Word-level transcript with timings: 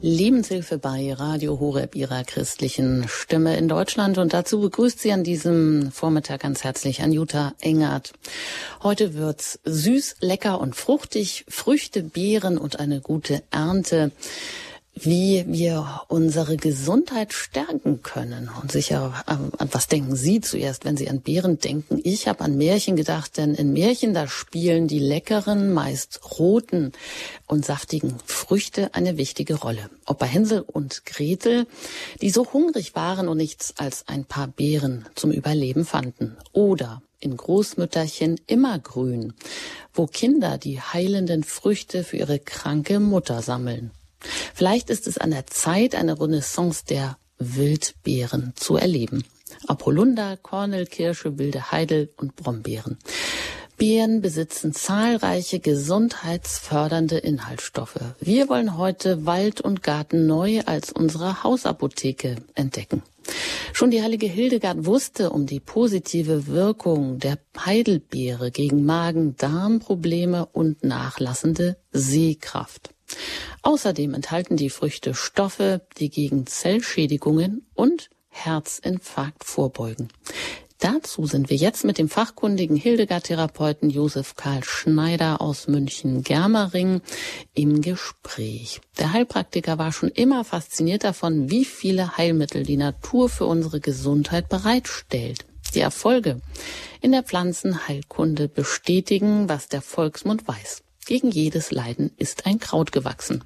Lebenshilfe 0.00 0.78
bei 0.78 1.12
Radio 1.12 1.58
Horeb 1.58 1.96
ihrer 1.96 2.22
christlichen 2.22 3.08
Stimme 3.08 3.56
in 3.56 3.66
Deutschland. 3.66 4.16
Und 4.18 4.32
dazu 4.32 4.60
begrüßt 4.60 5.00
sie 5.00 5.12
an 5.12 5.24
diesem 5.24 5.90
Vormittag 5.90 6.42
ganz 6.42 6.62
herzlich 6.62 7.02
Anjuta 7.02 7.54
Engert. 7.60 8.12
Heute 8.80 9.14
wird's 9.14 9.58
süß, 9.64 10.16
lecker 10.20 10.60
und 10.60 10.76
fruchtig, 10.76 11.44
Früchte, 11.48 12.04
Beeren 12.04 12.58
und 12.58 12.78
eine 12.78 13.00
gute 13.00 13.42
Ernte 13.50 14.12
wie 15.04 15.44
wir 15.46 16.02
unsere 16.08 16.56
Gesundheit 16.56 17.32
stärken 17.32 18.02
können. 18.02 18.50
Und 18.60 18.72
sicher, 18.72 19.22
an 19.26 19.52
was 19.72 19.88
denken 19.88 20.16
Sie 20.16 20.40
zuerst, 20.40 20.84
wenn 20.84 20.96
Sie 20.96 21.08
an 21.08 21.20
Beeren 21.20 21.58
denken? 21.58 22.00
Ich 22.04 22.28
habe 22.28 22.42
an 22.42 22.56
Märchen 22.56 22.96
gedacht, 22.96 23.36
denn 23.36 23.54
in 23.54 23.72
Märchen, 23.72 24.14
da 24.14 24.28
spielen 24.28 24.88
die 24.88 24.98
leckeren, 24.98 25.72
meist 25.72 26.20
roten 26.38 26.92
und 27.46 27.64
saftigen 27.64 28.16
Früchte 28.24 28.94
eine 28.94 29.16
wichtige 29.16 29.54
Rolle. 29.54 29.90
Ob 30.06 30.18
bei 30.18 30.26
Hänsel 30.26 30.60
und 30.60 31.04
Gretel, 31.06 31.66
die 32.20 32.30
so 32.30 32.52
hungrig 32.52 32.94
waren 32.94 33.28
und 33.28 33.36
nichts 33.36 33.74
als 33.76 34.06
ein 34.08 34.24
paar 34.24 34.48
Beeren 34.48 35.06
zum 35.14 35.30
Überleben 35.30 35.84
fanden. 35.84 36.36
Oder 36.52 37.02
in 37.20 37.36
Großmütterchen 37.36 38.40
immergrün, 38.46 39.34
wo 39.92 40.06
Kinder 40.06 40.58
die 40.58 40.80
heilenden 40.80 41.42
Früchte 41.42 42.04
für 42.04 42.16
ihre 42.16 42.38
kranke 42.38 43.00
Mutter 43.00 43.42
sammeln. 43.42 43.90
Vielleicht 44.54 44.90
ist 44.90 45.06
es 45.06 45.18
an 45.18 45.30
der 45.30 45.46
Zeit, 45.46 45.94
eine 45.94 46.20
Renaissance 46.20 46.84
der 46.84 47.18
Wildbeeren 47.38 48.52
zu 48.56 48.76
erleben. 48.76 49.24
Apollunda, 49.66 50.36
Kornelkirsche, 50.36 51.38
wilde 51.38 51.70
Heidel 51.70 52.10
und 52.16 52.36
Brombeeren. 52.36 52.98
Beeren 53.76 54.20
besitzen 54.20 54.74
zahlreiche 54.74 55.60
gesundheitsfördernde 55.60 57.18
Inhaltsstoffe. 57.18 58.00
Wir 58.20 58.48
wollen 58.48 58.76
heute 58.76 59.24
Wald 59.24 59.60
und 59.60 59.84
Garten 59.84 60.26
neu 60.26 60.62
als 60.66 60.90
unsere 60.90 61.44
Hausapotheke 61.44 62.36
entdecken. 62.56 63.02
Schon 63.72 63.92
die 63.92 64.02
heilige 64.02 64.26
Hildegard 64.26 64.84
wusste 64.84 65.30
um 65.30 65.46
die 65.46 65.60
positive 65.60 66.48
Wirkung 66.48 67.20
der 67.20 67.38
Heidelbeere 67.64 68.50
gegen 68.50 68.84
Magen-Darm-Probleme 68.84 70.46
und 70.46 70.82
nachlassende 70.82 71.76
Sehkraft. 71.92 72.90
Außerdem 73.62 74.14
enthalten 74.14 74.56
die 74.56 74.70
Früchte 74.70 75.14
Stoffe, 75.14 75.82
die 75.98 76.10
gegen 76.10 76.46
Zellschädigungen 76.46 77.66
und 77.74 78.10
Herzinfarkt 78.28 79.44
vorbeugen. 79.44 80.08
Dazu 80.80 81.26
sind 81.26 81.50
wir 81.50 81.56
jetzt 81.56 81.84
mit 81.84 81.98
dem 81.98 82.08
fachkundigen 82.08 82.76
Hildegard-Therapeuten 82.76 83.90
Josef 83.90 84.36
Karl 84.36 84.62
Schneider 84.62 85.40
aus 85.40 85.66
München-Germering 85.66 87.00
im 87.54 87.80
Gespräch. 87.80 88.80
Der 88.96 89.12
Heilpraktiker 89.12 89.78
war 89.78 89.90
schon 89.90 90.10
immer 90.10 90.44
fasziniert 90.44 91.02
davon, 91.02 91.50
wie 91.50 91.64
viele 91.64 92.16
Heilmittel 92.16 92.62
die 92.62 92.76
Natur 92.76 93.28
für 93.28 93.46
unsere 93.46 93.80
Gesundheit 93.80 94.48
bereitstellt. 94.48 95.46
Die 95.74 95.80
Erfolge 95.80 96.40
in 97.00 97.10
der 97.10 97.24
Pflanzenheilkunde 97.24 98.48
bestätigen, 98.48 99.48
was 99.48 99.66
der 99.66 99.82
Volksmund 99.82 100.46
weiß. 100.46 100.84
Gegen 101.08 101.30
jedes 101.30 101.70
Leiden 101.70 102.10
ist 102.18 102.44
ein 102.44 102.58
Kraut 102.58 102.92
gewachsen. 102.92 103.42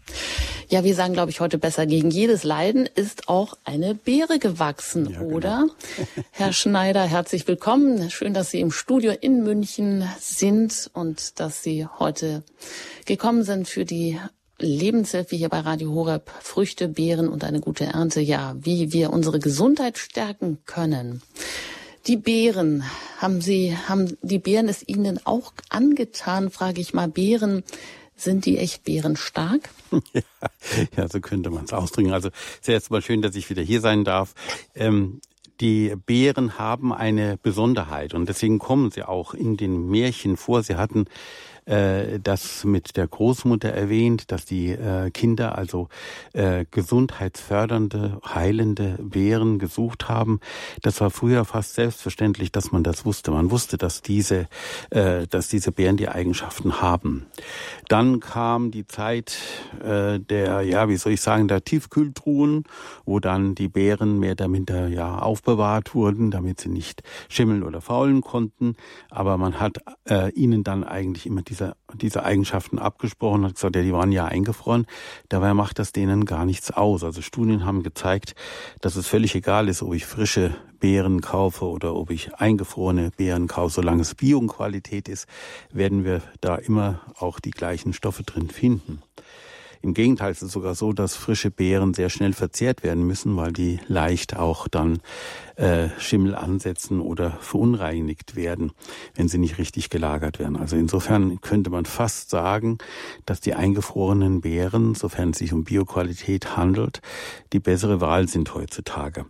Ja, 0.68 0.82
wir 0.82 0.96
sagen, 0.96 1.12
glaube 1.12 1.30
ich, 1.30 1.38
heute 1.38 1.58
besser, 1.58 1.86
gegen 1.86 2.10
jedes 2.10 2.42
Leiden 2.42 2.88
ist 2.92 3.28
auch 3.28 3.56
eine 3.62 3.94
Beere 3.94 4.40
gewachsen, 4.40 5.08
ja, 5.08 5.20
genau. 5.20 5.36
oder? 5.36 5.68
Herr 6.32 6.52
Schneider, 6.52 7.04
herzlich 7.04 7.46
willkommen. 7.46 8.10
Schön, 8.10 8.34
dass 8.34 8.50
Sie 8.50 8.58
im 8.58 8.72
Studio 8.72 9.12
in 9.12 9.44
München 9.44 10.10
sind 10.18 10.90
und 10.92 11.38
dass 11.38 11.62
Sie 11.62 11.86
heute 12.00 12.42
gekommen 13.04 13.44
sind 13.44 13.68
für 13.68 13.84
die 13.84 14.18
Lebenshilfe 14.58 15.36
hier 15.36 15.48
bei 15.48 15.60
Radio 15.60 15.92
Horeb. 15.92 16.32
Früchte, 16.40 16.88
Beeren 16.88 17.28
und 17.28 17.44
eine 17.44 17.60
gute 17.60 17.84
Ernte. 17.84 18.20
Ja, 18.20 18.56
wie 18.58 18.92
wir 18.92 19.12
unsere 19.12 19.38
Gesundheit 19.38 19.98
stärken 19.98 20.58
können. 20.66 21.22
Die 22.06 22.16
Beeren, 22.16 22.82
haben 23.18 23.40
Sie, 23.40 23.76
haben 23.76 24.16
die 24.22 24.38
Beeren 24.38 24.68
es 24.68 24.86
Ihnen 24.86 25.20
auch 25.24 25.52
angetan, 25.68 26.50
frage 26.50 26.80
ich 26.80 26.94
mal. 26.94 27.08
Beeren, 27.08 27.62
sind 28.16 28.44
die 28.44 28.58
echt 28.58 28.84
bärenstark? 28.84 29.68
Ja, 30.12 30.22
ja 30.96 31.08
so 31.08 31.20
könnte 31.20 31.50
man 31.50 31.64
es 31.64 31.72
ausdrücken. 31.72 32.12
Also 32.12 32.30
sehr 32.60 32.74
erstmal 32.74 33.02
schön, 33.02 33.22
dass 33.22 33.36
ich 33.36 33.50
wieder 33.50 33.62
hier 33.62 33.80
sein 33.80 34.04
darf. 34.04 34.34
Ähm, 34.74 35.20
die 35.60 35.94
Bären 36.06 36.58
haben 36.58 36.92
eine 36.92 37.38
Besonderheit 37.40 38.14
und 38.14 38.28
deswegen 38.28 38.58
kommen 38.58 38.90
sie 38.90 39.04
auch 39.04 39.34
in 39.34 39.56
den 39.56 39.88
Märchen 39.88 40.36
vor. 40.36 40.62
Sie 40.62 40.76
hatten 40.76 41.04
äh, 41.66 42.18
das 42.20 42.64
mit 42.64 42.96
der 42.96 43.06
Großmutter 43.06 43.70
erwähnt, 43.70 44.32
dass 44.32 44.44
die 44.44 44.70
äh, 44.70 45.10
Kinder 45.10 45.56
also 45.56 45.88
äh, 46.32 46.64
gesundheitsfördernde, 46.70 48.20
heilende 48.26 48.98
Beeren 49.00 49.58
gesucht 49.58 50.08
haben. 50.08 50.40
Das 50.82 51.00
war 51.00 51.10
früher 51.10 51.44
fast 51.44 51.74
selbstverständlich, 51.74 52.52
dass 52.52 52.72
man 52.72 52.82
das 52.82 53.04
wusste. 53.04 53.30
Man 53.30 53.50
wusste, 53.50 53.78
dass 53.78 54.02
diese, 54.02 54.48
äh, 54.90 55.26
dass 55.28 55.48
diese 55.48 55.72
Beeren 55.72 55.96
die 55.96 56.08
Eigenschaften 56.08 56.80
haben. 56.80 57.26
Dann 57.88 58.20
kam 58.20 58.70
die 58.70 58.86
Zeit 58.86 59.36
äh, 59.82 60.18
der, 60.18 60.62
ja, 60.62 60.88
wie 60.88 60.96
soll 60.96 61.12
ich 61.12 61.20
sagen, 61.20 61.48
der 61.48 61.64
Tiefkühltruhen, 61.64 62.64
wo 63.04 63.20
dann 63.20 63.54
die 63.54 63.68
Beeren 63.68 64.18
mehr 64.18 64.32
oder 64.32 64.48
minder 64.48 64.88
ja 64.88 65.18
aufbewahrt 65.18 65.94
wurden, 65.94 66.30
damit 66.30 66.60
sie 66.60 66.68
nicht 66.68 67.02
schimmeln 67.28 67.62
oder 67.62 67.80
faulen 67.80 68.20
konnten. 68.20 68.76
Aber 69.10 69.36
man 69.38 69.60
hat 69.60 69.78
äh, 70.08 70.30
ihnen 70.32 70.64
dann 70.64 70.84
eigentlich 70.84 71.26
immer 71.26 71.42
die 71.42 71.51
diese, 71.52 71.76
diese 71.92 72.24
Eigenschaften 72.24 72.78
abgesprochen, 72.78 73.44
hat 73.44 73.56
gesagt, 73.56 73.76
ja, 73.76 73.82
die 73.82 73.92
waren 73.92 74.10
ja 74.10 74.24
eingefroren. 74.24 74.86
Dabei 75.28 75.52
macht 75.52 75.78
das 75.78 75.92
denen 75.92 76.24
gar 76.24 76.46
nichts 76.46 76.70
aus. 76.70 77.04
Also 77.04 77.20
Studien 77.20 77.66
haben 77.66 77.82
gezeigt, 77.82 78.34
dass 78.80 78.96
es 78.96 79.06
völlig 79.06 79.34
egal 79.34 79.68
ist, 79.68 79.82
ob 79.82 79.92
ich 79.92 80.06
frische 80.06 80.56
Beeren 80.80 81.20
kaufe 81.20 81.66
oder 81.66 81.94
ob 81.94 82.10
ich 82.10 82.34
eingefrorene 82.34 83.10
Beeren 83.14 83.48
kaufe. 83.48 83.74
Solange 83.74 84.00
es 84.00 84.14
Bioqualität 84.14 85.10
ist, 85.10 85.26
werden 85.70 86.04
wir 86.04 86.22
da 86.40 86.56
immer 86.56 87.00
auch 87.18 87.38
die 87.38 87.50
gleichen 87.50 87.92
Stoffe 87.92 88.22
drin 88.22 88.48
finden. 88.48 89.02
Im 89.82 89.94
Gegenteil 89.94 90.30
ist 90.30 90.42
es 90.42 90.52
sogar 90.52 90.76
so, 90.76 90.92
dass 90.92 91.16
frische 91.16 91.50
Beeren 91.50 91.92
sehr 91.92 92.08
schnell 92.08 92.32
verzehrt 92.32 92.84
werden 92.84 93.04
müssen, 93.04 93.36
weil 93.36 93.52
die 93.52 93.80
leicht 93.88 94.36
auch 94.36 94.68
dann 94.68 95.00
äh, 95.56 95.88
Schimmel 95.98 96.36
ansetzen 96.36 97.00
oder 97.00 97.32
verunreinigt 97.40 98.36
werden, 98.36 98.70
wenn 99.16 99.26
sie 99.26 99.38
nicht 99.38 99.58
richtig 99.58 99.90
gelagert 99.90 100.38
werden. 100.38 100.56
Also 100.56 100.76
insofern 100.76 101.40
könnte 101.40 101.70
man 101.70 101.84
fast 101.84 102.30
sagen, 102.30 102.78
dass 103.26 103.40
die 103.40 103.54
eingefrorenen 103.54 104.40
Beeren, 104.40 104.94
sofern 104.94 105.30
es 105.30 105.38
sich 105.38 105.52
um 105.52 105.64
Bioqualität 105.64 106.56
handelt, 106.56 107.00
die 107.52 107.60
bessere 107.60 108.00
Wahl 108.00 108.28
sind 108.28 108.54
heutzutage. 108.54 109.26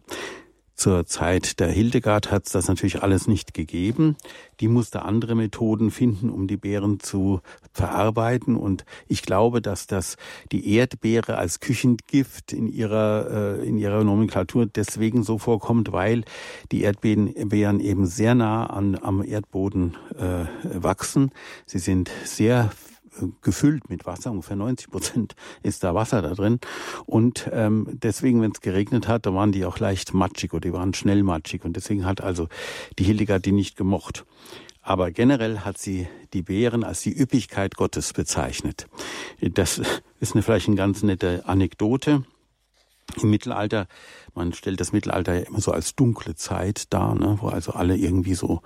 Zur 0.75 1.06
Zeit 1.06 1.60
der 1.60 1.69
Hildegard 1.69 2.31
hat 2.31 2.47
es 2.47 2.53
das 2.53 2.69
natürlich 2.69 3.03
alles 3.03 3.28
nicht 3.28 3.55
gegeben. 3.55 4.16
Die 4.60 4.69
musste 4.69 5.03
andere 5.03 5.34
Methoden 5.34 5.91
finden, 5.91 6.31
um 6.31 6.47
die 6.47 6.56
Beeren 6.56 6.99
zu 6.99 7.41
verarbeiten. 7.72 8.56
Und 8.56 8.84
ich 9.06 9.22
glaube, 9.22 9.61
dass 9.61 9.87
das 9.87 10.16
die 10.50 10.75
Erdbeere 10.75 11.37
als 11.37 11.61
Küchengift 11.61 12.53
in 12.53 12.66
ihrer, 12.66 13.61
äh, 13.61 13.69
in 13.69 13.78
ihrer 13.78 14.03
Nomenklatur 14.03 14.66
deswegen 14.66 15.22
so 15.22 15.38
vorkommt, 15.38 15.93
weil 15.93 16.25
die 16.72 16.82
Erdbeeren 16.82 17.81
eben 17.81 18.06
sehr 18.06 18.34
nah 18.34 18.66
an, 18.66 18.99
am 19.00 19.22
Erdboden 19.22 19.97
äh, 20.19 20.47
wachsen. 20.82 21.31
Sie 21.66 21.78
sind 21.78 22.11
sehr 22.25 22.71
gefüllt 23.41 23.91
mit 23.91 24.06
Wasser, 24.06 24.31
ungefähr 24.31 24.56
90 24.56 24.91
Prozent 24.91 25.34
ist 25.62 25.84
da 25.84 25.95
Wasser 25.95 26.23
da 26.23 26.34
drin. 26.34 26.61
Und 27.06 27.49
ähm, 27.53 27.87
deswegen, 27.91 28.41
wenn 28.41 28.53
es 28.53 28.61
geregnet 28.61 29.09
hat, 29.09 29.27
da 29.27 29.34
waren 29.34 29.53
die 29.53 29.65
auch 29.65 29.78
leicht 29.78 30.15
matschig 30.15 30.53
oder 30.53 30.69
die 30.69 30.73
waren 30.73 30.95
schnell 30.95 31.23
matschig. 31.23 31.65
Und 31.65 31.77
deswegen 31.77 32.05
hat 32.05 32.21
also 32.21 32.49
die 32.99 33.05
Hildegard 33.05 33.45
die 33.45 33.53
nicht 33.53 33.77
gemocht. 33.77 34.25
Aber 34.83 35.12
generell 35.12 35.61
hat 35.61 35.78
sie 35.78 36.09
die 36.33 36.43
Beeren 36.43 36.83
als 36.83 37.03
die 37.03 37.17
Üppigkeit 37.17 37.77
Gottes 37.77 38.12
bezeichnet. 38.12 38.89
Das 39.41 39.81
ist 40.19 40.34
eine 40.34 40.43
vielleicht 40.43 40.67
eine 40.67 40.77
ganz 40.77 41.03
nette 41.03 41.44
Anekdote. 41.47 42.25
Im 43.20 43.31
Mittelalter, 43.31 43.88
man 44.34 44.52
stellt 44.52 44.81
das 44.81 44.93
Mittelalter 44.93 45.34
ja 45.34 45.40
immer 45.40 45.61
so 45.61 45.73
als 45.73 45.94
dunkle 45.94 46.34
Zeit 46.34 46.93
dar, 46.93 47.14
ne, 47.14 47.38
wo 47.40 47.49
also 47.49 47.73
alle 47.73 47.96
irgendwie 47.96 48.34
so 48.34 48.62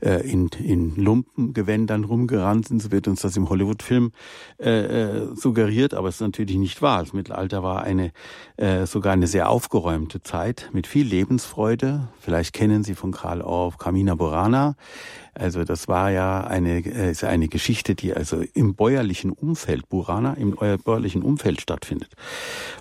äh, 0.00 0.26
in, 0.28 0.48
in 0.62 0.96
Lumpengewändern 0.96 2.04
rumgerannt 2.04 2.68
sind. 2.68 2.80
So 2.80 2.90
wird 2.90 3.06
uns 3.06 3.20
das 3.20 3.36
im 3.36 3.48
Hollywood-Film 3.48 4.12
äh, 4.58 4.70
äh, 4.70 5.34
suggeriert, 5.34 5.94
aber 5.94 6.08
es 6.08 6.16
ist 6.16 6.20
natürlich 6.22 6.56
nicht 6.56 6.80
wahr. 6.80 7.02
Das 7.04 7.12
Mittelalter 7.12 7.62
war 7.62 7.82
eine 7.82 8.12
äh, 8.56 8.86
sogar 8.86 9.12
eine 9.12 9.26
sehr 9.26 9.50
aufgeräumte 9.50 10.22
Zeit 10.22 10.70
mit 10.72 10.86
viel 10.86 11.06
Lebensfreude. 11.06 12.08
Vielleicht 12.20 12.54
kennen 12.54 12.82
Sie 12.84 12.94
von 12.94 13.12
Karl 13.12 13.42
Orff 13.42 13.78
Carmina 13.78 14.14
Burana 14.14 14.76
Also 15.34 15.64
das 15.64 15.88
war 15.88 16.10
ja 16.10 16.44
eine, 16.44 16.78
äh, 16.78 17.10
ist 17.10 17.24
eine 17.24 17.48
Geschichte, 17.48 17.94
die 17.94 18.14
also 18.14 18.42
im 18.54 18.74
bäuerlichen 18.74 19.32
Umfeld, 19.32 19.88
Burana, 19.88 20.34
im 20.34 20.56
bäuerlichen 20.84 21.22
Umfeld 21.22 21.60
stattfindet. 21.60 22.14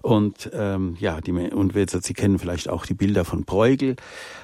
Und 0.02 0.50
ähm, 0.54 0.98
ja, 1.00 1.22
die, 1.22 1.32
und 1.32 1.74
Sie 1.74 2.14
kennen 2.14 2.29
vielleicht 2.38 2.70
auch 2.70 2.86
die 2.86 2.94
Bilder 2.94 3.26
von 3.26 3.46
Bruegel. 3.46 3.96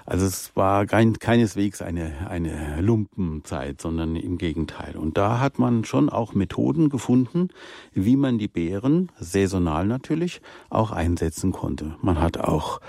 Also 0.05 0.25
es 0.25 0.55
war 0.55 0.85
kein, 0.85 1.19
keineswegs 1.19 1.81
eine, 1.81 2.27
eine 2.27 2.81
Lumpenzeit, 2.81 3.81
sondern 3.81 4.15
im 4.15 4.37
Gegenteil. 4.37 4.95
Und 4.95 5.17
da 5.17 5.39
hat 5.39 5.59
man 5.59 5.85
schon 5.85 6.09
auch 6.09 6.33
Methoden 6.33 6.89
gefunden, 6.89 7.49
wie 7.93 8.15
man 8.15 8.37
die 8.37 8.47
Beeren, 8.47 9.11
saisonal 9.19 9.85
natürlich, 9.85 10.41
auch 10.69 10.91
einsetzen 10.91 11.51
konnte. 11.51 11.95
Man 12.01 12.19
hat 12.19 12.37
auch 12.37 12.81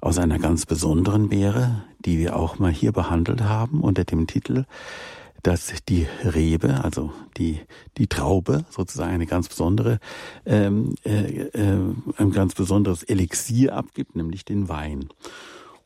aus 0.00 0.18
einer 0.18 0.38
ganz 0.38 0.66
besonderen 0.66 1.28
Beere, 1.28 1.82
die 1.98 2.18
wir 2.18 2.36
auch 2.36 2.58
mal 2.58 2.72
hier 2.72 2.92
behandelt 2.92 3.42
haben 3.42 3.82
unter 3.82 4.04
dem 4.04 4.26
Titel, 4.26 4.64
dass 5.42 5.72
die 5.88 6.06
Rebe, 6.24 6.84
also 6.84 7.12
die 7.36 7.60
die 7.96 8.06
Traube 8.06 8.64
sozusagen 8.70 9.12
eine 9.12 9.26
ganz 9.26 9.48
besondere 9.48 9.98
ähm, 10.46 10.94
äh, 11.04 11.48
äh, 11.48 11.94
ein 12.16 12.30
ganz 12.32 12.54
besonderes 12.54 13.02
Elixier 13.02 13.74
abgibt, 13.74 14.16
nämlich 14.16 14.44
den 14.44 14.68
Wein. 14.68 15.08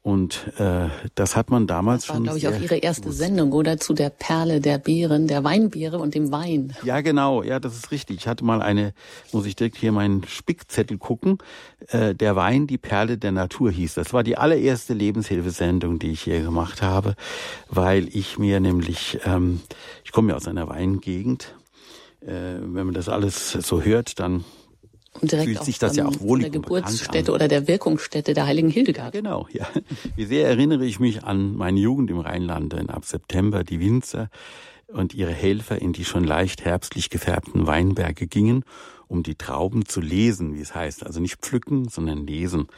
Und 0.04 0.52
äh, 0.58 0.90
das 1.14 1.34
hat 1.34 1.48
man 1.48 1.66
damals 1.66 2.02
das 2.02 2.08
war, 2.10 2.16
schon. 2.16 2.24
glaube 2.24 2.38
ich, 2.38 2.46
auch 2.46 2.60
Ihre 2.60 2.76
erste 2.76 3.04
gewusst. 3.04 3.20
Sendung, 3.20 3.52
oder? 3.52 3.78
Zu 3.78 3.94
der 3.94 4.10
Perle 4.10 4.60
der 4.60 4.76
Beeren, 4.76 5.28
der 5.28 5.44
Weinbeere 5.44 5.98
und 5.98 6.14
dem 6.14 6.30
Wein. 6.30 6.76
Ja, 6.84 7.00
genau. 7.00 7.42
Ja, 7.42 7.58
das 7.58 7.74
ist 7.74 7.90
richtig. 7.90 8.18
Ich 8.18 8.28
hatte 8.28 8.44
mal 8.44 8.60
eine, 8.60 8.92
muss 9.32 9.46
ich 9.46 9.56
direkt 9.56 9.78
hier 9.78 9.92
meinen 9.92 10.22
Spickzettel 10.24 10.98
gucken. 10.98 11.38
Äh, 11.88 12.14
der 12.14 12.36
Wein, 12.36 12.66
die 12.66 12.76
Perle 12.76 13.16
der 13.16 13.32
Natur 13.32 13.70
hieß. 13.70 13.94
Das 13.94 14.12
war 14.12 14.22
die 14.22 14.36
allererste 14.36 14.92
Lebenshilfesendung, 14.92 15.98
die 15.98 16.10
ich 16.10 16.20
hier 16.20 16.42
gemacht 16.42 16.82
habe, 16.82 17.14
weil 17.70 18.14
ich 18.14 18.36
mir 18.36 18.60
nämlich, 18.60 19.20
ähm, 19.24 19.62
ich 20.04 20.12
komme 20.12 20.32
ja 20.32 20.36
aus 20.36 20.46
einer 20.46 20.68
Weingegend. 20.68 21.54
Äh, 22.20 22.60
wenn 22.60 22.84
man 22.84 22.92
das 22.92 23.08
alles 23.08 23.52
so 23.52 23.80
hört, 23.80 24.20
dann 24.20 24.44
und 25.20 25.32
direkt 25.32 25.48
fühlt 25.48 25.64
sich 25.64 25.78
das 25.78 25.96
ja 25.96 26.06
auch 26.06 26.20
wohl 26.20 26.40
der 26.40 26.50
Geburtsstätte 26.50 27.32
oder 27.32 27.48
der 27.48 27.68
Wirkungsstätte 27.68 28.34
der 28.34 28.46
heiligen 28.46 28.68
Hildegard. 28.68 29.12
Genau, 29.12 29.46
ja. 29.52 29.66
Wie 30.16 30.24
sehr 30.24 30.48
erinnere 30.48 30.84
ich 30.84 31.00
mich 31.00 31.24
an 31.24 31.54
meine 31.54 31.80
Jugend 31.80 32.10
im 32.10 32.18
Rheinland, 32.18 32.72
denn 32.72 32.90
ab 32.90 33.04
September 33.04 33.64
die 33.64 33.80
Winzer 33.80 34.28
und 34.88 35.14
ihre 35.14 35.32
Helfer 35.32 35.80
in 35.80 35.92
die 35.92 36.04
schon 36.04 36.24
leicht 36.24 36.64
herbstlich 36.64 37.10
gefärbten 37.10 37.66
Weinberge 37.66 38.26
gingen 38.26 38.64
um 39.06 39.22
die 39.22 39.34
Trauben 39.36 39.86
zu 39.86 40.00
lesen, 40.00 40.54
wie 40.54 40.60
es 40.60 40.74
heißt. 40.74 41.04
Also 41.06 41.20
nicht 41.20 41.36
pflücken, 41.36 41.88
sondern 41.88 42.26
lesen. 42.26 42.68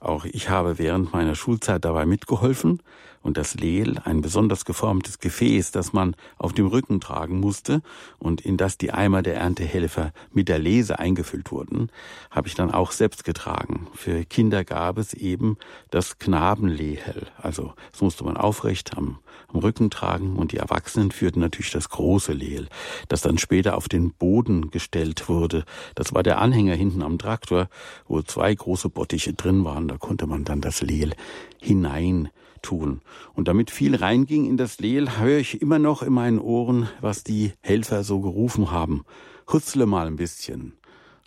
Auch 0.00 0.24
ich 0.24 0.48
habe 0.48 0.78
während 0.78 1.12
meiner 1.12 1.34
Schulzeit 1.34 1.84
dabei 1.84 2.06
mitgeholfen 2.06 2.82
und 3.26 3.36
das 3.36 3.54
Lehl, 3.54 3.98
ein 4.04 4.20
besonders 4.20 4.64
geformtes 4.64 5.18
Gefäß, 5.18 5.70
das 5.72 5.92
man 5.92 6.16
auf 6.38 6.52
dem 6.52 6.66
Rücken 6.66 7.00
tragen 7.00 7.40
musste 7.40 7.82
und 8.18 8.40
in 8.40 8.56
das 8.56 8.78
die 8.78 8.92
Eimer 8.92 9.22
der 9.22 9.36
Erntehelfer 9.36 10.12
mit 10.32 10.48
der 10.48 10.58
Lese 10.58 10.98
eingefüllt 10.98 11.50
wurden, 11.50 11.90
habe 12.30 12.48
ich 12.48 12.54
dann 12.54 12.70
auch 12.70 12.92
selbst 12.92 13.24
getragen. 13.24 13.88
Für 13.94 14.24
Kinder 14.24 14.64
gab 14.64 14.98
es 14.98 15.12
eben 15.12 15.58
das 15.90 16.18
Knabenlehel. 16.18 17.26
Also 17.36 17.74
das 17.92 18.00
musste 18.00 18.24
man 18.24 18.36
aufrecht 18.36 18.96
am, 18.96 19.18
am 19.48 19.60
Rücken 19.60 19.90
tragen 19.90 20.36
und 20.36 20.52
die 20.52 20.58
Erwachsenen 20.58 21.10
führten 21.10 21.40
natürlich 21.40 21.72
das 21.72 21.90
große 21.90 22.32
Lehl, 22.32 22.68
das 23.08 23.20
dann 23.20 23.38
später 23.38 23.76
auf 23.76 23.88
den 23.88 24.12
Boden 24.12 24.70
gestellt 24.70 25.28
wurde 25.28 25.64
das 25.94 26.14
war 26.14 26.22
der 26.22 26.40
Anhänger 26.40 26.74
hinten 26.74 27.02
am 27.02 27.18
Traktor, 27.18 27.68
wo 28.06 28.22
zwei 28.22 28.54
große 28.54 28.88
Bottiche 28.88 29.32
drin 29.32 29.64
waren. 29.64 29.88
Da 29.88 29.96
konnte 29.96 30.26
man 30.26 30.44
dann 30.44 30.60
das 30.60 30.82
Lehl 30.82 31.12
hinein 31.60 32.28
tun. 32.66 33.00
Und 33.34 33.48
damit 33.48 33.70
viel 33.70 33.94
reinging 33.94 34.46
in 34.46 34.56
das 34.56 34.78
Lehl, 34.78 35.18
höre 35.18 35.38
ich 35.38 35.62
immer 35.62 35.78
noch 35.78 36.02
in 36.02 36.12
meinen 36.12 36.40
Ohren, 36.40 36.88
was 37.00 37.22
die 37.22 37.52
Helfer 37.60 38.02
so 38.02 38.20
gerufen 38.20 38.70
haben. 38.70 39.04
Hutzle 39.52 39.86
mal 39.86 40.08
ein 40.08 40.16
bisschen. 40.16 40.72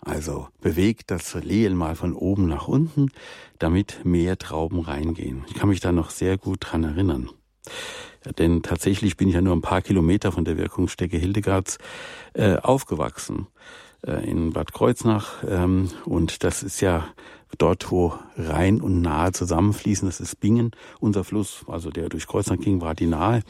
Also 0.01 0.47
bewegt 0.62 1.12
das 1.12 1.33
Lehl 1.36 1.74
mal 1.74 1.95
von 1.95 2.13
oben 2.13 2.47
nach 2.47 2.68
unten, 2.68 3.12
damit 3.57 4.01
mehr 4.03 4.38
Trauben 4.38 4.81
reingehen. 4.81 5.44
Ich 5.47 5.56
kann 5.56 5.69
mich 5.69 5.80
da 5.80 5.91
noch 5.91 6.09
sehr 6.09 6.38
gut 6.38 6.59
dran 6.62 6.83
erinnern. 6.83 7.30
Denn 8.38 8.62
tatsächlich 8.62 9.15
bin 9.15 9.30
ich 9.30 9.36
ja 9.36 9.41
nur 9.41 9.56
ein 9.56 9.62
paar 9.62 9.81
Kilometer 9.81 10.31
von 10.31 10.44
der 10.44 10.57
Wirkungsstätte 10.57 11.18
Hildegards 11.18 11.77
äh, 12.33 12.56
aufgewachsen. 12.57 13.47
Äh, 14.06 14.30
in 14.30 14.51
Bad 14.53 14.71
Kreuznach. 14.74 15.44
Ähm, 15.47 15.89
und 16.06 16.44
das 16.44 16.63
ist 16.63 16.80
ja 16.81 17.06
dort, 17.57 17.92
wo 17.92 18.13
Rhein 18.38 18.81
und 18.81 19.01
Nahe 19.01 19.31
zusammenfließen. 19.31 20.07
Das 20.07 20.19
ist 20.19 20.40
Bingen, 20.40 20.72
unser 21.00 21.24
Fluss, 21.24 21.66
also 21.68 21.90
der 21.90 22.10
durch 22.10 22.28
Kreuznach 22.28 22.57
ging, 22.57 22.81
war 22.81 22.96
die 22.96 23.07
Nahe. 23.07 23.42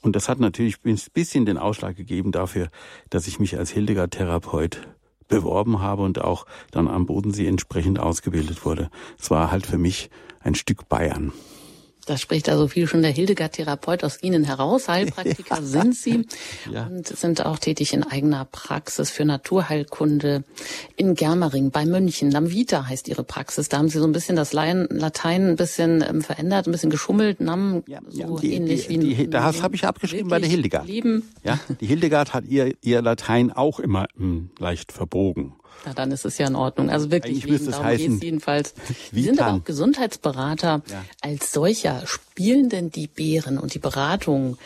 Und 0.00 0.16
das 0.16 0.28
hat 0.28 0.38
natürlich 0.38 0.76
ein 0.84 0.98
bisschen 1.12 1.46
den 1.46 1.58
Ausschlag 1.58 1.96
gegeben 1.96 2.30
dafür, 2.30 2.68
dass 3.10 3.26
ich 3.26 3.40
mich 3.40 3.58
als 3.58 3.70
Hildegard-Therapeut 3.70 4.86
beworben 5.28 5.80
habe 5.80 6.02
und 6.02 6.20
auch 6.20 6.46
dann 6.70 6.88
am 6.88 7.06
Bodensee 7.06 7.46
entsprechend 7.46 7.98
ausgebildet 7.98 8.64
wurde. 8.64 8.90
Es 9.18 9.30
war 9.30 9.50
halt 9.50 9.66
für 9.66 9.78
mich 9.78 10.10
ein 10.40 10.54
Stück 10.54 10.88
Bayern. 10.88 11.32
Da 12.04 12.16
spricht 12.16 12.48
also 12.48 12.68
viel 12.68 12.86
schon 12.86 13.02
der 13.02 13.10
Hildegard-Therapeut 13.10 14.04
aus 14.04 14.22
Ihnen 14.22 14.44
heraus. 14.44 14.88
Heilpraktiker 14.88 15.56
ja. 15.60 15.62
sind 15.62 15.94
Sie 15.94 16.26
ja. 16.70 16.86
und 16.86 17.06
sind 17.06 17.44
auch 17.44 17.58
tätig 17.58 17.92
in 17.94 18.02
eigener 18.02 18.44
Praxis 18.44 19.10
für 19.10 19.24
Naturheilkunde 19.24 20.44
in 20.96 21.14
Germering 21.14 21.70
bei 21.70 21.86
München. 21.86 22.28
Namvita 22.28 22.86
heißt 22.86 23.08
Ihre 23.08 23.24
Praxis. 23.24 23.68
Da 23.68 23.78
haben 23.78 23.88
Sie 23.88 23.98
so 23.98 24.06
ein 24.06 24.12
bisschen 24.12 24.36
das 24.36 24.52
Latein 24.52 25.48
ein 25.50 25.56
bisschen 25.56 26.02
ähm, 26.02 26.22
verändert, 26.22 26.66
ein 26.66 26.72
bisschen 26.72 26.90
geschummelt. 26.90 27.40
Nam, 27.40 27.82
ja, 27.86 28.00
so 28.08 28.38
die, 28.38 28.54
ähnlich 28.54 28.88
die, 28.88 29.00
wie 29.00 29.14
die, 29.14 29.30
Das 29.30 29.62
habe 29.62 29.74
ich 29.74 29.84
abgeschrieben 29.84 30.28
bei 30.28 30.38
der 30.38 30.48
Hildegard. 30.48 30.86
Leben. 30.86 31.30
Ja, 31.42 31.58
die 31.80 31.86
Hildegard 31.86 32.34
hat 32.34 32.44
ihr, 32.46 32.74
ihr 32.82 33.02
Latein 33.02 33.52
auch 33.52 33.80
immer 33.80 34.06
hm, 34.16 34.50
leicht 34.58 34.92
verbogen. 34.92 35.54
Na, 35.84 35.92
dann 35.94 36.10
ist 36.12 36.24
es 36.24 36.38
ja 36.38 36.46
in 36.46 36.56
Ordnung. 36.56 36.90
Also 36.90 37.10
wirklich, 37.10 37.44
wegen, 37.44 37.70
darum 37.70 37.84
heißen, 37.84 38.20
jedenfalls. 38.20 38.74
Sie 39.12 39.22
sind 39.22 39.40
aber 39.40 39.58
auch 39.58 39.64
Gesundheitsberater 39.64 40.82
ja. 40.86 41.04
als 41.20 41.52
solcher. 41.52 42.02
Spielen 42.06 42.68
denn 42.68 42.90
die 42.90 43.06
Beeren 43.06 43.58
und 43.58 43.74
die 43.74 43.78
Beratung 43.78 44.56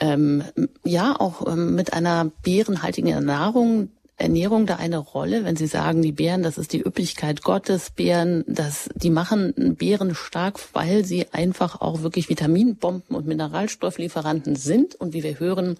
ähm, 0.00 0.44
ja 0.84 1.18
auch 1.18 1.46
ähm, 1.46 1.74
mit 1.74 1.92
einer 1.92 2.30
beerenhaltigen 2.42 3.24
Nahrung 3.24 3.90
Ernährung 4.16 4.66
da 4.66 4.76
eine 4.76 4.98
Rolle, 4.98 5.44
wenn 5.44 5.56
Sie 5.56 5.66
sagen, 5.66 6.00
die 6.00 6.12
Beeren, 6.12 6.44
das 6.44 6.56
ist 6.56 6.72
die 6.72 6.86
Üppigkeit 6.86 7.42
Gottes, 7.42 7.90
Beeren, 7.90 8.44
das, 8.46 8.88
die 8.94 9.10
machen 9.10 9.74
Beeren 9.76 10.14
stark, 10.14 10.60
weil 10.72 11.04
sie 11.04 11.32
einfach 11.32 11.80
auch 11.80 12.02
wirklich 12.02 12.28
Vitaminbomben 12.28 13.16
und 13.16 13.26
Mineralstofflieferanten 13.26 14.54
sind. 14.54 14.94
Und 14.94 15.14
wie 15.14 15.24
wir 15.24 15.40
hören, 15.40 15.76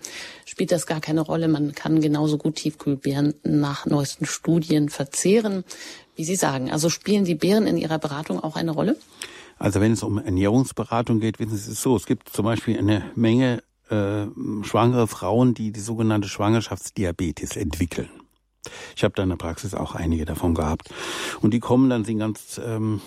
spielt 0.46 0.72
das 0.72 0.86
gar 0.86 1.00
keine 1.00 1.20
Rolle. 1.20 1.46
Man 1.46 1.76
kann 1.76 2.00
genauso 2.00 2.36
gut 2.36 2.56
Tiefkühlbeeren 2.56 3.34
nach 3.44 3.86
neuesten 3.86 4.26
Studien 4.26 4.88
verzehren. 4.88 5.62
Wie 6.16 6.24
Sie 6.24 6.36
sagen, 6.36 6.72
also 6.72 6.90
spielen 6.90 7.24
die 7.24 7.36
Beeren 7.36 7.68
in 7.68 7.76
Ihrer 7.76 8.00
Beratung 8.00 8.40
auch 8.40 8.56
eine 8.56 8.72
Rolle? 8.72 8.96
Also 9.58 9.80
wenn 9.80 9.92
es 9.92 10.02
um 10.02 10.18
Ernährungsberatung 10.18 11.20
geht, 11.20 11.38
wissen 11.38 11.56
Sie 11.56 11.70
es 11.70 11.80
so, 11.80 11.94
es 11.94 12.06
gibt 12.06 12.30
zum 12.30 12.44
Beispiel 12.44 12.76
eine 12.76 13.04
Menge 13.14 13.62
äh, 13.90 14.26
schwangere 14.62 15.06
Frauen, 15.06 15.54
die 15.54 15.70
die 15.70 15.80
sogenannte 15.80 16.28
Schwangerschaftsdiabetes 16.28 17.56
entwickeln. 17.56 18.08
Ich 18.96 19.04
habe 19.04 19.14
da 19.14 19.22
in 19.22 19.28
der 19.28 19.36
Praxis 19.36 19.74
auch 19.74 19.94
einige 19.94 20.24
davon 20.24 20.54
gehabt. 20.54 20.90
Und 21.40 21.52
die 21.52 21.60
kommen 21.60 21.90
dann, 21.90 22.04
sind 22.04 22.18
ganz, 22.18 22.60
ähm, 22.64 23.00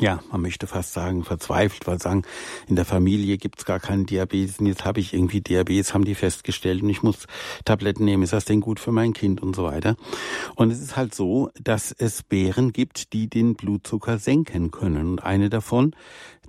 ja, 0.00 0.20
man 0.30 0.42
möchte 0.42 0.66
fast 0.66 0.92
sagen, 0.92 1.24
verzweifelt, 1.24 1.86
weil 1.86 2.00
sagen, 2.00 2.22
in 2.68 2.76
der 2.76 2.84
Familie 2.84 3.38
gibt's 3.38 3.64
gar 3.64 3.80
keinen 3.80 4.06
Diabetes 4.06 4.58
und 4.58 4.66
jetzt 4.66 4.84
habe 4.84 5.00
ich 5.00 5.14
irgendwie 5.14 5.40
Diabetes, 5.40 5.94
haben 5.94 6.04
die 6.04 6.14
festgestellt 6.14 6.82
und 6.82 6.90
ich 6.90 7.02
muss 7.02 7.26
Tabletten 7.64 8.04
nehmen, 8.04 8.22
ist 8.22 8.32
das 8.32 8.44
denn 8.44 8.60
gut 8.60 8.78
für 8.78 8.92
mein 8.92 9.12
Kind 9.12 9.42
und 9.42 9.56
so 9.56 9.64
weiter. 9.64 9.96
Und 10.54 10.70
es 10.70 10.80
ist 10.80 10.96
halt 10.96 11.14
so, 11.14 11.50
dass 11.60 11.92
es 11.92 12.22
Beeren 12.22 12.72
gibt, 12.72 13.12
die 13.12 13.28
den 13.28 13.54
Blutzucker 13.54 14.18
senken 14.18 14.70
können. 14.70 15.10
Und 15.10 15.20
eine 15.20 15.48
davon, 15.48 15.94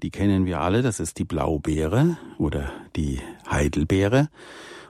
die 0.03 0.11
kennen 0.11 0.45
wir 0.45 0.61
alle, 0.61 0.81
das 0.81 0.99
ist 0.99 1.17
die 1.17 1.25
Blaubeere 1.25 2.17
oder 2.37 2.71
die 2.95 3.21
Heidelbeere. 3.49 4.29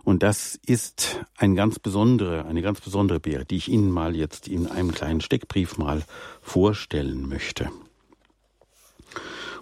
Und 0.08 0.24
das 0.24 0.58
ist 0.66 1.20
ein 1.36 1.54
ganz 1.54 1.80
besondere, 1.80 2.46
eine 2.46 2.62
ganz 2.62 2.80
besondere 2.80 3.20
Beere, 3.20 3.44
die 3.44 3.58
ich 3.58 3.68
Ihnen 3.68 3.92
mal 3.92 4.16
jetzt 4.16 4.48
in 4.48 4.66
einem 4.66 4.94
kleinen 4.94 5.20
Steckbrief 5.20 5.78
mal 5.78 6.02
vorstellen 6.42 7.28
möchte. 7.28 7.70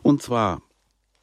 Und 0.04 0.22
zwar 0.22 0.62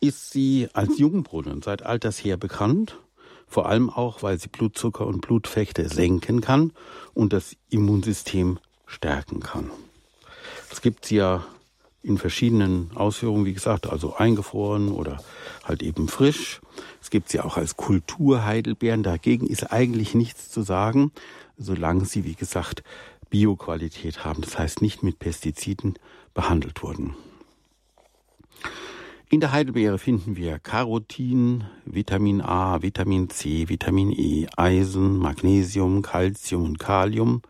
ist 0.01 0.33
sie 0.33 0.69
als 0.73 0.99
Jungbrunnen 0.99 1.63
seit 1.63 1.85
alters 1.85 2.19
her 2.25 2.37
bekannt, 2.37 2.99
vor 3.47 3.67
allem 3.67 3.91
auch, 3.91 4.25
weil 4.25 4.41
sie 4.41 4.49
Blutzucker 4.49 5.07
und 5.07 5.21
Blutfechte 5.21 5.89
senken 5.89 6.41
kann 6.41 6.73
und 7.15 7.33
das 7.33 7.55
Immunsystem 7.71 8.59
stärken 8.87 9.39
kann. 9.39 9.71
Es 10.73 10.83
gibt 10.83 11.07
sie 11.07 11.19
ja 11.19 11.47
in 12.03 12.19
verschiedenen 12.19 12.91
Ausführungen, 12.95 13.45
wie 13.45 13.53
gesagt, 13.53 13.89
also 13.89 14.17
eingefroren 14.17 14.91
oder 14.91 15.23
halt 15.65 15.83
eben 15.83 16.09
frisch. 16.09 16.61
Es 17.01 17.11
gibt 17.11 17.29
sie 17.29 17.41
auch 17.41 17.57
als 17.57 17.77
Kulturheidelbeeren. 17.77 19.03
Dagegen 19.03 19.47
ist 19.47 19.73
eigentlich 19.73 20.15
nichts 20.15 20.51
zu 20.51 20.63
sagen, 20.63 21.13
solange 21.57 22.05
sie, 22.05 22.25
wie 22.25 22.35
gesagt, 22.35 22.83
Bioqualität 23.31 24.25
haben. 24.25 24.43
Das 24.43 24.59
heißt, 24.59 24.83
nicht 24.83 25.03
mit 25.03 25.19
Pestiziden 25.19 25.95
behandelt 26.35 26.83
wurden. 26.83 27.15
In 29.31 29.41
der 29.41 29.53
Heidelbeere 29.53 29.97
finden 29.97 30.37
wir 30.37 30.59
Carotin, 30.59 31.65
Vitamin 31.87 32.43
A, 32.43 32.83
Vitamin 32.83 33.31
C, 33.31 33.71
Vitamin 33.71 34.13
E, 34.13 34.47
Eisen, 34.57 35.17
Magnesium, 35.17 36.03
Calcium 36.03 36.65
und 36.65 36.79
Kalium 36.79 37.41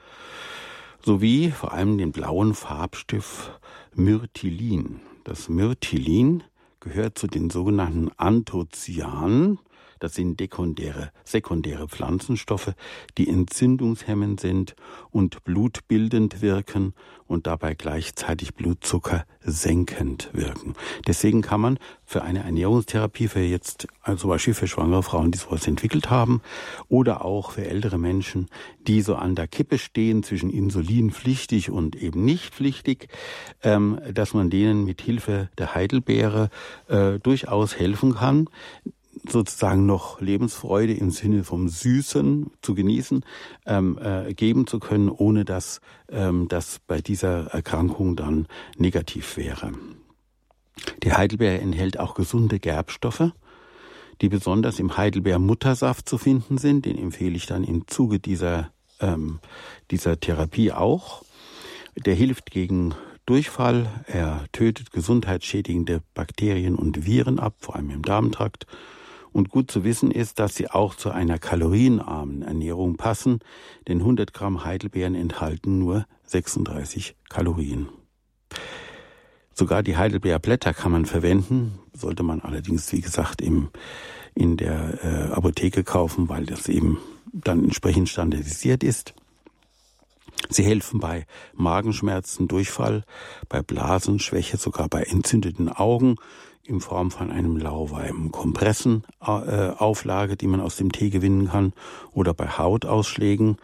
sowie 1.04 1.50
vor 1.50 1.72
allem 1.72 1.98
den 1.98 2.12
blauen 2.12 2.54
Farbstift 2.54 3.58
Myrtilin. 3.94 5.00
Das 5.24 5.48
Myrtilin 5.48 6.42
gehört 6.80 7.18
zu 7.18 7.26
den 7.26 7.50
sogenannten 7.50 8.10
Anthocyanen, 8.16 9.58
das 10.02 10.14
sind 10.14 10.40
sekundäre, 10.40 11.12
sekundäre 11.24 11.86
Pflanzenstoffe, 11.86 12.74
die 13.18 13.28
entzündungshemmend 13.28 14.40
sind 14.40 14.74
und 15.10 15.44
blutbildend 15.44 16.42
wirken 16.42 16.94
und 17.28 17.46
dabei 17.46 17.74
gleichzeitig 17.74 18.54
Blutzucker 18.54 19.24
senkend 19.40 20.28
wirken. 20.32 20.74
Deswegen 21.06 21.40
kann 21.40 21.60
man 21.60 21.78
für 22.04 22.22
eine 22.22 22.42
Ernährungstherapie 22.42 23.28
für 23.28 23.40
jetzt, 23.40 23.86
also 24.02 24.22
zum 24.22 24.30
Beispiel 24.30 24.54
für 24.54 24.66
schwangere 24.66 25.04
Frauen, 25.04 25.30
die 25.30 25.38
sowas 25.38 25.66
entwickelt 25.68 26.10
haben, 26.10 26.42
oder 26.88 27.24
auch 27.24 27.52
für 27.52 27.64
ältere 27.64 27.98
Menschen, 27.98 28.48
die 28.86 29.02
so 29.02 29.14
an 29.14 29.36
der 29.36 29.46
Kippe 29.46 29.78
stehen 29.78 30.24
zwischen 30.24 30.50
insulinpflichtig 30.50 31.70
und 31.70 31.94
eben 31.94 32.24
nicht 32.24 32.52
pflichtig, 32.52 33.08
ähm, 33.62 34.00
dass 34.12 34.34
man 34.34 34.50
denen 34.50 34.84
mit 34.84 35.00
Hilfe 35.00 35.48
der 35.58 35.74
Heidelbeere 35.76 36.50
äh, 36.88 37.20
durchaus 37.20 37.78
helfen 37.78 38.16
kann 38.16 38.48
sozusagen 39.28 39.86
noch 39.86 40.20
Lebensfreude 40.20 40.94
im 40.94 41.10
Sinne 41.10 41.44
vom 41.44 41.68
Süßen 41.68 42.50
zu 42.60 42.74
genießen, 42.74 43.24
ähm, 43.66 43.98
äh, 44.02 44.34
geben 44.34 44.66
zu 44.66 44.80
können, 44.80 45.08
ohne 45.08 45.44
dass 45.44 45.80
ähm, 46.08 46.48
das 46.48 46.80
bei 46.86 47.00
dieser 47.00 47.46
Erkrankung 47.48 48.16
dann 48.16 48.46
negativ 48.76 49.36
wäre. 49.36 49.72
Die 51.02 51.12
Heidelbeere 51.12 51.60
enthält 51.60 51.98
auch 51.98 52.14
gesunde 52.14 52.58
Gerbstoffe, 52.58 53.32
die 54.20 54.28
besonders 54.28 54.78
im 54.78 54.96
Heidelbeer-Muttersaft 54.96 56.08
zu 56.08 56.18
finden 56.18 56.58
sind. 56.58 56.86
Den 56.86 56.98
empfehle 56.98 57.36
ich 57.36 57.46
dann 57.46 57.64
im 57.64 57.86
Zuge 57.86 58.18
dieser, 58.18 58.72
ähm, 59.00 59.38
dieser 59.90 60.18
Therapie 60.18 60.72
auch. 60.72 61.22
Der 61.96 62.14
hilft 62.14 62.50
gegen 62.50 62.94
Durchfall, 63.26 63.86
er 64.06 64.46
tötet 64.52 64.90
gesundheitsschädigende 64.90 66.02
Bakterien 66.14 66.74
und 66.74 67.06
Viren 67.06 67.38
ab, 67.38 67.54
vor 67.60 67.76
allem 67.76 67.90
im 67.90 68.02
Darmtrakt 68.02 68.66
und 69.32 69.48
gut 69.48 69.70
zu 69.70 69.84
wissen 69.84 70.10
ist, 70.10 70.38
dass 70.38 70.54
sie 70.54 70.70
auch 70.70 70.94
zu 70.94 71.10
einer 71.10 71.38
kalorienarmen 71.38 72.42
Ernährung 72.42 72.96
passen, 72.96 73.40
denn 73.88 73.98
100 73.98 74.32
Gramm 74.32 74.64
Heidelbeeren 74.64 75.14
enthalten 75.14 75.78
nur 75.78 76.06
36 76.24 77.16
Kalorien. 77.28 77.88
Sogar 79.54 79.82
die 79.82 79.96
Heidelbeerblätter 79.96 80.72
kann 80.72 80.92
man 80.92 81.06
verwenden, 81.06 81.78
sollte 81.92 82.22
man 82.22 82.40
allerdings, 82.40 82.90
wie 82.92 83.00
gesagt, 83.00 83.42
im, 83.42 83.68
in 84.34 84.56
der 84.56 85.04
äh, 85.04 85.32
Apotheke 85.32 85.84
kaufen, 85.84 86.28
weil 86.28 86.46
das 86.46 86.68
eben 86.68 86.98
dann 87.32 87.64
entsprechend 87.64 88.08
standardisiert 88.08 88.82
ist. 88.82 89.14
Sie 90.48 90.64
helfen 90.64 91.00
bei 91.00 91.26
Magenschmerzen, 91.54 92.48
Durchfall, 92.48 93.04
bei 93.48 93.62
Blasenschwäche, 93.62 94.56
sogar 94.56 94.88
bei 94.88 95.02
entzündeten 95.02 95.68
Augen, 95.68 96.16
in 96.64 96.80
Form 96.80 97.10
von 97.10 97.30
einem 97.30 97.56
lauwarmen 97.56 98.30
Kompressenauflage, 98.30 100.36
die 100.36 100.46
man 100.46 100.60
aus 100.60 100.76
dem 100.76 100.92
Tee 100.92 101.10
gewinnen 101.10 101.48
kann, 101.48 101.72
oder 102.12 102.34
bei 102.34 102.46
Hautausschlägen. 102.46 103.56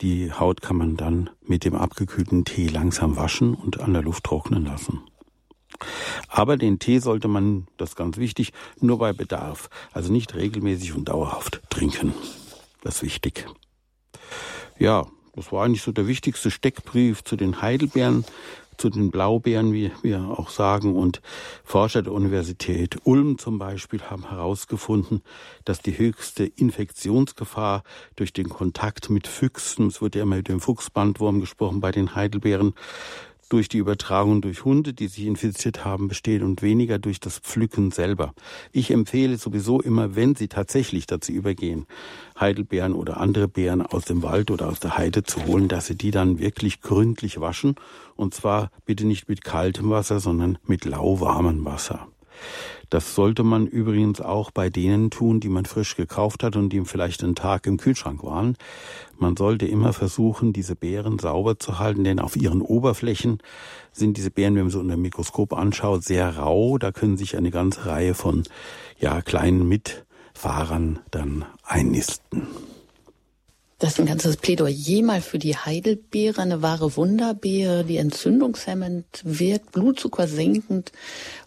Die 0.00 0.32
Haut 0.32 0.62
kann 0.62 0.76
man 0.76 0.96
dann 0.96 1.30
mit 1.42 1.64
dem 1.64 1.74
abgekühlten 1.74 2.44
Tee 2.44 2.68
langsam 2.68 3.16
waschen 3.16 3.54
und 3.54 3.80
an 3.80 3.92
der 3.92 4.02
Luft 4.02 4.24
trocknen 4.24 4.64
lassen. 4.64 5.00
Aber 6.28 6.56
den 6.56 6.78
Tee 6.78 7.00
sollte 7.00 7.26
man, 7.26 7.66
das 7.76 7.90
ist 7.90 7.96
ganz 7.96 8.16
wichtig, 8.16 8.52
nur 8.80 8.98
bei 8.98 9.12
Bedarf, 9.12 9.68
also 9.92 10.12
nicht 10.12 10.34
regelmäßig 10.34 10.94
und 10.94 11.08
dauerhaft 11.08 11.60
trinken. 11.70 12.14
Das 12.82 12.96
ist 12.96 13.02
wichtig. 13.02 13.46
Ja, 14.78 15.06
das 15.34 15.50
war 15.50 15.64
eigentlich 15.64 15.82
so 15.82 15.90
der 15.90 16.06
wichtigste 16.06 16.50
Steckbrief 16.50 17.24
zu 17.24 17.36
den 17.36 17.60
Heidelbeeren 17.60 18.24
zu 18.76 18.90
den 18.90 19.10
Blaubeeren, 19.10 19.72
wie 19.72 19.90
wir 20.02 20.20
auch 20.38 20.50
sagen. 20.50 20.96
Und 20.96 21.20
Forscher 21.64 22.02
der 22.02 22.12
Universität 22.12 22.98
Ulm 23.04 23.38
zum 23.38 23.58
Beispiel 23.58 24.02
haben 24.02 24.28
herausgefunden, 24.28 25.22
dass 25.64 25.80
die 25.80 25.96
höchste 25.96 26.44
Infektionsgefahr 26.44 27.82
durch 28.16 28.32
den 28.32 28.48
Kontakt 28.48 29.10
mit 29.10 29.26
Füchsen, 29.26 29.88
es 29.88 30.02
wird 30.02 30.14
ja 30.14 30.22
immer 30.22 30.36
mit 30.36 30.48
dem 30.48 30.60
Fuchsbandwurm 30.60 31.40
gesprochen 31.40 31.80
bei 31.80 31.90
den 31.90 32.14
Heidelbeeren, 32.14 32.74
durch 33.48 33.68
die 33.68 33.78
Übertragung 33.78 34.40
durch 34.40 34.64
Hunde, 34.64 34.92
die 34.94 35.08
sich 35.08 35.26
infiziert 35.26 35.84
haben, 35.84 36.08
besteht 36.08 36.42
und 36.42 36.62
weniger 36.62 36.98
durch 36.98 37.20
das 37.20 37.38
Pflücken 37.38 37.90
selber. 37.90 38.34
Ich 38.72 38.90
empfehle 38.90 39.36
sowieso 39.36 39.80
immer, 39.80 40.16
wenn 40.16 40.34
Sie 40.34 40.48
tatsächlich 40.48 41.06
dazu 41.06 41.32
übergehen, 41.32 41.86
Heidelbeeren 42.38 42.92
oder 42.94 43.18
andere 43.18 43.48
Beeren 43.48 43.82
aus 43.82 44.04
dem 44.04 44.22
Wald 44.22 44.50
oder 44.50 44.68
aus 44.68 44.80
der 44.80 44.96
Heide 44.96 45.22
zu 45.22 45.44
holen, 45.46 45.68
dass 45.68 45.86
Sie 45.86 45.96
die 45.96 46.10
dann 46.10 46.38
wirklich 46.38 46.80
gründlich 46.80 47.40
waschen. 47.40 47.76
Und 48.16 48.34
zwar 48.34 48.70
bitte 48.84 49.06
nicht 49.06 49.28
mit 49.28 49.44
kaltem 49.44 49.90
Wasser, 49.90 50.20
sondern 50.20 50.58
mit 50.64 50.84
lauwarmem 50.84 51.64
Wasser. 51.64 52.08
Das 52.90 53.14
sollte 53.14 53.42
man 53.42 53.66
übrigens 53.66 54.20
auch 54.20 54.50
bei 54.50 54.70
denen 54.70 55.10
tun, 55.10 55.40
die 55.40 55.48
man 55.48 55.64
frisch 55.64 55.96
gekauft 55.96 56.42
hat 56.42 56.56
und 56.56 56.70
die 56.70 56.84
vielleicht 56.84 57.22
einen 57.22 57.34
Tag 57.34 57.66
im 57.66 57.76
Kühlschrank 57.76 58.22
waren. 58.22 58.56
Man 59.18 59.36
sollte 59.36 59.66
immer 59.66 59.92
versuchen, 59.92 60.52
diese 60.52 60.76
Beeren 60.76 61.18
sauber 61.18 61.58
zu 61.58 61.78
halten, 61.78 62.04
denn 62.04 62.18
auf 62.18 62.36
ihren 62.36 62.62
Oberflächen 62.62 63.38
sind 63.92 64.16
diese 64.16 64.30
Beeren, 64.30 64.54
wenn 64.56 64.62
man 64.62 64.70
sie 64.70 64.78
unter 64.78 64.94
dem 64.94 65.02
Mikroskop 65.02 65.52
anschaut, 65.52 66.04
sehr 66.04 66.36
rau. 66.36 66.78
Da 66.78 66.92
können 66.92 67.16
sich 67.16 67.36
eine 67.36 67.50
ganze 67.50 67.86
Reihe 67.86 68.14
von 68.14 68.42
ja, 68.98 69.22
kleinen 69.22 69.68
Mitfahrern 69.68 71.00
dann 71.10 71.44
einnisten. 71.64 72.48
Das 73.84 73.92
ist 73.92 74.00
ein 74.00 74.06
ganzes 74.06 74.38
Plädoyer 74.38 75.02
mal 75.02 75.20
für 75.20 75.38
die 75.38 75.58
Heidelbeere, 75.58 76.40
eine 76.40 76.62
wahre 76.62 76.96
Wunderbeere, 76.96 77.84
die 77.84 77.98
entzündungshemmend 77.98 79.04
wirkt, 79.24 79.72
Blutzucker 79.72 80.26
senkend, 80.26 80.90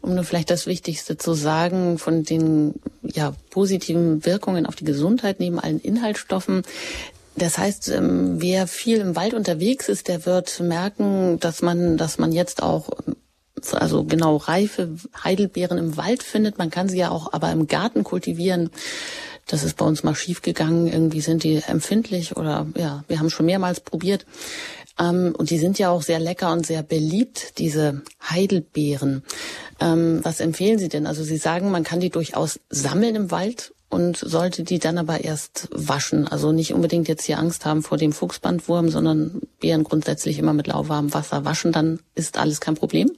um 0.04 0.14
nur 0.14 0.24
vielleicht 0.24 0.52
das 0.52 0.68
Wichtigste 0.68 1.18
zu 1.18 1.34
sagen, 1.34 1.98
von 1.98 2.22
den 2.22 2.76
ja, 3.02 3.34
positiven 3.50 4.24
Wirkungen 4.24 4.68
auf 4.68 4.76
die 4.76 4.86
Gesundheit 4.86 5.40
neben 5.40 5.60
allen 5.60 5.80
Inhaltsstoffen. 5.80 6.62
Das 7.36 7.58
heißt, 7.58 7.90
ähm, 7.90 8.40
wer 8.40 8.68
viel 8.68 8.98
im 9.00 9.16
Wald 9.16 9.34
unterwegs 9.34 9.90
ist, 9.90 10.08
der 10.08 10.28
wird 10.28 10.60
merken, 10.60 11.40
dass 11.40 11.64
man, 11.64 11.98
dass 11.98 12.20
man 12.20 12.32
jetzt 12.32 12.62
auch 12.62 12.92
also 13.72 14.04
genau 14.04 14.36
reife 14.36 14.90
Heidelbeeren 15.24 15.80
im 15.80 15.98
Wald 15.98 16.22
findet. 16.22 16.60
Man 16.60 16.70
kann 16.70 16.88
sie 16.88 17.00
ja 17.00 17.10
auch 17.10 17.34
aber 17.34 17.52
im 17.52 17.66
Garten 17.66 18.04
kultivieren. 18.04 18.70
Das 19.48 19.64
ist 19.64 19.78
bei 19.78 19.86
uns 19.86 20.04
mal 20.04 20.16
schief 20.16 20.42
gegangen. 20.42 20.88
Irgendwie 20.88 21.22
sind 21.22 21.44
die 21.44 21.62
empfindlich 21.66 22.36
oder 22.36 22.68
ja, 22.76 23.04
wir 23.08 23.20
haben 23.20 23.30
schon 23.30 23.46
mehrmals 23.46 23.80
probiert. 23.80 24.26
Ähm, 25.00 25.34
und 25.38 25.50
die 25.50 25.58
sind 25.58 25.80
ja 25.80 25.90
auch 25.90 26.02
sehr 26.02 26.20
lecker 26.20 26.52
und 26.52 26.66
sehr 26.66 26.84
beliebt, 26.84 27.58
diese 27.58 28.02
Heidelbeeren. 28.30 29.24
Ähm, 29.80 30.20
was 30.24 30.40
empfehlen 30.40 30.80
Sie 30.80 30.90
denn? 30.90 31.08
Also 31.08 31.24
Sie 31.24 31.38
sagen, 31.38 31.72
man 31.72 31.84
kann 31.84 32.00
die 32.00 32.10
durchaus 32.10 32.60
sammeln 32.70 33.16
im 33.16 33.32
Wald 33.32 33.74
und 33.90 34.18
sollte 34.18 34.64
die 34.64 34.80
dann 34.80 34.98
aber 34.98 35.24
erst 35.24 35.70
waschen. 35.72 36.28
Also 36.28 36.52
nicht 36.52 36.74
unbedingt 36.74 37.08
jetzt 37.08 37.24
hier 37.24 37.40
Angst 37.40 37.66
haben 37.66 37.84
vor 37.84 37.98
dem 37.98 38.12
Fuchsbandwurm, 38.12 38.90
sondern 38.90 39.42
Beeren 39.60 39.84
grundsätzlich 39.84 40.40
immer 40.40 40.54
mit 40.54 40.68
lauwarmem 40.68 41.14
Wasser 41.14 41.46
waschen, 41.46 41.72
dann 41.72 42.00
ist 42.16 42.38
alles 42.38 42.60
kein 42.60 42.76
Problem. 42.76 43.12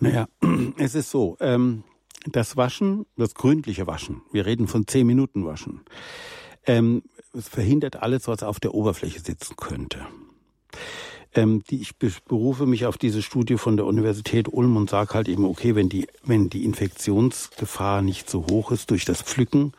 Naja, 0.00 0.26
es 0.78 0.94
ist 0.94 1.10
so. 1.10 1.36
Ähm, 1.40 1.84
das 2.26 2.56
Waschen, 2.56 3.06
das 3.16 3.34
gründliche 3.34 3.86
Waschen, 3.86 4.22
wir 4.32 4.46
reden 4.46 4.68
von 4.68 4.86
zehn 4.86 5.06
Minuten 5.06 5.44
Waschen, 5.44 5.80
ähm, 6.66 7.02
es 7.32 7.48
verhindert 7.48 7.96
alles, 7.96 8.28
was 8.28 8.42
auf 8.42 8.60
der 8.60 8.74
Oberfläche 8.74 9.20
sitzen 9.20 9.56
könnte. 9.56 10.06
Ähm, 11.34 11.62
die, 11.70 11.80
ich 11.80 11.96
berufe 11.96 12.66
mich 12.66 12.84
auf 12.86 12.98
diese 12.98 13.22
Studie 13.22 13.56
von 13.56 13.76
der 13.76 13.86
Universität 13.86 14.48
Ulm 14.52 14.76
und 14.76 14.90
sage 14.90 15.14
halt 15.14 15.28
eben, 15.28 15.44
okay, 15.46 15.74
wenn 15.74 15.88
die, 15.88 16.06
wenn 16.22 16.50
die 16.50 16.64
Infektionsgefahr 16.64 18.02
nicht 18.02 18.28
so 18.28 18.46
hoch 18.50 18.70
ist 18.70 18.90
durch 18.90 19.04
das 19.04 19.22
Pflücken, 19.22 19.72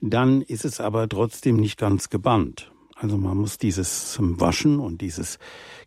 dann 0.00 0.42
ist 0.42 0.64
es 0.64 0.80
aber 0.80 1.08
trotzdem 1.08 1.56
nicht 1.56 1.78
ganz 1.78 2.08
gebannt. 2.08 2.72
Also 2.94 3.16
man 3.16 3.36
muss 3.36 3.58
dieses 3.58 4.16
Waschen 4.20 4.80
und 4.80 5.00
dieses 5.02 5.38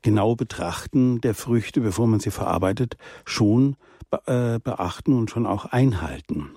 genau 0.01 0.35
Betrachten 0.35 1.19
der 1.19 1.35
Früchte, 1.35 1.81
bevor 1.81 2.07
man 2.07 2.19
sie 2.19 2.31
verarbeitet, 2.31 2.95
schon 3.25 3.75
äh, 4.25 4.59
beachten 4.59 5.13
und 5.13 5.29
schon 5.29 5.45
auch 5.45 5.65
einhalten. 5.65 6.49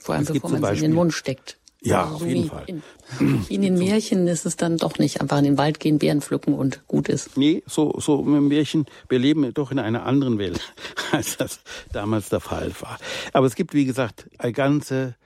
Vor 0.00 0.14
allem, 0.14 0.26
bevor 0.26 0.50
man 0.50 0.60
Beispiel, 0.60 0.78
sie 0.78 0.84
in 0.84 0.90
den 0.92 0.96
Mund 0.96 1.12
steckt. 1.12 1.58
Ja, 1.84 2.04
also 2.04 2.16
auf 2.16 2.26
jeden 2.26 2.48
Fall. 2.48 2.64
In, 2.66 2.82
wie 3.20 3.54
in 3.54 3.62
den 3.62 3.78
Märchen 3.78 4.26
ist 4.26 4.46
es 4.46 4.56
dann 4.56 4.78
doch 4.78 4.98
nicht 4.98 5.20
einfach 5.20 5.38
in 5.38 5.44
den 5.44 5.58
Wald 5.58 5.80
gehen, 5.80 5.98
Beeren 5.98 6.22
pflücken 6.22 6.54
und 6.54 6.86
gut 6.88 7.10
ist. 7.10 7.36
Nee, 7.36 7.62
so, 7.66 7.98
so 8.00 8.20
im 8.20 8.48
Märchen, 8.48 8.86
wir 9.08 9.18
leben 9.18 9.52
doch 9.52 9.70
in 9.70 9.78
einer 9.78 10.06
anderen 10.06 10.38
Welt, 10.38 10.60
als 11.12 11.36
das 11.36 11.60
damals 11.92 12.30
der 12.30 12.40
Fall 12.40 12.72
war. 12.80 12.98
Aber 13.34 13.46
es 13.46 13.54
gibt, 13.54 13.74
wie 13.74 13.84
gesagt, 13.84 14.30
eine 14.38 14.52
ganze 14.52 15.16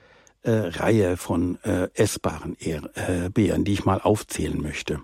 äh, 0.42 0.50
Reihe 0.50 1.16
von 1.16 1.58
äh, 1.62 1.88
essbaren 1.94 2.56
äh, 2.60 3.30
Beeren, 3.32 3.64
die 3.64 3.72
ich 3.72 3.84
mal 3.84 4.00
aufzählen 4.00 4.60
möchte. 4.60 5.00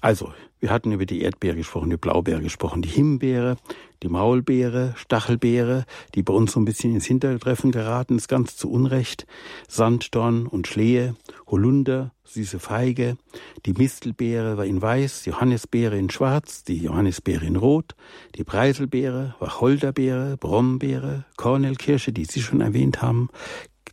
Also, 0.00 0.32
Wir 0.66 0.72
hatten 0.72 0.90
über 0.90 1.06
die 1.06 1.22
Erdbeere 1.22 1.54
gesprochen, 1.54 1.90
die 1.90 1.96
Blaubeere 1.96 2.40
gesprochen, 2.40 2.82
die 2.82 2.88
Himbeere, 2.88 3.56
die 4.02 4.08
Maulbeere, 4.08 4.94
Stachelbeere, 4.96 5.84
die 6.16 6.24
bei 6.24 6.34
uns 6.34 6.50
so 6.50 6.58
ein 6.58 6.64
bisschen 6.64 6.92
ins 6.92 7.04
Hintertreffen 7.06 7.70
geraten. 7.70 8.16
Ist, 8.16 8.26
ganz 8.26 8.56
zu 8.56 8.68
Unrecht, 8.68 9.28
Sanddorn 9.68 10.48
und 10.48 10.66
Schlehe, 10.66 11.14
Holunder, 11.46 12.10
süße 12.24 12.58
Feige, 12.58 13.16
die 13.64 13.74
Mistelbeere 13.74 14.56
war 14.56 14.64
in 14.64 14.82
weiß, 14.82 15.26
Johannisbeere 15.26 15.96
in 15.96 16.10
schwarz, 16.10 16.64
die 16.64 16.78
Johannisbeere 16.78 17.46
in 17.46 17.54
rot, 17.54 17.94
die 18.34 18.42
Preiselbeere, 18.42 19.36
Wacholderbeere, 19.38 20.36
Brombeere, 20.36 21.26
Kornelkirsche, 21.36 22.12
die 22.12 22.24
Sie 22.24 22.42
schon 22.42 22.60
erwähnt 22.60 23.02
haben, 23.02 23.28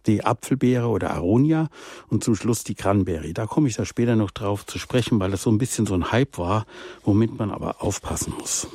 die 0.07 0.23
Apfelbeere 0.23 0.87
oder 0.87 1.11
Aronia 1.11 1.69
und 2.09 2.23
zum 2.23 2.35
Schluss 2.35 2.63
die 2.63 2.75
Cranberry. 2.75 3.33
Da 3.33 3.45
komme 3.45 3.67
ich 3.67 3.75
da 3.75 3.85
später 3.85 4.15
noch 4.15 4.31
drauf 4.31 4.65
zu 4.65 4.79
sprechen, 4.79 5.19
weil 5.19 5.31
das 5.31 5.43
so 5.43 5.51
ein 5.51 5.57
bisschen 5.57 5.85
so 5.85 5.93
ein 5.93 6.11
Hype 6.11 6.37
war, 6.37 6.65
womit 7.03 7.37
man 7.37 7.51
aber 7.51 7.81
aufpassen 7.81 8.33
muss. 8.37 8.67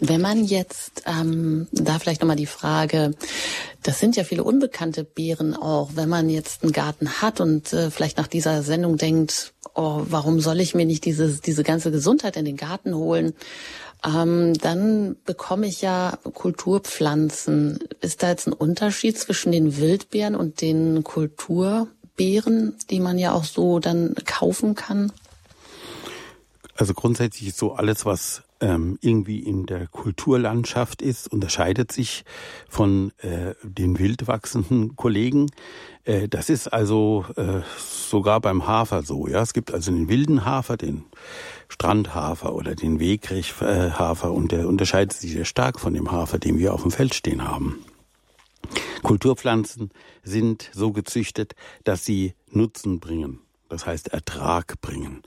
Wenn 0.00 0.20
man 0.20 0.44
jetzt, 0.44 1.02
ähm, 1.06 1.66
da 1.72 1.98
vielleicht 1.98 2.20
nochmal 2.20 2.36
die 2.36 2.46
Frage, 2.46 3.14
das 3.82 3.98
sind 3.98 4.14
ja 4.14 4.22
viele 4.22 4.44
unbekannte 4.44 5.02
Beeren 5.02 5.56
auch, 5.56 5.90
wenn 5.94 6.08
man 6.08 6.30
jetzt 6.30 6.62
einen 6.62 6.70
Garten 6.70 7.20
hat 7.20 7.40
und 7.40 7.72
äh, 7.72 7.90
vielleicht 7.90 8.16
nach 8.16 8.28
dieser 8.28 8.62
Sendung 8.62 8.96
denkt, 8.96 9.54
oh, 9.74 10.02
warum 10.08 10.40
soll 10.40 10.60
ich 10.60 10.76
mir 10.76 10.86
nicht 10.86 11.04
diese, 11.04 11.40
diese 11.40 11.64
ganze 11.64 11.90
Gesundheit 11.90 12.36
in 12.36 12.44
den 12.44 12.56
Garten 12.56 12.94
holen? 12.94 13.34
Ähm, 14.04 14.54
dann 14.54 15.16
bekomme 15.24 15.66
ich 15.66 15.82
ja 15.82 16.18
Kulturpflanzen. 16.34 17.80
Ist 18.00 18.22
da 18.22 18.28
jetzt 18.28 18.46
ein 18.46 18.52
Unterschied 18.52 19.18
zwischen 19.18 19.52
den 19.52 19.76
Wildbeeren 19.76 20.36
und 20.36 20.60
den 20.60 21.02
Kulturbeeren, 21.02 22.76
die 22.90 23.00
man 23.00 23.18
ja 23.18 23.32
auch 23.32 23.44
so 23.44 23.80
dann 23.80 24.14
kaufen 24.24 24.74
kann? 24.74 25.12
Also 26.76 26.94
grundsätzlich 26.94 27.48
ist 27.48 27.58
so 27.58 27.72
alles, 27.72 28.04
was 28.04 28.42
ähm, 28.60 28.98
irgendwie 29.00 29.40
in 29.40 29.66
der 29.66 29.86
Kulturlandschaft 29.86 31.02
ist, 31.02 31.30
unterscheidet 31.32 31.92
sich 31.92 32.24
von 32.68 33.12
äh, 33.18 33.54
den 33.62 33.98
wild 33.98 34.26
wachsenden 34.26 34.96
Kollegen. 34.96 35.46
Äh, 36.04 36.28
das 36.28 36.50
ist 36.50 36.68
also 36.68 37.24
äh, 37.36 37.60
sogar 37.78 38.40
beim 38.40 38.66
Hafer 38.66 39.02
so. 39.02 39.26
Ja, 39.26 39.42
es 39.42 39.52
gibt 39.52 39.72
also 39.72 39.92
den 39.92 40.08
wilden 40.08 40.44
Hafer, 40.44 40.76
den 40.76 41.04
Strandhafer 41.68 42.54
oder 42.54 42.74
den 42.74 43.00
Wegrichhafer 43.00 44.32
und 44.32 44.52
der 44.52 44.68
unterscheidet 44.68 45.12
sich 45.12 45.32
sehr 45.32 45.44
stark 45.44 45.78
von 45.78 45.94
dem 45.94 46.10
Hafer, 46.10 46.38
den 46.38 46.58
wir 46.58 46.74
auf 46.74 46.82
dem 46.82 46.90
Feld 46.90 47.14
stehen 47.14 47.46
haben. 47.46 47.84
Kulturpflanzen 49.02 49.90
sind 50.22 50.70
so 50.72 50.92
gezüchtet, 50.92 51.54
dass 51.84 52.04
sie 52.04 52.34
Nutzen 52.50 53.00
bringen 53.00 53.40
das 53.68 53.86
heißt 53.86 54.08
Ertrag 54.08 54.80
bringen. 54.80 55.22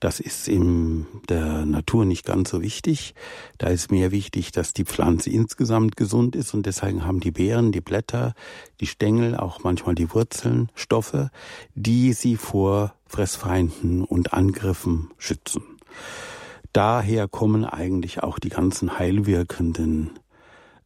Das 0.00 0.20
ist 0.20 0.48
in 0.48 1.06
der 1.28 1.64
Natur 1.64 2.04
nicht 2.04 2.24
ganz 2.24 2.50
so 2.50 2.60
wichtig. 2.60 3.14
Da 3.58 3.68
ist 3.68 3.90
mehr 3.90 4.10
wichtig, 4.10 4.52
dass 4.52 4.72
die 4.72 4.84
Pflanze 4.84 5.30
insgesamt 5.30 5.96
gesund 5.96 6.36
ist 6.36 6.54
und 6.54 6.66
deswegen 6.66 7.04
haben 7.04 7.20
die 7.20 7.30
Beeren, 7.30 7.72
die 7.72 7.80
Blätter, 7.80 8.34
die 8.80 8.86
Stängel, 8.86 9.36
auch 9.36 9.62
manchmal 9.62 9.94
die 9.94 10.12
Wurzeln 10.12 10.70
Stoffe, 10.74 11.30
die 11.74 12.12
sie 12.12 12.36
vor 12.36 12.94
Fressfeinden 13.06 14.04
und 14.04 14.32
Angriffen 14.32 15.10
schützen. 15.18 15.62
Daher 16.72 17.28
kommen 17.28 17.64
eigentlich 17.64 18.24
auch 18.24 18.40
die 18.40 18.48
ganzen 18.48 18.98
heilwirkenden, 18.98 20.18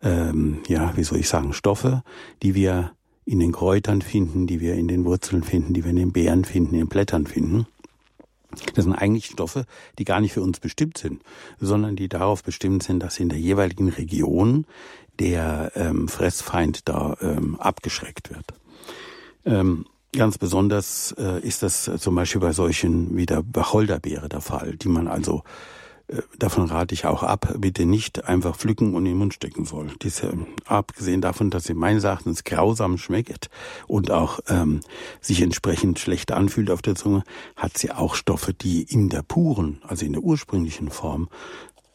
ähm, 0.02 0.58
ja, 0.68 0.94
wie 0.96 1.02
soll 1.02 1.18
ich 1.18 1.28
sagen, 1.28 1.54
Stoffe, 1.54 2.02
die 2.42 2.54
wir 2.54 2.92
in 3.28 3.40
den 3.40 3.52
Kräutern 3.52 4.00
finden, 4.00 4.46
die 4.46 4.60
wir 4.60 4.74
in 4.74 4.88
den 4.88 5.04
Wurzeln 5.04 5.42
finden, 5.42 5.74
die 5.74 5.84
wir 5.84 5.90
in 5.90 5.96
den 5.96 6.12
Beeren 6.12 6.46
finden, 6.46 6.74
in 6.74 6.80
den 6.80 6.88
Blättern 6.88 7.26
finden. 7.26 7.66
Das 8.74 8.86
sind 8.86 8.94
eigentlich 8.94 9.26
Stoffe, 9.26 9.66
die 9.98 10.04
gar 10.04 10.20
nicht 10.20 10.32
für 10.32 10.40
uns 10.40 10.60
bestimmt 10.60 10.96
sind, 10.96 11.22
sondern 11.60 11.94
die 11.94 12.08
darauf 12.08 12.42
bestimmt 12.42 12.82
sind, 12.82 13.00
dass 13.00 13.20
in 13.20 13.28
der 13.28 13.38
jeweiligen 13.38 13.90
Region 13.90 14.64
der 15.18 15.72
ähm, 15.74 16.08
Fressfeind 16.08 16.88
da 16.88 17.18
ähm, 17.20 17.56
abgeschreckt 17.60 18.30
wird. 18.30 18.46
Ähm, 19.44 19.84
ganz 20.12 20.38
besonders 20.38 21.14
äh, 21.18 21.46
ist 21.46 21.62
das 21.62 21.90
zum 21.98 22.14
Beispiel 22.14 22.40
bei 22.40 22.52
solchen 22.52 23.14
wie 23.14 23.26
der 23.26 23.44
Wacholderbeere 23.52 24.30
der 24.30 24.40
Fall, 24.40 24.76
die 24.76 24.88
man 24.88 25.06
also 25.06 25.42
äh, 25.44 25.77
davon 26.38 26.66
rate 26.66 26.94
ich 26.94 27.04
auch 27.04 27.22
ab, 27.22 27.54
bitte 27.58 27.84
nicht 27.84 28.24
einfach 28.24 28.56
pflücken 28.56 28.94
und 28.94 29.04
in 29.04 29.12
den 29.12 29.18
Mund 29.18 29.34
stecken 29.34 29.64
soll. 29.64 29.88
Diese, 30.02 30.32
abgesehen 30.64 31.20
davon, 31.20 31.50
dass 31.50 31.64
sie 31.64 31.74
meines 31.74 32.04
Erachtens 32.04 32.44
grausam 32.44 32.96
schmeckt 32.96 33.50
und 33.86 34.10
auch 34.10 34.40
ähm, 34.48 34.80
sich 35.20 35.42
entsprechend 35.42 35.98
schlecht 35.98 36.32
anfühlt 36.32 36.70
auf 36.70 36.80
der 36.80 36.94
Zunge, 36.94 37.24
hat 37.56 37.76
sie 37.76 37.90
auch 37.90 38.14
Stoffe, 38.14 38.54
die 38.54 38.82
in 38.82 39.10
der 39.10 39.22
puren, 39.22 39.82
also 39.86 40.06
in 40.06 40.12
der 40.14 40.22
ursprünglichen 40.22 40.90
Form, 40.90 41.28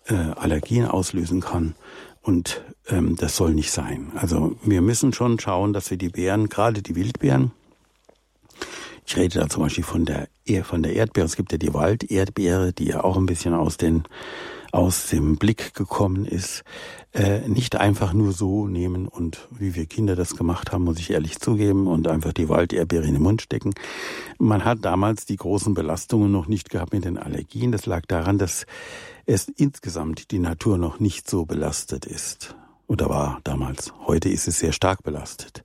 äh, 0.05 0.13
Allergien 0.13 0.85
auslösen 0.85 1.41
kann. 1.41 1.75
Und 2.21 2.61
ähm, 2.87 3.15
das 3.17 3.35
soll 3.35 3.53
nicht 3.53 3.71
sein. 3.71 4.11
Also 4.15 4.55
wir 4.63 4.81
müssen 4.81 5.11
schon 5.11 5.39
schauen, 5.39 5.73
dass 5.73 5.89
wir 5.89 5.97
die 5.97 6.09
Beeren, 6.09 6.49
gerade 6.49 6.81
die 6.81 6.95
Wildbeeren, 6.95 7.51
ich 9.05 9.17
rede 9.17 9.39
da 9.39 9.49
zum 9.49 9.63
Beispiel 9.63 9.83
von 9.83 10.05
der, 10.05 10.27
von 10.63 10.83
der 10.83 10.93
Erdbeere. 10.93 11.25
Es 11.25 11.35
gibt 11.35 11.51
ja 11.51 11.57
die 11.57 11.73
Walderdbeere, 11.73 12.73
die 12.73 12.85
ja 12.85 13.03
auch 13.03 13.17
ein 13.17 13.25
bisschen 13.25 13.53
aus 13.53 13.77
den, 13.77 14.03
aus 14.71 15.07
dem 15.07 15.37
Blick 15.37 15.73
gekommen 15.73 16.25
ist. 16.25 16.63
Äh, 17.13 17.47
nicht 17.47 17.75
einfach 17.75 18.13
nur 18.13 18.31
so 18.31 18.67
nehmen 18.67 19.07
und 19.07 19.47
wie 19.51 19.75
wir 19.75 19.85
Kinder 19.85 20.15
das 20.15 20.35
gemacht 20.35 20.71
haben, 20.71 20.83
muss 20.83 20.99
ich 20.99 21.11
ehrlich 21.11 21.39
zugeben, 21.39 21.87
und 21.87 22.07
einfach 22.07 22.33
die 22.33 22.49
Walderdbeere 22.49 23.05
in 23.05 23.13
den 23.13 23.23
Mund 23.23 23.41
stecken. 23.41 23.73
Man 24.39 24.65
hat 24.65 24.79
damals 24.81 25.25
die 25.25 25.35
großen 25.35 25.73
Belastungen 25.73 26.31
noch 26.31 26.47
nicht 26.47 26.69
gehabt 26.69 26.93
mit 26.93 27.05
den 27.05 27.17
Allergien. 27.17 27.71
Das 27.71 27.85
lag 27.85 28.05
daran, 28.07 28.37
dass 28.37 28.65
es 29.25 29.47
insgesamt 29.47 30.31
die 30.31 30.39
Natur 30.39 30.77
noch 30.77 30.99
nicht 30.99 31.29
so 31.29 31.45
belastet 31.45 32.05
ist. 32.05 32.55
Oder 32.87 33.09
war 33.09 33.39
damals. 33.43 33.93
Heute 34.05 34.29
ist 34.29 34.47
es 34.47 34.59
sehr 34.59 34.71
stark 34.71 35.03
belastet. 35.03 35.63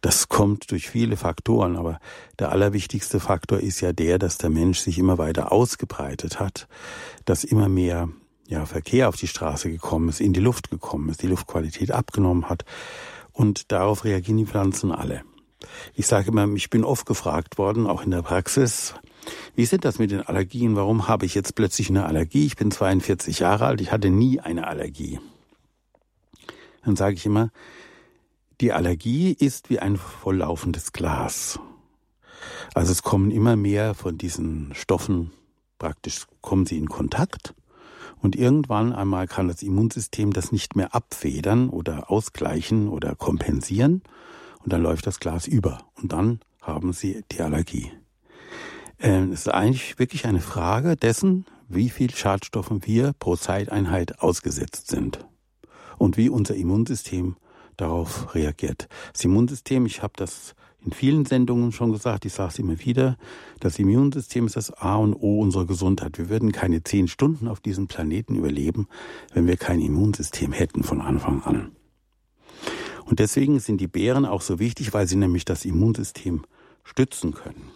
Das 0.00 0.28
kommt 0.28 0.70
durch 0.70 0.88
viele 0.88 1.16
Faktoren, 1.16 1.76
aber 1.76 1.98
der 2.38 2.50
allerwichtigste 2.50 3.20
Faktor 3.20 3.60
ist 3.60 3.80
ja 3.80 3.92
der, 3.92 4.18
dass 4.18 4.38
der 4.38 4.48
Mensch 4.48 4.78
sich 4.78 4.98
immer 4.98 5.18
weiter 5.18 5.52
ausgebreitet 5.52 6.40
hat, 6.40 6.68
dass 7.26 7.44
immer 7.44 7.68
mehr 7.68 8.08
ja, 8.48 8.64
Verkehr 8.66 9.08
auf 9.08 9.16
die 9.16 9.28
Straße 9.28 9.70
gekommen 9.70 10.08
ist, 10.08 10.20
in 10.20 10.32
die 10.32 10.40
Luft 10.40 10.70
gekommen 10.70 11.08
ist, 11.10 11.22
die 11.22 11.26
Luftqualität 11.26 11.92
abgenommen 11.92 12.48
hat. 12.48 12.64
Und 13.32 13.70
darauf 13.72 14.04
reagieren 14.04 14.38
die 14.38 14.46
Pflanzen 14.46 14.90
alle. 14.90 15.22
Ich 15.94 16.06
sage 16.06 16.28
immer, 16.28 16.48
ich 16.54 16.70
bin 16.70 16.84
oft 16.84 17.06
gefragt 17.06 17.58
worden, 17.58 17.86
auch 17.86 18.02
in 18.02 18.10
der 18.10 18.22
Praxis, 18.22 18.94
wie 19.54 19.66
sind 19.66 19.84
das 19.84 19.98
mit 19.98 20.10
den 20.10 20.22
Allergien? 20.22 20.76
Warum 20.76 21.06
habe 21.08 21.26
ich 21.26 21.34
jetzt 21.34 21.54
plötzlich 21.54 21.90
eine 21.90 22.06
Allergie? 22.06 22.46
Ich 22.46 22.56
bin 22.56 22.70
42 22.70 23.40
Jahre 23.40 23.66
alt, 23.66 23.80
ich 23.80 23.92
hatte 23.92 24.10
nie 24.10 24.40
eine 24.40 24.66
Allergie. 24.66 25.20
Dann 26.84 26.96
sage 26.96 27.14
ich 27.14 27.26
immer, 27.26 27.50
die 28.60 28.72
Allergie 28.72 29.32
ist 29.32 29.70
wie 29.70 29.78
ein 29.78 29.96
volllaufendes 29.96 30.92
Glas. 30.92 31.58
Also 32.74 32.92
es 32.92 33.02
kommen 33.02 33.30
immer 33.30 33.56
mehr 33.56 33.94
von 33.94 34.18
diesen 34.18 34.74
Stoffen, 34.74 35.32
praktisch 35.78 36.26
kommen 36.42 36.66
sie 36.66 36.76
in 36.76 36.88
Kontakt 36.88 37.54
und 38.20 38.36
irgendwann 38.36 38.92
einmal 38.92 39.26
kann 39.26 39.48
das 39.48 39.62
Immunsystem 39.62 40.32
das 40.32 40.52
nicht 40.52 40.76
mehr 40.76 40.94
abfedern 40.94 41.70
oder 41.70 42.10
ausgleichen 42.10 42.88
oder 42.88 43.14
kompensieren 43.14 44.02
und 44.62 44.72
dann 44.72 44.82
läuft 44.82 45.06
das 45.06 45.20
Glas 45.20 45.46
über 45.46 45.86
und 46.00 46.12
dann 46.12 46.40
haben 46.60 46.92
sie 46.92 47.24
die 47.32 47.40
Allergie. 47.40 47.90
Ähm, 48.98 49.32
es 49.32 49.40
ist 49.40 49.48
eigentlich 49.48 49.98
wirklich 49.98 50.26
eine 50.26 50.40
Frage 50.40 50.96
dessen, 50.96 51.46
wie 51.68 51.88
viel 51.88 52.14
Schadstoffen 52.14 52.84
wir 52.86 53.14
pro 53.18 53.36
Zeiteinheit 53.36 54.20
ausgesetzt 54.20 54.88
sind 54.88 55.26
und 55.96 56.18
wie 56.18 56.28
unser 56.28 56.54
Immunsystem 56.54 57.36
darauf 57.80 58.34
reagiert. 58.34 58.88
Das 59.12 59.24
Immunsystem, 59.24 59.86
ich 59.86 60.02
habe 60.02 60.12
das 60.16 60.54
in 60.84 60.92
vielen 60.92 61.26
Sendungen 61.26 61.72
schon 61.72 61.92
gesagt, 61.92 62.24
ich 62.24 62.32
sage 62.32 62.50
es 62.52 62.58
immer 62.58 62.80
wieder, 62.80 63.16
das 63.60 63.78
Immunsystem 63.78 64.46
ist 64.46 64.56
das 64.56 64.72
A 64.72 64.96
und 64.96 65.14
O 65.14 65.40
unserer 65.40 65.66
Gesundheit. 65.66 66.16
Wir 66.16 66.30
würden 66.30 66.52
keine 66.52 66.82
zehn 66.82 67.06
Stunden 67.08 67.48
auf 67.48 67.60
diesem 67.60 67.86
Planeten 67.86 68.34
überleben, 68.36 68.88
wenn 69.34 69.46
wir 69.46 69.56
kein 69.56 69.80
Immunsystem 69.80 70.52
hätten 70.52 70.82
von 70.82 71.00
Anfang 71.00 71.42
an. 71.42 71.72
Und 73.04 73.18
deswegen 73.18 73.58
sind 73.60 73.80
die 73.80 73.88
Beeren 73.88 74.24
auch 74.24 74.40
so 74.40 74.58
wichtig, 74.58 74.94
weil 74.94 75.06
sie 75.06 75.16
nämlich 75.16 75.44
das 75.44 75.64
Immunsystem 75.64 76.42
stützen 76.84 77.34
können. 77.34 77.70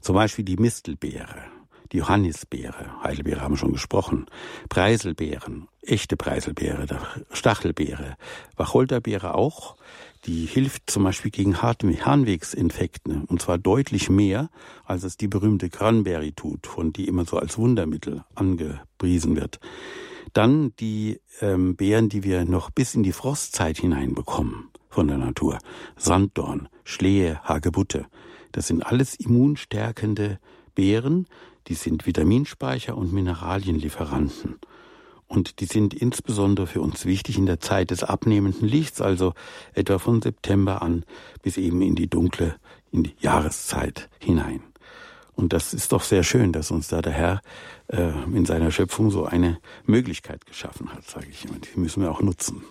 Zum 0.00 0.14
Beispiel 0.14 0.44
die 0.44 0.56
Mistelbeere 0.56 1.57
die 1.92 1.98
Johannisbeere, 1.98 3.02
Heidelbeere 3.02 3.40
haben 3.40 3.54
wir 3.54 3.58
schon 3.58 3.72
gesprochen, 3.72 4.26
Preiselbeeren, 4.68 5.68
echte 5.82 6.16
Preiselbeere, 6.16 6.86
Stachelbeere, 7.32 8.16
Wacholderbeere 8.56 9.34
auch, 9.34 9.76
die 10.24 10.46
hilft 10.46 10.90
zum 10.90 11.04
Beispiel 11.04 11.30
gegen 11.30 11.62
Harnwegsinfekten 11.62 13.24
und 13.24 13.40
zwar 13.40 13.58
deutlich 13.58 14.10
mehr, 14.10 14.50
als 14.84 15.04
es 15.04 15.16
die 15.16 15.28
berühmte 15.28 15.70
Cranberry 15.70 16.32
tut, 16.32 16.66
von 16.66 16.92
die 16.92 17.06
immer 17.06 17.24
so 17.24 17.38
als 17.38 17.56
Wundermittel 17.56 18.24
angepriesen 18.34 19.36
wird. 19.36 19.60
Dann 20.32 20.74
die 20.76 21.20
ähm, 21.40 21.76
Beeren, 21.76 22.08
die 22.08 22.24
wir 22.24 22.44
noch 22.44 22.70
bis 22.70 22.94
in 22.94 23.02
die 23.02 23.12
Frostzeit 23.12 23.78
hineinbekommen 23.78 24.68
von 24.90 25.08
der 25.08 25.18
Natur. 25.18 25.58
Sanddorn, 25.96 26.68
Schlehe, 26.84 27.40
Hagebutte. 27.44 28.06
Das 28.52 28.66
sind 28.66 28.82
alles 28.84 29.14
immunstärkende 29.14 30.38
Beeren, 30.74 31.26
Die 31.68 31.74
sind 31.74 32.06
Vitaminspeicher 32.06 32.96
und 32.96 33.12
Mineralienlieferanten. 33.12 34.56
Und 35.26 35.60
die 35.60 35.66
sind 35.66 35.92
insbesondere 35.92 36.66
für 36.66 36.80
uns 36.80 37.04
wichtig 37.04 37.36
in 37.36 37.44
der 37.44 37.60
Zeit 37.60 37.90
des 37.90 38.02
abnehmenden 38.02 38.66
Lichts, 38.66 39.02
also 39.02 39.34
etwa 39.74 39.98
von 39.98 40.22
September 40.22 40.80
an 40.80 41.04
bis 41.42 41.58
eben 41.58 41.82
in 41.82 41.94
die 41.94 42.08
dunkle, 42.08 42.56
in 42.90 43.02
die 43.02 43.14
Jahreszeit 43.20 44.08
hinein. 44.18 44.62
Und 45.34 45.52
das 45.52 45.74
ist 45.74 45.92
doch 45.92 46.02
sehr 46.02 46.24
schön, 46.24 46.52
dass 46.52 46.70
uns 46.70 46.88
da 46.88 47.02
der 47.02 47.12
Herr 47.12 47.42
äh, 47.88 48.08
in 48.34 48.46
seiner 48.46 48.70
Schöpfung 48.70 49.10
so 49.10 49.26
eine 49.26 49.60
Möglichkeit 49.84 50.46
geschaffen 50.46 50.92
hat, 50.92 51.04
sage 51.04 51.26
ich 51.30 51.44
immer. 51.44 51.58
Die 51.58 51.78
müssen 51.78 52.02
wir 52.02 52.10
auch 52.10 52.22
nutzen. 52.22 52.64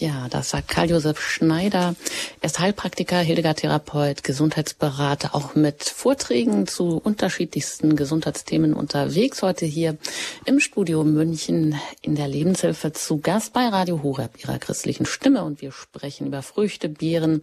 Ja, 0.00 0.28
das 0.30 0.50
sagt 0.50 0.68
Karl-Josef 0.68 1.20
Schneider. 1.20 1.96
Er 2.40 2.46
ist 2.46 2.60
Heilpraktiker, 2.60 3.18
Hildegard-Therapeut, 3.18 4.22
Gesundheitsberater, 4.22 5.34
auch 5.34 5.56
mit 5.56 5.82
Vorträgen 5.82 6.68
zu 6.68 6.98
unterschiedlichsten 6.98 7.96
Gesundheitsthemen 7.96 8.74
unterwegs. 8.74 9.42
Heute 9.42 9.66
hier 9.66 9.96
im 10.44 10.60
Studio 10.60 11.02
München 11.02 11.74
in 12.00 12.14
der 12.14 12.28
Lebenshilfe 12.28 12.92
zu 12.92 13.18
Gast 13.18 13.52
bei 13.52 13.66
Radio 13.66 14.04
Horeb, 14.04 14.40
ihrer 14.40 14.60
christlichen 14.60 15.04
Stimme. 15.04 15.42
Und 15.42 15.62
wir 15.62 15.72
sprechen 15.72 16.28
über 16.28 16.42
Früchte, 16.42 16.88
Beeren, 16.88 17.42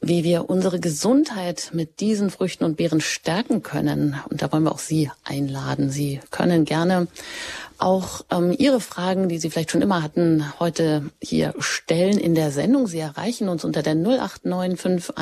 wie 0.00 0.24
wir 0.24 0.48
unsere 0.48 0.80
Gesundheit 0.80 1.72
mit 1.74 2.00
diesen 2.00 2.30
Früchten 2.30 2.64
und 2.64 2.78
Beeren 2.78 3.02
stärken 3.02 3.62
können. 3.62 4.16
Und 4.30 4.40
da 4.40 4.50
wollen 4.50 4.64
wir 4.64 4.72
auch 4.72 4.78
Sie 4.78 5.10
einladen. 5.24 5.90
Sie 5.90 6.20
können 6.30 6.64
gerne 6.64 7.08
auch 7.78 8.22
ähm, 8.30 8.54
Ihre 8.56 8.80
Fragen, 8.80 9.28
die 9.28 9.38
Sie 9.38 9.50
vielleicht 9.50 9.70
schon 9.70 9.82
immer 9.82 10.02
hatten, 10.02 10.44
heute 10.58 11.10
hier 11.22 11.54
stellen 11.58 12.18
in 12.18 12.34
der 12.34 12.50
Sendung. 12.50 12.86
Sie 12.86 12.98
erreichen 12.98 13.48
uns 13.48 13.64
unter 13.64 13.82
der 13.82 13.94
089 13.94 15.14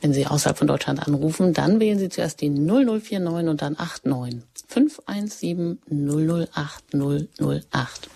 Wenn 0.00 0.12
Sie 0.12 0.26
außerhalb 0.26 0.58
von 0.58 0.66
Deutschland 0.66 1.06
anrufen, 1.06 1.52
dann 1.52 1.80
wählen 1.80 1.98
Sie 1.98 2.08
zuerst 2.08 2.40
die 2.40 2.50
0049 2.50 3.48
und 3.48 3.62
dann 3.62 3.74
89 3.74 4.42
517 4.68 5.78
008 5.90 6.94
008. 6.94 8.08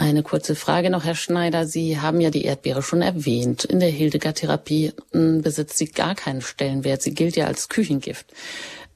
Eine 0.00 0.22
kurze 0.22 0.54
Frage 0.54 0.90
noch, 0.90 1.04
Herr 1.04 1.16
Schneider. 1.16 1.66
Sie 1.66 1.98
haben 1.98 2.20
ja 2.20 2.30
die 2.30 2.44
Erdbeere 2.44 2.82
schon 2.82 3.02
erwähnt. 3.02 3.64
In 3.64 3.80
der 3.80 3.88
Hildegard-Therapie 3.88 4.92
hm, 5.10 5.42
besitzt 5.42 5.76
sie 5.76 5.86
gar 5.86 6.14
keinen 6.14 6.40
Stellenwert. 6.40 7.02
Sie 7.02 7.14
gilt 7.14 7.34
ja 7.34 7.46
als 7.46 7.68
Küchengift. 7.68 8.26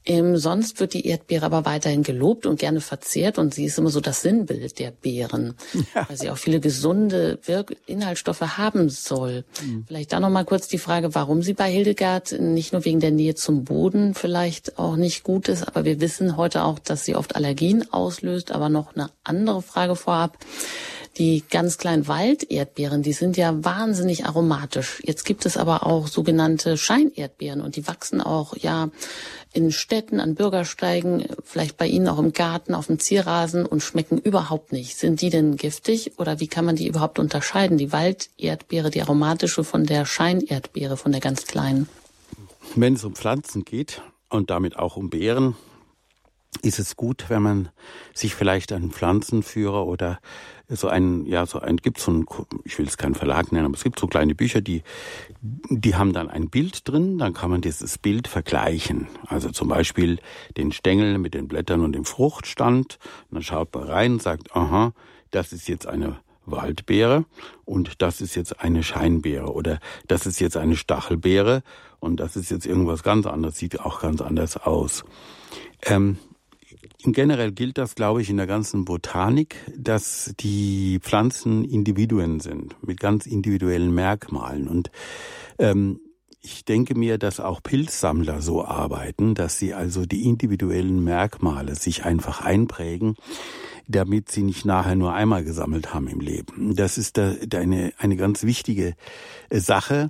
Ähm, 0.05 0.37
sonst 0.37 0.79
wird 0.79 0.93
die 0.93 1.07
Erdbeere 1.07 1.45
aber 1.45 1.65
weiterhin 1.65 2.03
gelobt 2.03 2.45
und 2.45 2.59
gerne 2.59 2.81
verzehrt 2.81 3.37
und 3.37 3.53
sie 3.53 3.65
ist 3.65 3.77
immer 3.77 3.89
so 3.89 4.01
das 4.01 4.21
Sinnbild 4.21 4.79
der 4.79 4.91
Beeren, 4.91 5.55
ja. 5.95 6.07
weil 6.07 6.17
sie 6.17 6.29
auch 6.29 6.37
viele 6.37 6.59
gesunde 6.59 7.39
Wirk 7.45 7.75
Inhaltsstoffe 7.85 8.41
haben 8.41 8.89
soll. 8.89 9.45
Mhm. 9.63 9.85
Vielleicht 9.87 10.11
da 10.11 10.19
noch 10.19 10.29
mal 10.29 10.45
kurz 10.45 10.67
die 10.67 10.77
Frage, 10.77 11.15
warum 11.15 11.41
sie 11.41 11.53
bei 11.53 11.71
Hildegard 11.71 12.33
nicht 12.39 12.73
nur 12.73 12.83
wegen 12.85 12.99
der 12.99 13.11
Nähe 13.11 13.35
zum 13.35 13.63
Boden 13.63 14.13
vielleicht 14.13 14.77
auch 14.77 14.95
nicht 14.95 15.23
gut 15.23 15.47
ist, 15.47 15.67
aber 15.67 15.85
wir 15.85 16.01
wissen 16.01 16.37
heute 16.37 16.63
auch, 16.63 16.79
dass 16.79 17.05
sie 17.05 17.15
oft 17.15 17.35
Allergien 17.35 17.91
auslöst. 17.91 18.51
Aber 18.51 18.69
noch 18.69 18.95
eine 18.95 19.09
andere 19.23 19.61
Frage 19.61 19.95
vorab. 19.95 20.37
Die 21.17 21.43
ganz 21.47 21.77
kleinen 21.77 22.07
Walderdbeeren, 22.07 23.03
die 23.03 23.13
sind 23.13 23.37
ja 23.37 23.63
wahnsinnig 23.63 24.25
aromatisch. 24.25 24.99
Jetzt 25.05 25.25
gibt 25.25 25.45
es 25.45 25.57
aber 25.57 25.85
auch 25.85 26.07
sogenannte 26.07 26.75
Scheinerdbeeren 26.75 27.61
und 27.61 27.75
die 27.75 27.87
wachsen 27.87 28.19
auch 28.19 28.57
ja 28.57 28.89
in 29.53 29.71
Städten, 29.71 29.92
an 30.19 30.35
Bürgersteigen, 30.35 31.25
vielleicht 31.43 31.77
bei 31.77 31.85
Ihnen 31.85 32.07
auch 32.07 32.19
im 32.19 32.33
Garten, 32.33 32.73
auf 32.73 32.87
dem 32.87 32.99
Zierrasen 32.99 33.65
und 33.65 33.81
schmecken 33.81 34.17
überhaupt 34.17 34.71
nicht. 34.71 34.97
Sind 34.97 35.21
die 35.21 35.29
denn 35.29 35.55
giftig 35.55 36.13
oder 36.17 36.39
wie 36.39 36.47
kann 36.47 36.65
man 36.65 36.75
die 36.75 36.87
überhaupt 36.87 37.19
unterscheiden? 37.19 37.77
Die 37.77 37.91
Walderdbeere, 37.91 38.89
die 38.89 39.01
aromatische 39.01 39.63
von 39.63 39.85
der 39.85 40.05
Scheinerdbeere, 40.05 40.97
von 40.97 41.11
der 41.11 41.21
ganz 41.21 41.45
kleinen? 41.45 41.87
Wenn 42.75 42.95
es 42.95 43.03
um 43.03 43.13
Pflanzen 43.13 43.65
geht 43.65 44.01
und 44.29 44.49
damit 44.49 44.77
auch 44.77 44.97
um 44.97 45.09
Beeren, 45.09 45.55
ist 46.61 46.79
es 46.79 46.95
gut, 46.95 47.25
wenn 47.29 47.41
man 47.41 47.69
sich 48.13 48.35
vielleicht 48.35 48.71
einen 48.71 48.91
Pflanzenführer 48.91 49.85
oder 49.85 50.19
so 50.69 50.87
ein, 50.87 51.25
ja, 51.25 51.45
so 51.45 51.59
ein, 51.59 51.77
gibt 51.77 51.99
so 51.99 52.11
ein, 52.11 52.25
ich 52.63 52.77
will 52.79 52.87
es 52.87 52.97
keinen 52.97 53.15
Verlag 53.15 53.51
nennen, 53.51 53.65
aber 53.65 53.75
es 53.75 53.83
gibt 53.83 53.99
so 53.99 54.07
kleine 54.07 54.35
Bücher, 54.35 54.61
die, 54.61 54.83
die 55.41 55.95
haben 55.95 56.13
dann 56.13 56.29
ein 56.29 56.49
Bild 56.49 56.87
drin, 56.87 57.17
dann 57.17 57.33
kann 57.33 57.49
man 57.49 57.61
dieses 57.61 57.97
Bild 57.97 58.27
vergleichen. 58.27 59.07
Also 59.27 59.49
zum 59.49 59.67
Beispiel 59.67 60.19
den 60.57 60.71
Stängel 60.71 61.17
mit 61.17 61.33
den 61.33 61.47
Blättern 61.47 61.81
und 61.81 61.93
dem 61.93 62.05
Fruchtstand. 62.05 62.97
Und 63.29 63.35
dann 63.35 63.43
schaut 63.43 63.73
man 63.73 63.83
rein 63.83 64.13
und 64.13 64.21
sagt, 64.21 64.55
aha, 64.55 64.93
das 65.31 65.51
ist 65.51 65.67
jetzt 65.67 65.87
eine 65.87 66.17
Waldbeere 66.45 67.25
und 67.65 68.01
das 68.01 68.21
ist 68.21 68.35
jetzt 68.35 68.59
eine 68.59 68.83
Scheinbeere 68.83 69.51
oder 69.53 69.79
das 70.07 70.25
ist 70.25 70.39
jetzt 70.39 70.57
eine 70.57 70.75
Stachelbeere 70.75 71.63
und 71.99 72.19
das 72.19 72.35
ist 72.35 72.51
jetzt 72.51 72.65
irgendwas 72.65 73.03
ganz 73.03 73.25
anderes, 73.25 73.57
sieht 73.57 73.79
auch 73.79 74.01
ganz 74.01 74.21
anders 74.21 74.57
aus. 74.57 75.05
Ähm, 75.83 76.17
Generell 77.11 77.51
gilt 77.51 77.77
das, 77.77 77.95
glaube 77.95 78.21
ich, 78.21 78.29
in 78.29 78.37
der 78.37 78.47
ganzen 78.47 78.85
Botanik, 78.85 79.57
dass 79.75 80.33
die 80.39 80.99
Pflanzen 81.01 81.65
Individuen 81.65 82.39
sind 82.39 82.75
mit 82.81 82.99
ganz 82.99 83.25
individuellen 83.25 83.93
Merkmalen. 83.93 84.69
Und 84.69 84.89
ähm, 85.59 85.99
ich 86.41 86.63
denke 86.63 86.95
mir, 86.95 87.17
dass 87.17 87.39
auch 87.39 87.61
Pilzsammler 87.61 88.41
so 88.41 88.63
arbeiten, 88.63 89.35
dass 89.35 89.57
sie 89.57 89.73
also 89.73 90.05
die 90.05 90.23
individuellen 90.23 91.03
Merkmale 91.03 91.75
sich 91.75 92.05
einfach 92.05 92.41
einprägen, 92.41 93.15
damit 93.87 94.31
sie 94.31 94.43
nicht 94.43 94.65
nachher 94.65 94.95
nur 94.95 95.13
einmal 95.13 95.43
gesammelt 95.43 95.93
haben 95.93 96.07
im 96.07 96.21
Leben. 96.21 96.75
Das 96.75 96.97
ist 96.97 97.17
da, 97.17 97.33
da 97.45 97.59
eine, 97.59 97.93
eine 97.97 98.15
ganz 98.15 98.43
wichtige 98.43 98.95
äh, 99.49 99.59
Sache 99.59 100.09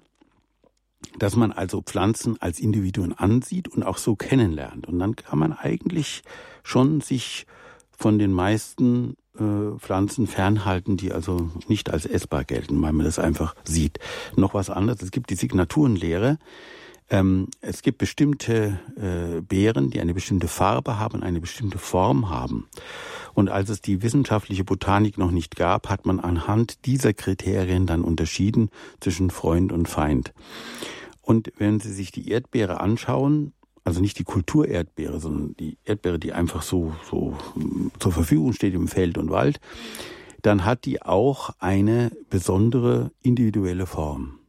dass 1.19 1.36
man 1.36 1.51
also 1.51 1.82
Pflanzen 1.82 2.41
als 2.41 2.60
Individuen 2.60 3.13
ansieht 3.13 3.67
und 3.67 3.84
auch 3.84 3.97
so 3.97 4.15
kennenlernt. 4.15 4.88
Und 4.88 4.99
dann 4.99 5.15
kann 5.15 5.38
man 5.38 5.53
eigentlich 5.53 6.23
schon 6.63 7.02
sich 7.02 7.45
von 7.91 8.17
den 8.19 8.34
meisten 8.34 9.15
äh, 9.38 9.78
Pflanzen 9.80 10.28
fernhalten, 10.28 10.97
die 10.97 11.12
also 11.12 11.49
nicht 11.67 11.89
als 11.89 12.06
essbar 12.06 12.43
gelten, 12.43 12.82
weil 12.82 12.93
man 12.93 13.06
das 13.06 13.19
einfach 13.19 13.56
sieht. 13.63 13.99
Noch 14.36 14.54
was 14.54 14.69
anderes, 14.69 15.02
es 15.02 15.12
gibt 15.12 15.30
die 15.30 15.36
Signaturenlehre. 15.36 16.38
Ähm, 17.10 17.47
es 17.62 17.82
gibt 17.82 17.97
bestimmte 17.97 18.80
äh, 18.95 19.41
Beeren, 19.41 19.89
die 19.89 19.99
eine 19.99 20.13
bestimmte 20.13 20.47
Farbe 20.47 20.99
haben, 20.99 21.21
eine 21.21 21.41
bestimmte 21.41 21.78
Form 21.78 22.30
haben. 22.30 22.67
Und 23.34 23.49
als 23.49 23.69
es 23.69 23.82
die 23.82 24.02
wissenschaftliche 24.02 24.63
Botanik 24.63 25.17
noch 25.17 25.32
nicht 25.32 25.56
gab, 25.56 25.89
hat 25.89 26.06
man 26.06 26.19
anhand 26.19 26.86
dieser 26.86 27.13
Kriterien 27.13 27.86
dann 27.86 28.04
unterschieden 28.04 28.69
zwischen 28.99 29.32
Freund 29.32 29.71
und 29.71 29.88
Feind. 29.88 30.34
Und 31.21 31.52
wenn 31.58 31.80
Sie 31.80 31.91
sich 31.91 32.12
die 32.12 32.30
Erdbeere 32.30 32.80
anschauen, 32.82 33.54
also 33.83 34.01
nicht 34.01 34.19
die 34.19 34.23
Kulturerdbeere, 34.23 35.19
sondern 35.19 35.55
die 35.57 35.77
Erdbeere, 35.83 36.19
die 36.19 36.33
einfach 36.33 36.61
so, 36.61 36.93
so 37.09 37.37
zur 37.99 38.11
Verfügung 38.11 38.53
steht 38.53 38.73
im 38.73 38.87
Feld 38.87 39.17
und 39.17 39.29
Wald, 39.29 39.59
dann 40.41 40.65
hat 40.65 40.85
die 40.85 41.01
auch 41.01 41.51
eine 41.59 42.11
besondere 42.29 43.11
individuelle 43.21 43.85
Form. 43.85 44.39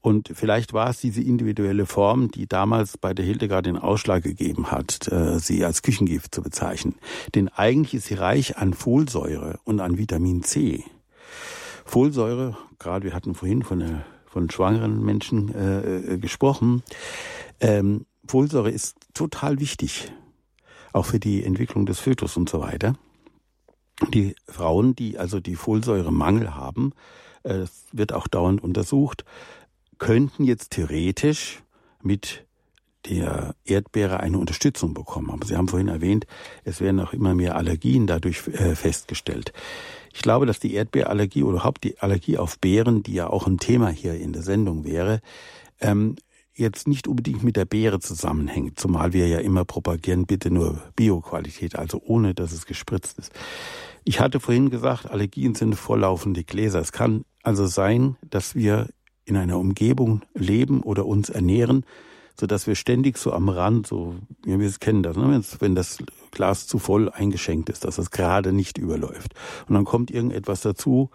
Und 0.00 0.32
vielleicht 0.34 0.72
war 0.72 0.90
es 0.90 1.00
diese 1.00 1.22
individuelle 1.22 1.86
Form, 1.86 2.28
die 2.32 2.48
damals 2.48 2.98
bei 2.98 3.14
der 3.14 3.24
Hildegard 3.24 3.66
den 3.66 3.78
Ausschlag 3.78 4.24
gegeben 4.24 4.72
hat, 4.72 5.06
äh, 5.12 5.38
sie 5.38 5.64
als 5.64 5.82
Küchengift 5.82 6.34
zu 6.34 6.42
bezeichnen. 6.42 6.96
Denn 7.36 7.48
eigentlich 7.48 7.94
ist 7.94 8.06
sie 8.06 8.14
reich 8.14 8.56
an 8.58 8.74
Folsäure 8.74 9.60
und 9.62 9.80
an 9.80 9.98
Vitamin 9.98 10.42
C. 10.42 10.84
Folsäure, 11.84 12.56
gerade 12.80 13.04
wir 13.04 13.14
hatten 13.14 13.36
vorhin 13.36 13.62
von, 13.62 14.02
von 14.26 14.50
schwangeren 14.50 15.04
Menschen 15.04 15.54
äh, 15.54 16.14
äh 16.14 16.18
gesprochen, 16.18 16.82
ähm, 17.60 18.04
Folsäure 18.32 18.70
ist 18.70 18.96
total 19.12 19.60
wichtig, 19.60 20.10
auch 20.94 21.04
für 21.04 21.20
die 21.20 21.44
Entwicklung 21.44 21.84
des 21.84 22.00
Fötus 22.00 22.38
und 22.38 22.48
so 22.48 22.60
weiter. 22.60 22.96
Die 24.14 24.34
Frauen, 24.48 24.96
die 24.96 25.18
also 25.18 25.38
die 25.38 25.54
Folsäuremangel 25.54 26.54
haben, 26.54 26.94
äh, 27.42 27.58
das 27.58 27.84
wird 27.92 28.14
auch 28.14 28.26
dauernd 28.28 28.62
untersucht, 28.62 29.26
könnten 29.98 30.44
jetzt 30.44 30.70
theoretisch 30.70 31.62
mit 32.02 32.46
der 33.04 33.54
Erdbeere 33.66 34.20
eine 34.20 34.38
Unterstützung 34.38 34.94
bekommen. 34.94 35.30
Aber 35.30 35.44
Sie 35.46 35.54
haben 35.54 35.68
vorhin 35.68 35.88
erwähnt, 35.88 36.26
es 36.64 36.80
werden 36.80 37.00
auch 37.00 37.12
immer 37.12 37.34
mehr 37.34 37.54
Allergien 37.54 38.06
dadurch 38.06 38.48
äh, 38.48 38.74
festgestellt. 38.74 39.52
Ich 40.14 40.22
glaube, 40.22 40.46
dass 40.46 40.58
die 40.58 40.72
Erdbeerallergie 40.72 41.42
oder 41.42 41.56
überhaupt 41.56 41.84
die 41.84 41.98
Allergie 41.98 42.38
auf 42.38 42.58
Beeren, 42.58 43.02
die 43.02 43.12
ja 43.12 43.26
auch 43.26 43.46
ein 43.46 43.58
Thema 43.58 43.90
hier 43.90 44.14
in 44.14 44.32
der 44.32 44.42
Sendung 44.42 44.84
wäre, 44.84 45.20
ähm, 45.80 46.16
jetzt 46.54 46.86
nicht 46.86 47.08
unbedingt 47.08 47.42
mit 47.42 47.56
der 47.56 47.64
Beere 47.64 48.00
zusammenhängt, 48.00 48.78
zumal 48.78 49.12
wir 49.12 49.26
ja 49.26 49.38
immer 49.38 49.64
propagieren, 49.64 50.26
bitte 50.26 50.50
nur 50.50 50.82
Bioqualität, 50.96 51.76
also 51.76 52.00
ohne 52.04 52.34
dass 52.34 52.52
es 52.52 52.66
gespritzt 52.66 53.18
ist. 53.18 53.32
Ich 54.04 54.20
hatte 54.20 54.40
vorhin 54.40 54.70
gesagt, 54.70 55.10
Allergien 55.10 55.54
sind 55.54 55.74
volllaufende 55.74 56.44
Gläser. 56.44 56.80
Es 56.80 56.92
kann 56.92 57.24
also 57.42 57.66
sein, 57.66 58.16
dass 58.28 58.54
wir 58.54 58.88
in 59.24 59.36
einer 59.36 59.58
Umgebung 59.58 60.22
leben 60.34 60.82
oder 60.82 61.06
uns 61.06 61.30
ernähren, 61.30 61.86
so 62.38 62.46
dass 62.46 62.66
wir 62.66 62.74
ständig 62.74 63.18
so 63.18 63.32
am 63.32 63.48
Rand, 63.48 63.86
so 63.86 64.16
wie 64.44 64.58
wir 64.58 64.70
kennen, 64.72 65.02
das, 65.02 65.16
ne, 65.16 65.42
wenn 65.60 65.74
das 65.74 65.98
Glas 66.30 66.66
zu 66.66 66.78
voll 66.78 67.10
eingeschenkt 67.10 67.68
ist, 67.68 67.84
dass 67.84 67.98
es 67.98 68.10
gerade 68.10 68.52
nicht 68.52 68.78
überläuft. 68.78 69.34
Und 69.68 69.74
dann 69.74 69.84
kommt 69.84 70.10
irgendetwas 70.10 70.62
dazu, 70.62 71.10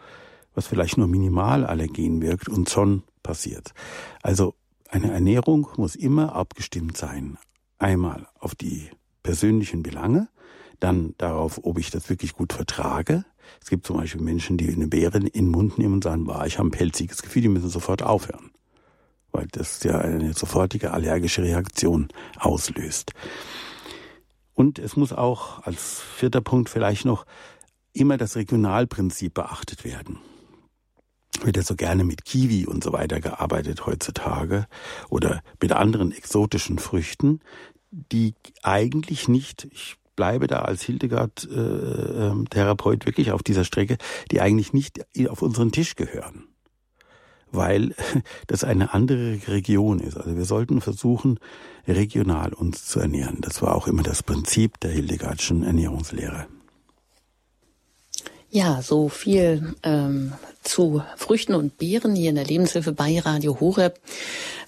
was 0.53 0.67
vielleicht 0.67 0.97
nur 0.97 1.07
minimal 1.07 1.65
allergen 1.65 2.21
wirkt 2.21 2.49
und 2.49 2.69
schon 2.69 3.03
passiert. 3.23 3.73
Also 4.21 4.55
eine 4.89 5.11
Ernährung 5.11 5.67
muss 5.77 5.95
immer 5.95 6.33
abgestimmt 6.33 6.97
sein. 6.97 7.37
Einmal 7.77 8.27
auf 8.39 8.55
die 8.55 8.89
persönlichen 9.23 9.83
Belange, 9.83 10.29
dann 10.79 11.13
darauf, 11.17 11.59
ob 11.63 11.79
ich 11.79 11.89
das 11.89 12.09
wirklich 12.09 12.33
gut 12.33 12.53
vertrage. 12.53 13.25
Es 13.61 13.69
gibt 13.69 13.85
zum 13.85 13.97
Beispiel 13.97 14.21
Menschen, 14.21 14.57
die 14.57 14.71
eine 14.71 14.87
Beere 14.87 15.17
in 15.17 15.25
den 15.25 15.49
Mund 15.49 15.77
nehmen 15.77 15.95
und 15.95 16.03
sagen, 16.03 16.25
boah, 16.25 16.45
ich 16.45 16.57
habe 16.57 16.69
ein 16.69 16.71
pelziges 16.71 17.21
Gefühl, 17.21 17.43
die 17.43 17.49
müssen 17.49 17.69
sofort 17.69 18.01
aufhören. 18.03 18.51
Weil 19.31 19.47
das 19.51 19.83
ja 19.83 19.99
eine 19.99 20.33
sofortige 20.33 20.91
allergische 20.91 21.43
Reaktion 21.43 22.09
auslöst. 22.37 23.11
Und 24.53 24.79
es 24.79 24.95
muss 24.95 25.13
auch 25.13 25.63
als 25.63 26.01
vierter 26.01 26.41
Punkt 26.41 26.69
vielleicht 26.69 27.05
noch 27.05 27.25
immer 27.93 28.17
das 28.17 28.35
Regionalprinzip 28.35 29.33
beachtet 29.33 29.83
werden. 29.83 30.19
Wird 31.43 31.57
ja 31.57 31.63
so 31.63 31.75
gerne 31.75 32.03
mit 32.03 32.25
Kiwi 32.25 32.65
und 32.65 32.83
so 32.83 32.91
weiter 32.93 33.19
gearbeitet 33.19 33.85
heutzutage 33.85 34.65
oder 35.09 35.43
mit 35.61 35.71
anderen 35.71 36.11
exotischen 36.11 36.79
Früchten, 36.79 37.41
die 37.91 38.33
eigentlich 38.63 39.27
nicht, 39.27 39.67
ich 39.71 39.97
bleibe 40.15 40.47
da 40.47 40.63
als 40.63 40.81
Hildegard-Therapeut 40.83 43.03
äh, 43.03 43.05
wirklich 43.05 43.31
auf 43.31 43.43
dieser 43.43 43.63
Strecke, 43.63 43.97
die 44.31 44.41
eigentlich 44.41 44.73
nicht 44.73 45.05
auf 45.29 45.41
unseren 45.41 45.71
Tisch 45.71 45.95
gehören. 45.95 46.49
Weil 47.49 47.95
das 48.47 48.65
eine 48.65 48.93
andere 48.93 49.39
Region 49.47 50.01
ist. 50.01 50.17
Also 50.17 50.35
wir 50.35 50.43
sollten 50.43 50.81
versuchen, 50.81 51.39
regional 51.87 52.51
uns 52.51 52.83
zu 52.85 52.99
ernähren. 52.99 53.37
Das 53.39 53.61
war 53.61 53.73
auch 53.75 53.87
immer 53.87 54.03
das 54.03 54.23
Prinzip 54.23 54.77
der 54.81 54.91
Hildegardschen 54.91 55.63
Ernährungslehre. 55.63 56.47
Ja, 58.49 58.81
so 58.81 59.09
viel 59.09 59.75
ähm, 59.83 60.31
zu 60.63 61.03
Früchten 61.17 61.53
und 61.53 61.77
Beeren 61.77 62.15
hier 62.15 62.29
in 62.29 62.35
der 62.35 62.45
Lebenshilfe 62.45 62.93
bei 62.93 63.19
Radio 63.19 63.59
Horeb 63.59 63.99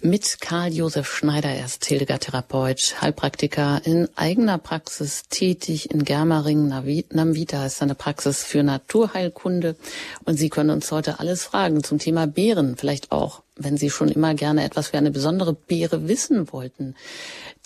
mit 0.01 0.41
Karl 0.41 0.73
Josef 0.73 1.07
Schneider. 1.07 1.49
Er 1.49 1.63
ist 1.63 1.85
Hildegard-Therapeut, 1.85 2.95
Heilpraktiker 3.01 3.81
in 3.85 4.09
eigener 4.17 4.57
Praxis 4.57 5.23
tätig 5.29 5.91
in 5.91 6.03
Germering. 6.03 6.67
Namvita 6.67 7.65
ist 7.65 7.81
eine 7.81 7.95
Praxis 7.95 8.43
für 8.43 8.63
Naturheilkunde. 8.63 9.77
Und 10.25 10.37
Sie 10.37 10.49
können 10.49 10.71
uns 10.71 10.91
heute 10.91 11.19
alles 11.21 11.43
fragen 11.45 11.81
zum 11.81 11.99
Thema 11.99 12.27
Beeren. 12.27 12.75
Vielleicht 12.75 13.13
auch, 13.13 13.43
wenn 13.59 13.77
Sie 13.77 13.89
schon 13.89 14.09
immer 14.09 14.33
gerne 14.33 14.63
etwas 14.63 14.87
für 14.87 14.97
eine 14.97 15.11
besondere 15.11 15.53
Beere 15.53 16.07
wissen 16.07 16.51
wollten. 16.51 16.95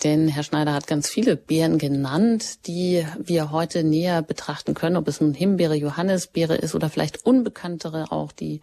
Denn 0.02 0.28
Herr 0.28 0.42
Schneider 0.42 0.74
hat 0.74 0.86
ganz 0.86 1.08
viele 1.08 1.36
Beeren 1.36 1.78
genannt, 1.78 2.66
die 2.66 3.06
wir 3.18 3.52
heute 3.52 3.84
näher 3.84 4.22
betrachten 4.22 4.74
können, 4.74 4.96
ob 4.96 5.08
es 5.08 5.20
nun 5.20 5.34
Himbeere, 5.34 5.76
Johannisbeere 5.76 6.56
ist 6.56 6.74
oder 6.74 6.90
vielleicht 6.90 7.24
unbekanntere 7.24 8.10
auch 8.10 8.32
die 8.32 8.60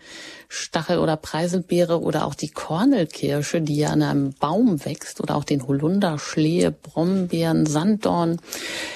Stachel- 0.49 0.99
oder 0.99 1.15
Preiselbeere 1.15 2.01
oder 2.01 2.25
auch 2.25 2.35
die 2.35 2.49
Kornelkirsche, 2.49 3.61
die 3.61 3.77
ja 3.77 3.89
an 3.89 4.03
einem 4.03 4.33
Baum 4.33 4.83
wächst 4.85 5.21
oder 5.21 5.35
auch 5.35 5.45
den 5.45 5.65
Holunder, 5.65 6.19
Schlehe, 6.19 6.71
Brombeeren, 6.71 7.65
Sanddorn. 7.65 8.39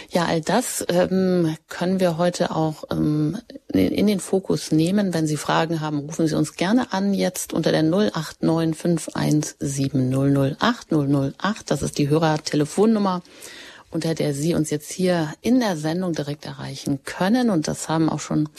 Ja, 0.09 0.25
all 0.25 0.41
das 0.41 0.85
ähm, 0.89 1.55
können 1.69 1.99
wir 1.99 2.17
heute 2.17 2.51
auch 2.51 2.83
ähm, 2.91 3.37
in 3.77 4.07
den 4.07 4.19
Fokus 4.19 4.71
nehmen. 4.71 5.13
Wenn 5.13 5.27
Sie 5.27 5.37
Fragen 5.37 5.81
haben, 5.81 5.99
rufen 5.99 6.27
Sie 6.27 6.35
uns 6.35 6.55
gerne 6.55 6.93
an 6.93 7.13
jetzt 7.13 7.53
unter 7.53 7.71
der 7.71 7.83
089 7.83 8.75
517 8.75 10.57
008 10.59 10.91
008. 10.91 11.71
Das 11.71 11.81
ist 11.81 11.97
die 11.97 12.09
Hörer-Telefonnummer, 12.09 13.21
unter 13.91 14.15
der 14.15 14.33
Sie 14.33 14.55
uns 14.55 14.69
jetzt 14.69 14.91
hier 14.91 15.33
in 15.41 15.59
der 15.59 15.77
Sendung 15.77 16.13
direkt 16.13 16.45
erreichen 16.45 16.99
können. 17.03 17.49
Und 17.49 17.67
das 17.67 17.89
haben 17.89 18.09
auch 18.09 18.19
schon 18.19 18.49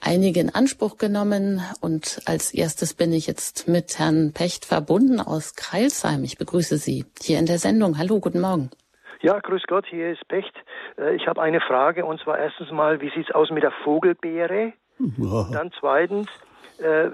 einige 0.00 0.40
in 0.40 0.54
Anspruch 0.54 0.98
genommen. 0.98 1.62
Und 1.80 2.20
als 2.24 2.52
erstes 2.52 2.94
bin 2.94 3.12
ich 3.12 3.26
jetzt 3.26 3.68
mit 3.68 3.98
Herrn 3.98 4.32
Pecht 4.32 4.64
verbunden 4.64 5.20
aus 5.20 5.54
Kreilsheim. 5.54 6.24
Ich 6.24 6.38
begrüße 6.38 6.78
Sie 6.78 7.04
hier 7.20 7.38
in 7.38 7.46
der 7.46 7.58
Sendung. 7.58 7.98
Hallo, 7.98 8.20
guten 8.20 8.40
Morgen. 8.40 8.70
Ja, 9.20 9.38
grüß 9.38 9.64
Gott, 9.66 9.86
hier 9.86 10.10
ist 10.10 10.26
Pecht. 10.28 10.54
Äh, 10.98 11.16
ich 11.16 11.26
habe 11.26 11.42
eine 11.42 11.60
Frage 11.60 12.04
und 12.04 12.20
zwar 12.20 12.38
erstens 12.38 12.70
mal, 12.70 13.00
wie 13.00 13.10
sieht 13.10 13.28
es 13.28 13.34
aus 13.34 13.50
mit 13.50 13.62
der 13.62 13.72
Vogelbeere? 13.84 14.72
Ja. 14.98 15.48
Dann 15.52 15.72
zweitens, 15.78 16.28
äh, 16.78 17.08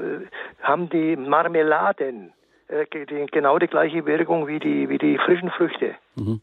haben 0.63 0.89
die 0.89 1.17
Marmeladen 1.17 2.33
äh, 2.69 2.87
genau 2.87 3.59
die 3.59 3.67
gleiche 3.67 4.07
Wirkung 4.07 4.47
wie 4.47 4.59
die, 4.59 4.89
wie 4.89 4.99
die 4.99 5.19
frischen 5.19 5.51
Früchte? 5.51 5.95
Mhm. 6.17 6.41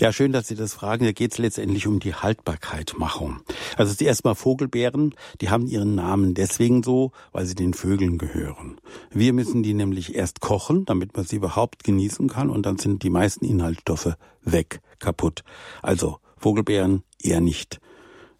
Ja, 0.00 0.12
schön, 0.12 0.30
dass 0.30 0.46
Sie 0.46 0.54
das 0.54 0.74
fragen. 0.74 1.04
Da 1.04 1.10
geht 1.10 1.32
es 1.32 1.38
letztendlich 1.38 1.88
um 1.88 1.98
die 1.98 2.14
Haltbarkeitmachung. 2.14 3.40
Also 3.76 3.90
es 3.90 4.00
ist 4.00 4.02
erstmal 4.02 4.36
Vogelbeeren, 4.36 5.12
die 5.40 5.50
haben 5.50 5.66
ihren 5.66 5.96
Namen 5.96 6.34
deswegen 6.34 6.84
so, 6.84 7.10
weil 7.32 7.46
sie 7.46 7.56
den 7.56 7.74
Vögeln 7.74 8.16
gehören. 8.16 8.80
Wir 9.10 9.32
müssen 9.32 9.64
die 9.64 9.74
nämlich 9.74 10.14
erst 10.14 10.40
kochen, 10.40 10.84
damit 10.84 11.16
man 11.16 11.26
sie 11.26 11.34
überhaupt 11.34 11.82
genießen 11.82 12.28
kann 12.28 12.48
und 12.48 12.64
dann 12.64 12.78
sind 12.78 13.02
die 13.02 13.10
meisten 13.10 13.44
Inhaltsstoffe 13.44 14.14
weg, 14.42 14.80
kaputt. 15.00 15.42
Also 15.82 16.18
Vogelbeeren 16.36 17.02
eher 17.20 17.40
nicht. 17.40 17.80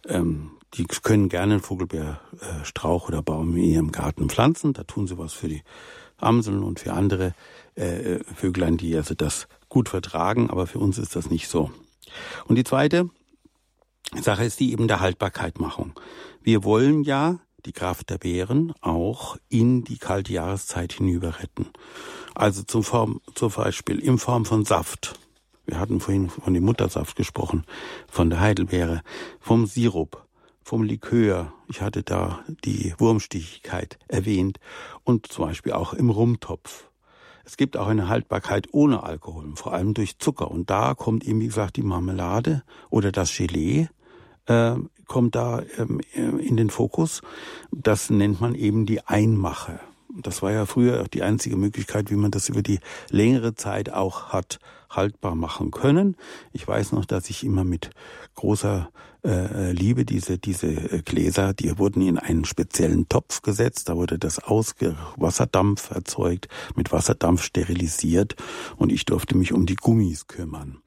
Ähm, 0.06 0.52
die 0.74 0.84
können 0.84 1.28
gerne 1.28 1.54
einen 1.54 1.62
Vogelbeerstrauch 1.62 3.08
oder 3.08 3.20
Baum 3.20 3.56
in 3.56 3.64
ihrem 3.64 3.90
Garten 3.90 4.28
pflanzen. 4.28 4.74
Da 4.74 4.84
tun 4.84 5.08
sie 5.08 5.18
was 5.18 5.32
für 5.32 5.48
die 5.48 5.64
Amseln 6.18 6.62
und 6.62 6.78
für 6.78 6.92
andere 6.92 7.34
äh, 7.74 8.20
Vöglein, 8.34 8.76
die 8.76 8.94
also 8.94 9.14
das 9.16 9.48
gut 9.68 9.88
vertragen, 9.88 10.50
aber 10.50 10.66
für 10.66 10.78
uns 10.78 10.98
ist 10.98 11.16
das 11.16 11.30
nicht 11.30 11.48
so. 11.48 11.70
Und 12.46 12.56
die 12.56 12.64
zweite 12.64 13.10
Sache 14.20 14.44
ist 14.44 14.60
die 14.60 14.72
eben 14.72 14.88
der 14.88 15.00
Haltbarkeitmachung. 15.00 15.92
Wir 16.42 16.64
wollen 16.64 17.02
ja 17.02 17.40
die 17.66 17.72
Kraft 17.72 18.10
der 18.10 18.18
Beeren 18.18 18.72
auch 18.80 19.36
in 19.48 19.84
die 19.84 19.98
kalte 19.98 20.32
Jahreszeit 20.32 20.92
hinüber 20.92 21.40
retten. 21.40 21.66
Also 22.34 22.62
zum, 22.62 22.82
Form, 22.82 23.20
zum 23.34 23.50
Beispiel 23.50 23.98
in 23.98 24.18
Form 24.18 24.44
von 24.44 24.64
Saft. 24.64 25.18
Wir 25.66 25.78
hatten 25.78 26.00
vorhin 26.00 26.30
von 26.30 26.54
dem 26.54 26.64
Muttersaft 26.64 27.16
gesprochen, 27.16 27.64
von 28.08 28.30
der 28.30 28.40
Heidelbeere, 28.40 29.02
vom 29.40 29.66
Sirup, 29.66 30.26
vom 30.62 30.82
Likör. 30.82 31.52
Ich 31.68 31.82
hatte 31.82 32.02
da 32.02 32.42
die 32.64 32.94
Wurmstichigkeit 32.96 33.98
erwähnt 34.08 34.60
und 35.04 35.26
zum 35.26 35.46
Beispiel 35.46 35.72
auch 35.72 35.92
im 35.92 36.08
Rumtopf. 36.08 36.87
Es 37.48 37.56
gibt 37.56 37.78
auch 37.78 37.86
eine 37.86 38.10
Haltbarkeit 38.10 38.68
ohne 38.72 39.04
Alkohol, 39.04 39.52
vor 39.54 39.72
allem 39.72 39.94
durch 39.94 40.18
Zucker. 40.18 40.50
Und 40.50 40.68
da 40.68 40.92
kommt 40.92 41.24
eben, 41.24 41.40
wie 41.40 41.46
gesagt, 41.46 41.76
die 41.76 41.82
Marmelade 41.82 42.62
oder 42.90 43.10
das 43.10 43.34
Gelee 43.34 43.88
äh, 44.44 44.74
kommt 45.06 45.34
da 45.34 45.62
ähm, 45.78 46.02
in 46.12 46.58
den 46.58 46.68
Fokus. 46.68 47.22
Das 47.72 48.10
nennt 48.10 48.42
man 48.42 48.54
eben 48.54 48.84
die 48.84 49.00
Einmache. 49.06 49.80
Das 50.16 50.42
war 50.42 50.52
ja 50.52 50.64
früher 50.64 51.04
die 51.04 51.22
einzige 51.22 51.56
Möglichkeit, 51.56 52.10
wie 52.10 52.16
man 52.16 52.30
das 52.30 52.48
über 52.48 52.62
die 52.62 52.80
längere 53.10 53.54
Zeit 53.54 53.92
auch 53.92 54.30
hat 54.30 54.58
haltbar 54.90 55.34
machen 55.34 55.70
können. 55.70 56.16
Ich 56.52 56.66
weiß 56.66 56.92
noch, 56.92 57.04
dass 57.04 57.28
ich 57.28 57.44
immer 57.44 57.62
mit 57.62 57.90
großer 58.34 58.90
äh, 59.22 59.72
Liebe 59.72 60.06
diese 60.06 60.38
diese 60.38 61.02
Gläser, 61.02 61.52
die 61.52 61.78
wurden 61.78 62.00
in 62.00 62.18
einen 62.18 62.46
speziellen 62.46 63.08
Topf 63.08 63.42
gesetzt, 63.42 63.90
da 63.90 63.96
wurde 63.96 64.18
das 64.18 64.38
Ausge 64.38 64.96
Wasserdampf 65.16 65.90
erzeugt, 65.90 66.48
mit 66.74 66.90
Wasserdampf 66.90 67.42
sterilisiert 67.42 68.36
und 68.76 68.92
ich 68.92 69.04
durfte 69.04 69.36
mich 69.36 69.52
um 69.52 69.66
die 69.66 69.76
Gummis 69.76 70.26
kümmern. 70.26 70.78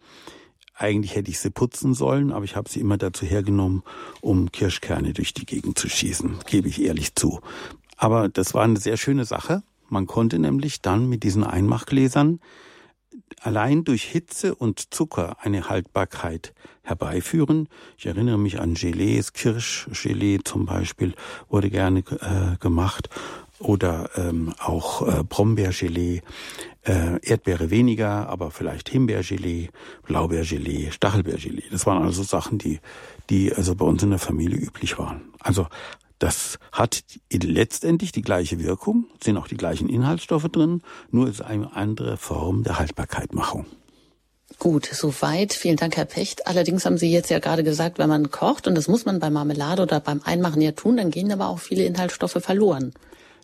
Eigentlich 0.74 1.16
hätte 1.16 1.30
ich 1.30 1.40
sie 1.40 1.52
putzen 1.52 1.94
sollen, 1.94 2.32
aber 2.32 2.44
ich 2.44 2.56
habe 2.56 2.68
sie 2.68 2.80
immer 2.80 2.98
dazu 2.98 3.24
hergenommen, 3.24 3.84
um 4.20 4.52
Kirschkerne 4.52 5.14
durch 5.14 5.32
die 5.36 5.46
Gegend 5.46 5.78
zu 5.78 5.88
schießen, 5.88 6.40
gebe 6.48 6.70
ich 6.70 6.82
ehrlich 6.82 7.14
zu. 7.14 7.40
Aber 8.02 8.30
das 8.30 8.56
war 8.56 8.64
eine 8.64 8.80
sehr 8.80 8.98
schöne 8.98 9.26
Sache. 9.26 9.62
Man 9.88 10.08
konnte 10.08 10.40
nämlich 10.40 10.82
dann 10.82 11.08
mit 11.08 11.22
diesen 11.22 11.44
Einmachgläsern 11.44 12.40
allein 13.40 13.84
durch 13.84 14.04
Hitze 14.04 14.56
und 14.56 14.92
Zucker 14.92 15.38
eine 15.40 15.70
Haltbarkeit 15.70 16.56
herbeiführen. 16.82 17.70
Ich 18.00 18.08
erinnere 18.08 18.40
mich 18.40 18.60
an 18.60 18.74
Gelees, 18.74 19.34
Kirschgelee 19.34 20.40
zum 20.44 20.66
Beispiel 20.66 21.14
wurde 21.48 21.70
gerne 21.70 22.00
äh, 22.00 22.58
gemacht 22.60 23.08
oder 23.60 24.10
ähm, 24.16 24.52
auch 24.58 25.08
äh, 25.08 25.24
Brombeergelee, 25.24 26.24
äh, 26.84 27.20
Erdbeere 27.22 27.70
weniger, 27.70 28.28
aber 28.30 28.50
vielleicht 28.50 28.90
Himbeergelee, 28.90 29.70
Blaubeergelee, 30.08 30.90
Stachelbeergelee. 30.90 31.66
Das 31.70 31.86
waren 31.86 32.02
also 32.02 32.24
Sachen, 32.24 32.58
die, 32.58 32.80
die 33.30 33.54
also 33.54 33.76
bei 33.76 33.86
uns 33.86 34.02
in 34.02 34.10
der 34.10 34.18
Familie 34.18 34.58
üblich 34.58 34.98
waren. 34.98 35.22
Also 35.40 35.68
das 36.22 36.60
hat 36.72 37.04
letztendlich 37.34 38.12
die 38.12 38.22
gleiche 38.22 38.60
Wirkung, 38.60 39.08
sind 39.24 39.38
auch 39.38 39.48
die 39.48 39.58
gleichen 39.58 39.90
Inhaltsstoffe 39.90 40.50
drin, 40.50 40.84
nur 41.10 41.28
ist 41.28 41.42
eine 41.42 41.76
andere 41.76 42.16
Form 42.16 42.64
der 42.64 42.78
Haltbarkeitmachung. 42.78 43.66
Gut, 44.60 44.86
soweit. 44.86 45.54
Vielen 45.54 45.78
Dank, 45.78 45.98
Herr 45.98 46.06
Pecht. 46.06 46.46
Allerdings 46.46 46.86
haben 46.86 47.00
Sie 47.00 47.12
jetzt 47.12 47.32
ja 47.32 47.40
gerade 47.40 47.64
gesagt, 47.64 47.98
wenn 47.98 48.10
man 48.10 48.30
kocht, 48.30 48.68
und 48.68 48.76
das 48.76 48.88
muss 48.88 49.06
man 49.06 49.20
bei 49.20 49.32
Marmelade 49.32 49.82
oder 49.82 50.00
beim 50.00 50.22
Einmachen 50.24 50.62
ja 50.62 50.74
tun, 50.74 50.98
dann 50.98 51.10
gehen 51.10 51.32
aber 51.32 51.48
auch 51.48 51.60
viele 51.60 51.86
Inhaltsstoffe 51.86 52.38
verloren. 52.40 52.94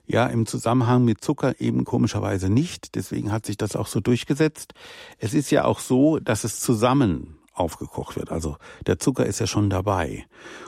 Ja, 0.05 0.27
im 0.27 0.45
Zusammenhang 0.45 1.03
mit 1.03 1.23
Zucker 1.23 1.59
eben 1.59 1.83
komischerweise 1.83 2.49
nicht. 2.49 2.93
Deswegen 2.93 3.31
hat 3.31 3.47
sich 3.47 3.57
das 3.57 3.75
auch 3.75 3.87
so 3.87 4.01
durchgesetzt. 4.01 4.73
Es 5.17 5.33
ist 5.33 5.49
ja 5.49 5.65
auch 5.65 5.79
so, 5.79 6.19
dass 6.19 6.43
es 6.43 6.59
zusammen 6.59 7.39
aufgekocht 7.57 8.15
wird. 8.15 8.31
Also 8.31 8.57
der 8.85 8.99
Zucker 8.99 9.25
ist 9.25 9.39
ja 9.39 9.47
schon 9.47 9.69
dabei. 9.69 10.25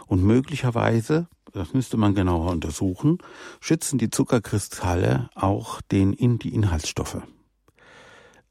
Und 0.08 0.24
möglicherweise, 0.24 1.28
das 1.54 1.74
müsste 1.74 1.98
man 1.98 2.16
genauer 2.16 2.52
untersuchen, 2.52 3.18
schützen 3.60 3.98
die 3.98 4.10
Zuckerkristalle 4.10 5.30
auch 5.36 5.82
den, 5.82 6.14
in 6.14 6.40
die 6.40 6.54
Inhaltsstoffe. 6.54 7.22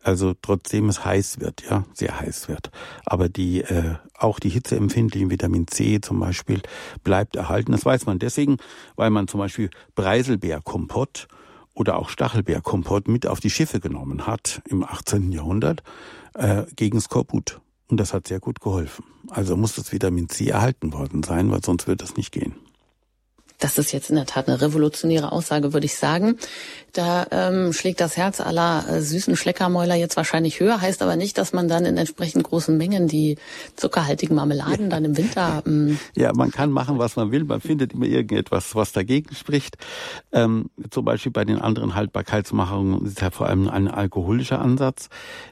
Also 0.02 0.32
trotzdem 0.40 0.88
es 0.88 1.04
heiß 1.04 1.40
wird, 1.40 1.64
ja, 1.68 1.84
sehr 1.92 2.18
heiß 2.20 2.48
wird. 2.48 2.70
Aber 3.04 3.28
die, 3.28 3.62
äh, 3.62 3.96
auch 4.14 4.38
die 4.38 4.48
hitzeempfindlichen 4.48 5.30
Vitamin 5.30 5.66
C 5.66 6.00
zum 6.00 6.20
Beispiel 6.20 6.62
bleibt 7.02 7.36
erhalten. 7.36 7.72
Das 7.72 7.84
weiß 7.84 8.06
man 8.06 8.18
deswegen, 8.18 8.58
weil 8.96 9.10
man 9.10 9.28
zum 9.28 9.40
Beispiel 9.40 9.70
Preiselbeerkompott 9.96 11.26
oder 11.74 11.98
auch 11.98 12.08
Stachelbeerkompott 12.08 13.08
mit 13.08 13.26
auf 13.26 13.40
die 13.40 13.50
Schiffe 13.50 13.80
genommen 13.80 14.26
hat 14.26 14.62
im 14.68 14.84
18. 14.84 15.32
Jahrhundert 15.32 15.82
äh, 16.34 16.64
gegen 16.76 17.00
Skorbut. 17.00 17.60
Und 17.88 17.98
das 17.98 18.14
hat 18.14 18.28
sehr 18.28 18.40
gut 18.40 18.60
geholfen. 18.60 19.04
Also 19.30 19.56
muss 19.56 19.74
das 19.74 19.92
Vitamin 19.92 20.28
C 20.28 20.48
erhalten 20.48 20.92
worden 20.92 21.22
sein, 21.22 21.50
weil 21.50 21.64
sonst 21.64 21.86
wird 21.86 22.02
das 22.02 22.16
nicht 22.16 22.32
gehen. 22.32 22.54
Das 23.58 23.76
ist 23.76 23.92
jetzt 23.92 24.10
in 24.10 24.16
der 24.16 24.26
Tat 24.26 24.48
eine 24.48 24.60
revolutionäre 24.60 25.32
Aussage, 25.32 25.72
würde 25.72 25.86
ich 25.86 25.96
sagen. 25.96 26.36
Da 26.92 27.26
ähm, 27.30 27.72
schlägt 27.72 28.00
das 28.00 28.16
Herz 28.16 28.40
aller 28.40 28.84
äh, 28.88 29.00
süßen 29.00 29.36
Schleckermäuler 29.36 29.94
jetzt 29.94 30.16
wahrscheinlich 30.16 30.60
höher, 30.60 30.80
heißt 30.80 31.02
aber 31.02 31.16
nicht, 31.16 31.38
dass 31.38 31.52
man 31.52 31.68
dann 31.68 31.84
in 31.84 31.96
entsprechend 31.96 32.44
großen 32.44 32.76
Mengen 32.76 33.08
die 33.08 33.36
zuckerhaltigen 33.76 34.36
Marmeladen 34.36 34.84
ja. 34.84 34.90
dann 34.90 35.04
im 35.04 35.16
Winter. 35.16 35.62
Ähm 35.66 35.98
ja, 36.16 36.32
man 36.32 36.50
kann 36.52 36.70
machen, 36.70 36.98
was 36.98 37.16
man 37.16 37.32
will. 37.32 37.44
Man 37.44 37.60
findet 37.60 37.92
immer 37.92 38.06
irgendetwas, 38.06 38.74
was 38.74 38.92
dagegen 38.92 39.34
spricht. 39.34 39.76
Ähm, 40.32 40.70
zum 40.90 41.04
Beispiel 41.04 41.32
bei 41.32 41.44
den 41.44 41.58
anderen 41.58 41.94
Haltbarkeitsmachungen 41.94 43.06
ist 43.06 43.20
ja 43.20 43.30
vor 43.30 43.48
allem 43.48 43.68
ein 43.68 43.88
alkoholischer 43.88 44.60
Ansatz. 44.60 45.08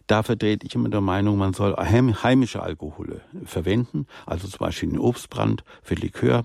Da 0.07 0.23
vertrete 0.23 0.65
ich 0.65 0.75
immer 0.75 0.89
der 0.89 1.01
Meinung, 1.01 1.39
man 1.39 1.55
soll 1.55 1.77
heimische 1.77 2.63
Alkohole 2.63 3.21
verwenden, 3.45 4.07
also 4.27 4.47
zum 4.47 4.59
Beispiel 4.59 4.91
den 4.91 4.99
Obstbrand 4.99 5.65
für 5.83 5.95
Likör 5.95 6.45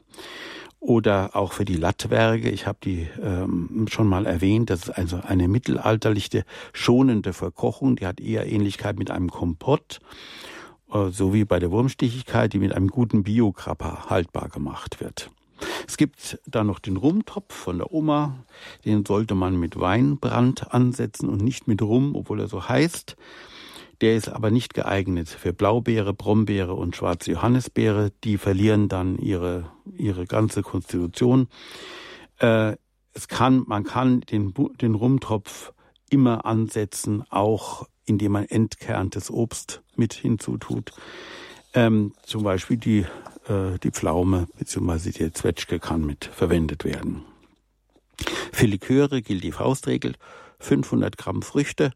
oder 0.82 1.36
auch 1.36 1.54
für 1.54 1.64
die 1.64 1.78
Lattwerke. 1.78 2.50
Ich 2.50 2.66
habe 2.66 2.80
die 2.84 3.08
ähm, 3.22 3.86
schon 3.90 4.08
mal 4.08 4.26
erwähnt. 4.26 4.72
Das 4.72 4.82
ist 4.82 4.90
also 4.90 5.22
eine 5.26 5.48
mittelalterliche 5.48 6.44
schonende 6.74 7.34
Verkochung. 7.34 7.96
Die 7.96 8.08
hat 8.08 8.20
eher 8.20 8.52
Ähnlichkeit 8.52 8.98
mit 8.98 9.12
einem 9.12 9.30
Kompott, 9.30 10.00
äh, 10.92 11.10
so 11.12 11.34
wie 11.36 11.46
bei 11.46 11.60
der 11.60 11.70
Wurmstichigkeit, 11.72 12.52
die 12.52 12.58
mit 12.58 12.74
einem 12.74 12.88
guten 12.88 13.24
Biokrapper 13.24 14.10
haltbar 14.10 14.50
gemacht 14.50 15.00
wird. 15.00 15.30
Es 15.88 15.98
gibt 15.98 16.40
da 16.48 16.64
noch 16.64 16.80
den 16.80 16.98
Rumtopf 16.98 17.54
von 17.54 17.78
der 17.78 17.94
Oma. 17.94 18.38
Den 18.84 19.06
sollte 19.06 19.36
man 19.36 19.60
mit 19.60 19.80
Weinbrand 19.80 20.74
ansetzen 20.74 21.30
und 21.30 21.44
nicht 21.44 21.68
mit 21.68 21.84
Rum, 21.84 22.16
obwohl 22.16 22.40
er 22.40 22.48
so 22.48 22.68
heißt. 22.68 23.16
Der 24.02 24.16
ist 24.16 24.30
aber 24.30 24.50
nicht 24.50 24.74
geeignet 24.74 25.30
für 25.30 25.54
Blaubeere, 25.54 26.14
Brombeere 26.14 26.74
und 26.74 26.96
schwarze 26.96 27.32
Johannisbeere. 27.32 28.12
Die 28.24 28.40
verlieren 28.40 28.90
dann 28.90 29.18
ihre, 29.20 29.72
ihre 29.96 30.26
ganze 30.26 30.64
Konstitution. 30.64 31.48
Äh, 32.40 32.76
es 33.14 33.28
kann, 33.28 33.64
man 33.68 33.84
kann 33.84 34.22
den, 34.22 34.54
den 34.82 34.96
Rumtopf 34.96 35.74
immer 36.10 36.46
ansetzen, 36.46 37.24
auch 37.30 37.88
indem 38.06 38.32
man 38.34 38.46
entkerntes 38.46 39.30
Obst 39.30 39.84
mit 39.96 40.14
hinzutut. 40.14 40.92
Ähm, 41.74 42.14
zum 42.24 42.44
Beispiel 42.44 42.78
die, 42.78 43.06
äh, 43.48 43.78
die 43.84 43.92
Pflaume 43.92 44.48
bzw. 44.58 45.12
die 45.12 45.32
Zwetschge 45.32 45.80
kann 45.80 46.06
mit 46.06 46.26
verwendet 46.26 46.86
werden. 46.86 47.24
Für 48.52 48.66
Liköre 48.66 49.22
gilt 49.22 49.44
die 49.44 49.52
Faustregel 49.52 50.16
500 50.60 51.18
Gramm 51.18 51.42
Früchte, 51.42 51.92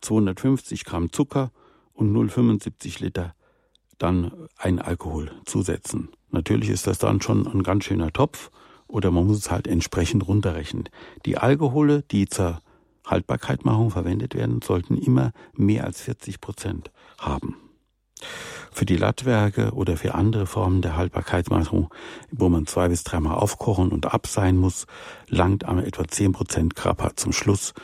250 0.00 0.84
Gramm 0.84 1.12
Zucker 1.12 1.50
und 1.92 2.14
0,75 2.14 3.02
Liter 3.02 3.34
dann 3.98 4.48
ein 4.56 4.78
Alkohol 4.78 5.32
zusetzen. 5.44 6.10
Natürlich 6.30 6.70
ist 6.70 6.86
das 6.86 6.98
dann 6.98 7.20
schon 7.20 7.46
ein 7.46 7.62
ganz 7.62 7.84
schöner 7.84 8.12
Topf 8.12 8.50
oder 8.86 9.10
man 9.10 9.26
muss 9.26 9.38
es 9.38 9.50
halt 9.50 9.66
entsprechend 9.66 10.26
runterrechnen. 10.26 10.88
Die 11.26 11.38
Alkohole, 11.38 12.02
die 12.02 12.26
zur 12.26 12.60
Haltbarkeitmachung 13.06 13.90
verwendet 13.90 14.34
werden, 14.34 14.62
sollten 14.62 14.96
immer 14.96 15.32
mehr 15.54 15.84
als 15.84 16.00
40 16.02 16.40
Prozent 16.40 16.90
haben. 17.18 17.56
Für 18.70 18.84
die 18.84 18.96
Lattwerke 18.96 19.72
oder 19.72 19.96
für 19.96 20.14
andere 20.14 20.46
Formen 20.46 20.82
der 20.82 20.96
Haltbarkeitsmachung, 20.96 21.92
wo 22.30 22.48
man 22.48 22.66
zwei 22.66 22.88
bis 22.88 23.02
dreimal 23.02 23.36
aufkochen 23.36 23.90
und 23.90 24.06
ab 24.06 24.26
sein 24.26 24.56
muss, 24.56 24.86
langt 25.28 25.64
etwa 25.64 26.06
10 26.06 26.32
Prozent 26.32 26.76
Krapper 26.76 27.16
zum 27.16 27.32
Schluss. 27.32 27.74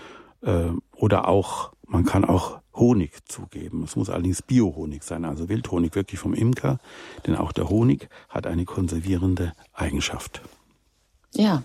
Äh, 0.42 0.70
oder 0.92 1.28
auch 1.28 1.73
man 1.86 2.04
kann 2.04 2.24
auch 2.24 2.60
Honig 2.74 3.12
zugeben. 3.28 3.84
Es 3.84 3.96
muss 3.96 4.10
allerdings 4.10 4.42
Biohonig 4.42 5.02
sein, 5.02 5.24
also 5.24 5.48
Wildhonig 5.48 5.94
wirklich 5.94 6.18
vom 6.18 6.34
Imker, 6.34 6.78
denn 7.26 7.36
auch 7.36 7.52
der 7.52 7.68
Honig 7.68 8.08
hat 8.28 8.46
eine 8.46 8.64
konservierende 8.64 9.52
Eigenschaft. 9.72 10.42
Ja, 11.36 11.64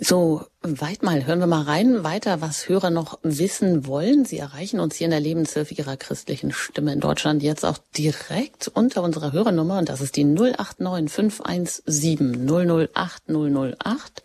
so 0.00 0.46
weit 0.62 1.02
mal, 1.02 1.26
hören 1.26 1.38
wir 1.38 1.46
mal 1.46 1.62
rein 1.62 2.04
weiter, 2.04 2.40
was 2.40 2.70
Hörer 2.70 2.88
noch 2.88 3.18
wissen 3.22 3.86
wollen. 3.86 4.24
Sie 4.24 4.38
erreichen 4.38 4.80
uns 4.80 4.96
hier 4.96 5.04
in 5.04 5.10
der 5.10 5.20
Lebenshilfe 5.20 5.74
Ihrer 5.74 5.98
christlichen 5.98 6.52
Stimme 6.52 6.94
in 6.94 7.00
Deutschland 7.00 7.42
jetzt 7.42 7.66
auch 7.66 7.76
direkt 7.96 8.68
unter 8.68 9.02
unserer 9.02 9.32
Hörernummer 9.32 9.78
und 9.78 9.90
das 9.90 10.00
ist 10.00 10.16
die 10.16 10.24
089 10.24 11.12
517 11.12 12.46
008 12.94 13.24
008 13.28 14.22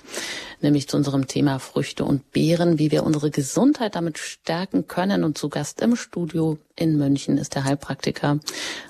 nämlich 0.61 0.87
zu 0.87 0.97
unserem 0.97 1.27
Thema 1.27 1.59
Früchte 1.59 2.05
und 2.05 2.31
Beeren, 2.31 2.79
wie 2.79 2.91
wir 2.91 3.03
unsere 3.03 3.31
Gesundheit 3.31 3.95
damit 3.95 4.17
stärken 4.17 4.87
können. 4.87 5.23
Und 5.23 5.37
zu 5.37 5.49
Gast 5.49 5.81
im 5.81 5.95
Studio 5.95 6.57
in 6.75 6.97
München 6.97 7.37
ist 7.37 7.55
der 7.55 7.63
Heilpraktiker 7.63 8.39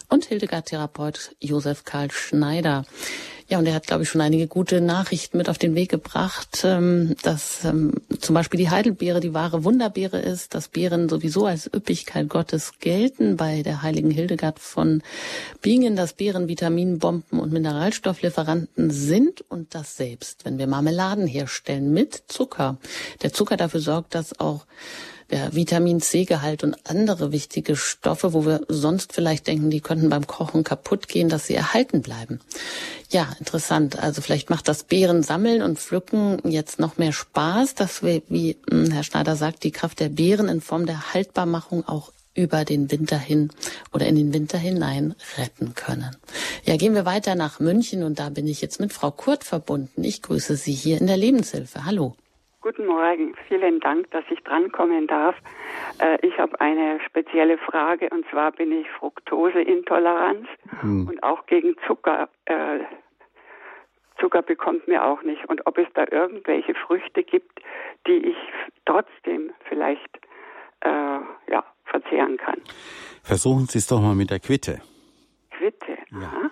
und 0.09 0.25
Hildegard-Therapeut 0.25 1.35
Josef 1.39 1.83
Karl 1.83 2.11
Schneider. 2.11 2.85
Ja, 3.49 3.57
und 3.57 3.65
er 3.65 3.73
hat, 3.73 3.87
glaube 3.87 4.03
ich, 4.03 4.09
schon 4.09 4.21
einige 4.21 4.45
gute 4.45 4.79
Nachrichten 4.79 5.39
mit 5.39 5.49
auf 5.49 5.57
den 5.57 5.73
Weg 5.73 5.89
gebracht, 5.89 6.61
ähm, 6.63 7.15
dass 7.23 7.65
ähm, 7.65 7.93
zum 8.19 8.35
Beispiel 8.35 8.59
die 8.59 8.69
Heidelbeere 8.69 9.19
die 9.19 9.33
wahre 9.33 9.63
Wunderbeere 9.63 10.19
ist, 10.19 10.53
dass 10.53 10.67
Beeren 10.67 11.09
sowieso 11.09 11.47
als 11.47 11.65
Üppigkeit 11.65 12.29
Gottes 12.29 12.73
gelten 12.79 13.37
bei 13.37 13.63
der 13.63 13.81
heiligen 13.81 14.11
Hildegard 14.11 14.59
von 14.59 15.01
Bingen, 15.63 15.95
dass 15.95 16.13
Beeren 16.13 16.47
Vitaminbomben 16.47 17.39
und 17.39 17.51
Mineralstofflieferanten 17.51 18.91
sind 18.91 19.41
und 19.49 19.73
das 19.73 19.97
selbst, 19.97 20.45
wenn 20.45 20.59
wir 20.59 20.67
Marmeladen 20.67 21.25
herstellen 21.25 21.91
mit 21.91 22.25
Zucker. 22.27 22.77
Der 23.23 23.33
Zucker 23.33 23.57
dafür 23.57 23.79
sorgt, 23.79 24.13
dass 24.13 24.39
auch 24.39 24.67
der 25.31 25.53
Vitamin 25.53 26.01
C-Gehalt 26.01 26.63
und 26.63 26.75
andere 26.89 27.31
wichtige 27.31 27.75
Stoffe, 27.75 28.33
wo 28.33 28.45
wir 28.45 28.61
sonst 28.67 29.13
vielleicht 29.13 29.47
denken, 29.47 29.69
die 29.69 29.81
könnten 29.81 30.09
beim 30.09 30.27
Kochen 30.27 30.63
kaputt 30.63 31.07
gehen, 31.07 31.29
dass 31.29 31.47
sie 31.47 31.55
erhalten 31.55 32.01
bleiben. 32.01 32.39
Ja, 33.09 33.27
interessant. 33.39 33.97
Also 33.99 34.21
vielleicht 34.21 34.49
macht 34.49 34.67
das 34.67 34.83
Beeren 34.83 35.23
sammeln 35.23 35.61
und 35.61 35.79
pflücken 35.79 36.39
jetzt 36.49 36.79
noch 36.79 36.97
mehr 36.97 37.13
Spaß, 37.13 37.75
dass 37.75 38.03
wir, 38.03 38.21
wie 38.29 38.57
hm, 38.69 38.91
Herr 38.91 39.03
Schneider 39.03 39.35
sagt, 39.35 39.63
die 39.63 39.71
Kraft 39.71 39.99
der 39.99 40.09
Beeren 40.09 40.47
in 40.47 40.61
Form 40.61 40.85
der 40.85 41.13
Haltbarmachung 41.13 41.87
auch 41.87 42.11
über 42.35 42.63
den 42.63 42.89
Winter 42.91 43.17
hin 43.17 43.49
oder 43.91 44.05
in 44.05 44.15
den 44.15 44.33
Winter 44.33 44.57
hinein 44.57 45.15
retten 45.37 45.73
können. 45.75 46.15
Ja, 46.63 46.77
gehen 46.77 46.93
wir 46.93 47.05
weiter 47.05 47.35
nach 47.35 47.59
München 47.59 48.03
und 48.03 48.19
da 48.19 48.29
bin 48.29 48.47
ich 48.47 48.61
jetzt 48.61 48.79
mit 48.79 48.93
Frau 48.93 49.11
Kurt 49.11 49.43
verbunden. 49.43 50.03
Ich 50.03 50.21
grüße 50.21 50.55
Sie 50.55 50.73
hier 50.73 50.99
in 50.99 51.07
der 51.07 51.17
Lebenshilfe. 51.17 51.85
Hallo. 51.85 52.15
Guten 52.61 52.87
Morgen, 52.87 53.35
vielen 53.47 53.79
Dank, 53.79 54.11
dass 54.11 54.25
ich 54.29 54.43
drankommen 54.43 55.07
darf. 55.07 55.35
Äh, 55.99 56.17
ich 56.27 56.37
habe 56.37 56.59
eine 56.59 56.99
spezielle 57.05 57.57
Frage 57.57 58.09
und 58.09 58.25
zwar 58.29 58.51
bin 58.51 58.73
ich 58.73 58.85
Fructoseintoleranz 58.99 60.45
hm. 60.81 61.07
und 61.07 61.23
auch 61.23 61.45
gegen 61.45 61.75
Zucker. 61.87 62.27
Äh, 62.45 62.79
Zucker 64.19 64.41
bekommt 64.41 64.89
mir 64.89 65.05
auch 65.05 65.23
nicht. 65.23 65.47
Und 65.47 65.65
ob 65.67 65.77
es 65.77 65.87
da 65.93 66.05
irgendwelche 66.11 66.75
Früchte 66.75 67.23
gibt, 67.23 67.61
die 68.07 68.17
ich 68.17 68.37
trotzdem 68.85 69.51
vielleicht 69.69 70.19
äh, 70.81 70.89
ja, 70.89 71.63
verzehren 71.85 72.35
kann. 72.35 72.61
Versuchen 73.23 73.67
Sie 73.67 73.77
es 73.77 73.87
doch 73.87 74.01
mal 74.01 74.15
mit 74.15 74.31
der 74.31 74.41
Quitte. 74.41 74.81
Quitte, 75.51 75.97
ja. 76.11 76.51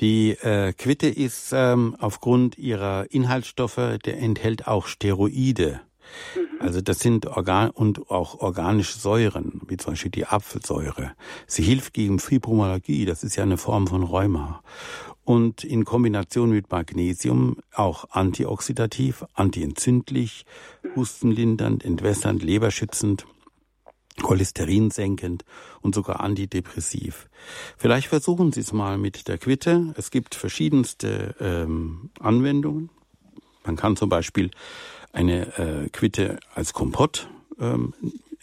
Die 0.00 0.32
äh, 0.32 0.72
Quitte 0.74 1.08
ist 1.08 1.52
ähm, 1.54 1.96
aufgrund 1.98 2.58
ihrer 2.58 3.10
Inhaltsstoffe, 3.10 3.98
der 4.04 4.18
enthält 4.18 4.66
auch 4.66 4.86
Steroide. 4.86 5.80
Mhm. 6.34 6.60
Also 6.60 6.80
das 6.82 6.98
sind 7.00 7.26
Organ 7.26 7.70
und 7.70 8.10
auch 8.10 8.40
organische 8.40 8.98
Säuren, 8.98 9.62
wie 9.68 9.78
zum 9.78 9.92
Beispiel 9.92 10.10
die 10.10 10.26
Apfelsäure. 10.26 11.12
Sie 11.46 11.62
hilft 11.62 11.94
gegen 11.94 12.18
Fibromyalgie, 12.18 13.06
das 13.06 13.24
ist 13.24 13.36
ja 13.36 13.42
eine 13.42 13.56
Form 13.56 13.86
von 13.86 14.02
Rheuma. 14.02 14.62
Und 15.24 15.64
in 15.64 15.84
Kombination 15.84 16.50
mit 16.50 16.70
Magnesium 16.70 17.56
auch 17.72 18.10
antioxidativ, 18.10 19.24
antientzündlich, 19.34 20.44
mhm. 20.82 20.96
hustenlindernd, 20.96 21.84
entwässernd, 21.84 22.42
leberschützend 22.42 23.26
Cholesterin 24.22 24.90
senkend 24.90 25.44
und 25.82 25.94
sogar 25.94 26.20
antidepressiv. 26.20 27.28
Vielleicht 27.76 28.08
versuchen 28.08 28.52
Sie 28.52 28.60
es 28.60 28.72
mal 28.72 28.98
mit 28.98 29.28
der 29.28 29.38
Quitte. 29.38 29.94
Es 29.96 30.10
gibt 30.10 30.34
verschiedenste 30.34 31.34
ähm, 31.40 32.10
Anwendungen. 32.20 32.90
Man 33.64 33.76
kann 33.76 33.96
zum 33.96 34.08
Beispiel 34.08 34.50
eine 35.12 35.58
äh, 35.58 35.88
Quitte 35.90 36.38
als 36.54 36.72
Kompott 36.72 37.28
ähm, 37.60 37.94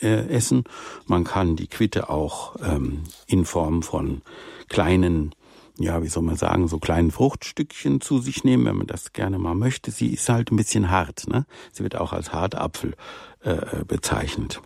äh, 0.01 0.27
essen. 0.27 0.63
Man 1.05 1.23
kann 1.23 1.55
die 1.55 1.67
Quitte 1.67 2.09
auch 2.09 2.55
ähm, 2.63 3.03
in 3.27 3.45
Form 3.45 3.83
von 3.83 4.21
kleinen 4.69 5.33
ja, 5.79 6.03
wie 6.03 6.07
soll 6.07 6.21
man 6.21 6.35
sagen, 6.35 6.67
so 6.67 6.77
kleinen 6.77 7.09
Fruchtstückchen 7.09 7.99
zu 7.99 8.19
sich 8.19 8.43
nehmen, 8.43 8.65
wenn 8.65 8.77
man 8.77 8.85
das 8.85 9.11
gerne 9.11 9.39
mal 9.39 9.55
möchte. 9.55 9.89
Sie 9.89 10.13
ist 10.13 10.29
halt 10.29 10.51
ein 10.51 10.55
bisschen 10.55 10.91
hart, 10.91 11.25
ne? 11.27 11.47
Sie 11.71 11.81
wird 11.81 11.95
auch 11.95 12.13
als 12.13 12.31
Hartapfel 12.31 12.93
äh, 13.41 13.83
bezeichnet. 13.85 14.61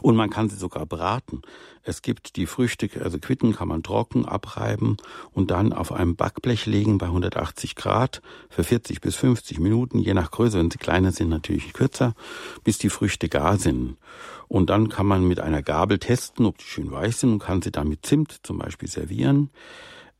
Und 0.00 0.16
man 0.16 0.30
kann 0.30 0.48
sie 0.48 0.56
sogar 0.56 0.86
braten. 0.86 1.42
Es 1.82 2.02
gibt 2.02 2.36
die 2.36 2.46
Früchte, 2.46 2.88
also 3.02 3.18
Quitten 3.18 3.54
kann 3.54 3.68
man 3.68 3.82
trocken 3.82 4.24
abreiben 4.24 4.96
und 5.32 5.50
dann 5.50 5.72
auf 5.72 5.92
einem 5.92 6.16
Backblech 6.16 6.66
legen 6.66 6.98
bei 6.98 7.06
180 7.06 7.74
Grad 7.74 8.22
für 8.48 8.64
40 8.64 9.00
bis 9.00 9.16
50 9.16 9.58
Minuten, 9.58 9.98
je 9.98 10.14
nach 10.14 10.30
Größe. 10.30 10.58
Wenn 10.58 10.70
sie 10.70 10.78
kleiner 10.78 11.12
sind, 11.12 11.28
natürlich 11.28 11.72
kürzer, 11.72 12.14
bis 12.64 12.78
die 12.78 12.90
Früchte 12.90 13.28
gar 13.28 13.58
sind. 13.58 13.96
Und 14.48 14.70
dann 14.70 14.88
kann 14.88 15.06
man 15.06 15.26
mit 15.26 15.40
einer 15.40 15.62
Gabel 15.62 15.98
testen, 15.98 16.46
ob 16.46 16.58
die 16.58 16.64
schön 16.64 16.90
weich 16.90 17.16
sind 17.16 17.32
und 17.32 17.38
kann 17.40 17.62
sie 17.62 17.72
dann 17.72 17.88
mit 17.88 18.06
Zimt 18.06 18.36
zum 18.42 18.58
Beispiel 18.58 18.88
servieren. 18.88 19.50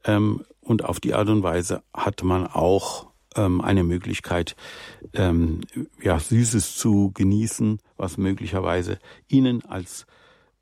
Ähm, 0.04 0.44
und 0.60 0.84
auf 0.84 0.98
die 0.98 1.14
Art 1.14 1.28
und 1.28 1.44
Weise 1.44 1.82
hat 1.94 2.24
man 2.24 2.46
auch 2.46 3.05
ähm, 3.36 3.60
eine 3.60 3.84
Möglichkeit, 3.84 4.56
ähm, 5.12 5.60
ja, 6.02 6.18
Süßes 6.18 6.76
zu 6.76 7.12
genießen, 7.14 7.80
was 7.96 8.18
möglicherweise 8.18 8.98
Ihnen 9.28 9.64
als 9.64 10.06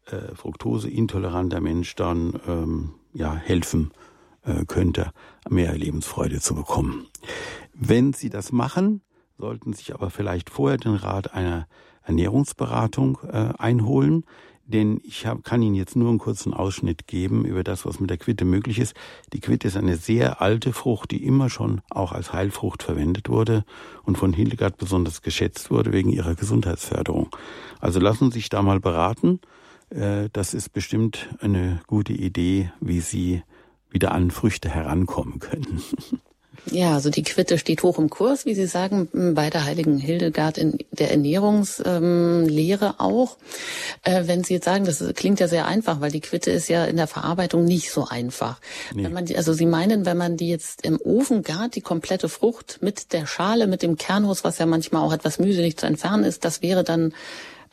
äh, 0.07 0.35
fruktoseintoleranter 0.35 1.61
Mensch 1.61 1.95
dann 1.95 2.41
ähm, 2.47 2.95
ja, 3.13 3.35
helfen 3.35 3.93
äh, 4.43 4.65
könnte, 4.67 5.13
mehr 5.49 5.77
Lebensfreude 5.77 6.41
zu 6.41 6.55
bekommen. 6.55 7.07
Wenn 7.73 8.13
Sie 8.13 8.31
das 8.31 8.53
machen, 8.53 9.01
sollten 9.39 9.73
Sie 9.73 9.79
sich 9.79 9.95
aber 9.95 10.11
vielleicht 10.11 10.51
vorher 10.51 10.79
den 10.79 10.95
Rat 10.95 11.35
einer 11.35 11.67
Ernährungsberatung 12.03 13.19
äh, 13.27 13.55
einholen, 13.59 14.25
denn 14.67 15.01
ich 15.05 15.27
hab, 15.27 15.45
kann 15.45 15.63
Ihnen 15.63 15.75
jetzt 15.75 15.97
nur 15.97 16.09
einen 16.09 16.19
kurzen 16.19 16.55
Ausschnitt 16.55 17.07
geben 17.07 17.45
über 17.45 17.63
das, 17.63 17.85
was 17.85 18.01
mit 18.01 18.11
der 18.11 18.17
Quitte 18.17 18.45
möglich 18.45 18.79
ist. 18.79 18.95
Die 19.33 19.41
Quitte 19.41 19.69
ist 19.69 19.77
eine 19.77 19.97
sehr 19.97 20.41
alte 20.41 20.73
Frucht, 20.73 21.11
die 21.11 21.25
immer 21.25 21.51
schon 21.51 21.83
auch 21.91 22.13
als 22.13 22.33
Heilfrucht 22.33 22.83
verwendet 22.83 23.29
wurde 23.29 23.65
und 24.05 24.17
von 24.17 24.33
Hildegard 24.33 24.79
besonders 24.79 25.23
geschätzt 25.23 25.71
wurde 25.71 25.93
wegen 25.93 26.11
ihrer 26.11 26.35
Gesundheitsförderung. 26.35 27.29
Also 27.81 28.01
lassen 28.01 28.31
Sie 28.31 28.39
sich 28.39 28.49
da 28.49 28.63
mal 28.63 28.81
beraten. 28.81 29.41
Äh, 29.91 30.29
das 30.33 30.55
ist 30.55 30.71
bestimmt 30.73 31.29
eine 31.41 31.81
gute 31.87 32.13
Idee, 32.13 32.73
wie 32.81 33.01
Sie 33.01 33.43
wieder 33.91 34.13
an 34.13 34.31
Früchte 34.31 34.69
herankommen 34.69 35.39
können. 35.39 35.83
Ja, 36.71 36.95
also 36.95 37.11
die 37.11 37.23
Quitte 37.23 37.59
steht 37.59 37.83
hoch 37.83 37.99
im 37.99 38.11
Kurs, 38.11 38.47
wie 38.47 38.55
Sie 38.55 38.67
sagen, 38.67 39.09
bei 39.35 39.51
der 39.51 39.65
heiligen 39.65 39.99
Hildegard 39.99 40.59
in 40.59 40.79
der 40.93 41.11
Ernährungslehre 41.11 42.97
auch. 42.99 43.37
Äh, 44.03 44.23
wenn 44.27 44.45
Sie 44.45 44.55
jetzt 44.55 44.65
sagen, 44.65 44.85
das 44.85 45.05
klingt 45.15 45.41
ja 45.41 45.49
sehr 45.49 45.67
einfach, 45.67 46.01
weil 46.01 46.11
die 46.11 46.21
Quitte 46.21 46.51
ist 46.51 46.69
ja 46.69 46.85
in 46.85 46.97
der 46.97 47.07
Verarbeitung 47.07 47.65
nicht 47.65 47.91
so 47.91 48.07
einfach. 48.09 48.61
Nee. 48.95 49.05
Wenn 49.05 49.13
man 49.13 49.27
die, 49.27 49.37
also 49.37 49.53
Sie 49.53 49.67
meinen, 49.67 50.07
wenn 50.07 50.17
man 50.17 50.37
die 50.37 50.49
jetzt 50.49 50.85
im 50.85 51.01
Ofen 51.01 51.43
gart, 51.43 51.75
die 51.77 51.81
komplette 51.81 52.29
Frucht 52.29 52.79
mit 52.81 53.13
der 53.13 53.27
Schale, 53.27 53.67
mit 53.67 53.83
dem 53.83 53.97
Kernhuss, 53.97 54.45
was 54.45 54.59
ja 54.59 54.67
manchmal 54.67 55.03
auch 55.03 55.13
etwas 55.13 55.39
mühselig 55.39 55.77
zu 55.77 55.87
entfernen 55.87 56.25
ist, 56.25 56.45
das 56.45 56.63
wäre 56.63 56.85
dann 56.85 57.13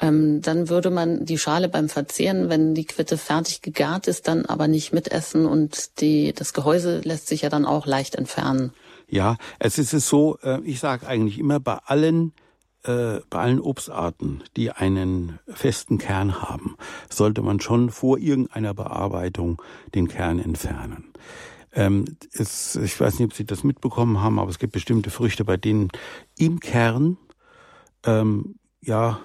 ähm, 0.02 0.41
dann 0.41 0.68
würde 0.68 0.89
man 0.89 1.26
die 1.26 1.38
Schale 1.38 1.70
beim 1.70 1.88
Verzehren, 1.88 2.49
wenn 2.49 2.74
die 2.74 2.86
Quitte 2.86 3.18
fertig 3.18 3.62
gegart 3.62 4.08
ist, 4.08 4.28
dann 4.28 4.45
aber 4.45 4.68
nicht 4.68 4.93
mitessen 4.93 5.45
und 5.45 6.02
die, 6.02 6.34
das 6.34 6.54
Gehäuse 6.54 7.02
lässt 7.04 7.28
sich 7.28 7.43
ja 7.43 7.49
dann 7.49 7.66
auch 7.66 7.86
leicht 7.86 8.16
entfernen. 8.16 8.74
Ja, 9.08 9.38
es 9.60 9.78
ist 9.78 9.93
es 9.93 10.08
so, 10.10 10.38
äh, 10.41 10.60
ich 10.64 10.80
sage 10.80 11.08
eigentlich 11.08 11.38
immer 11.38 11.60
bei 11.60 11.78
allen 11.86 12.34
äh, 12.84 13.20
bei 13.30 13.39
allen 13.39 13.60
Obstarten, 13.60 14.41
die 14.58 14.72
einen 14.72 15.38
festen 15.47 15.99
Kern 15.99 16.41
haben, 16.41 16.78
sollte 17.10 17.43
man 17.43 17.60
schon 17.60 17.91
vor 17.91 18.18
irgendeiner 18.18 18.74
Bearbeitung 18.74 19.62
den 19.93 20.08
Kern 20.08 20.39
entfernen. 20.39 21.14
Ähm, 21.74 22.06
es, 22.34 22.76
ich 22.76 22.99
weiß 22.99 23.20
nicht, 23.20 23.28
ob 23.28 23.34
Sie 23.34 23.45
das 23.45 23.64
mitbekommen 23.64 24.22
haben, 24.22 24.39
aber 24.39 24.49
es 24.49 24.58
gibt 24.58 24.74
bestimmte 24.74 25.12
Früchte, 25.12 25.45
bei 25.45 25.58
denen 25.58 25.89
im 26.39 26.60
Kern 26.60 27.18
ähm, 28.04 28.56
ja 28.82 29.20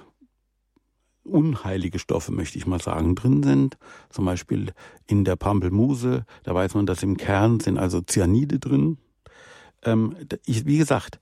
unheilige 1.27 1.99
Stoffe, 1.99 2.33
möchte 2.33 2.59
ich 2.59 2.67
mal 2.67 2.81
sagen, 2.81 3.15
drin 3.15 3.43
sind. 3.43 3.77
Zum 4.11 4.25
Beispiel 4.25 4.73
in 5.07 5.25
der 5.25 5.37
Pampelmuse, 5.37 6.25
da 6.45 6.55
weiß 6.55 6.75
man, 6.75 6.87
dass 6.87 7.03
im 7.03 7.17
Kern 7.17 7.61
sind 7.61 7.79
also 7.79 8.01
Cyanide 8.01 8.59
drin. 8.59 8.99
Ähm, 9.83 10.17
ich, 10.45 10.67
wie 10.67 10.79
gesagt, 10.79 11.21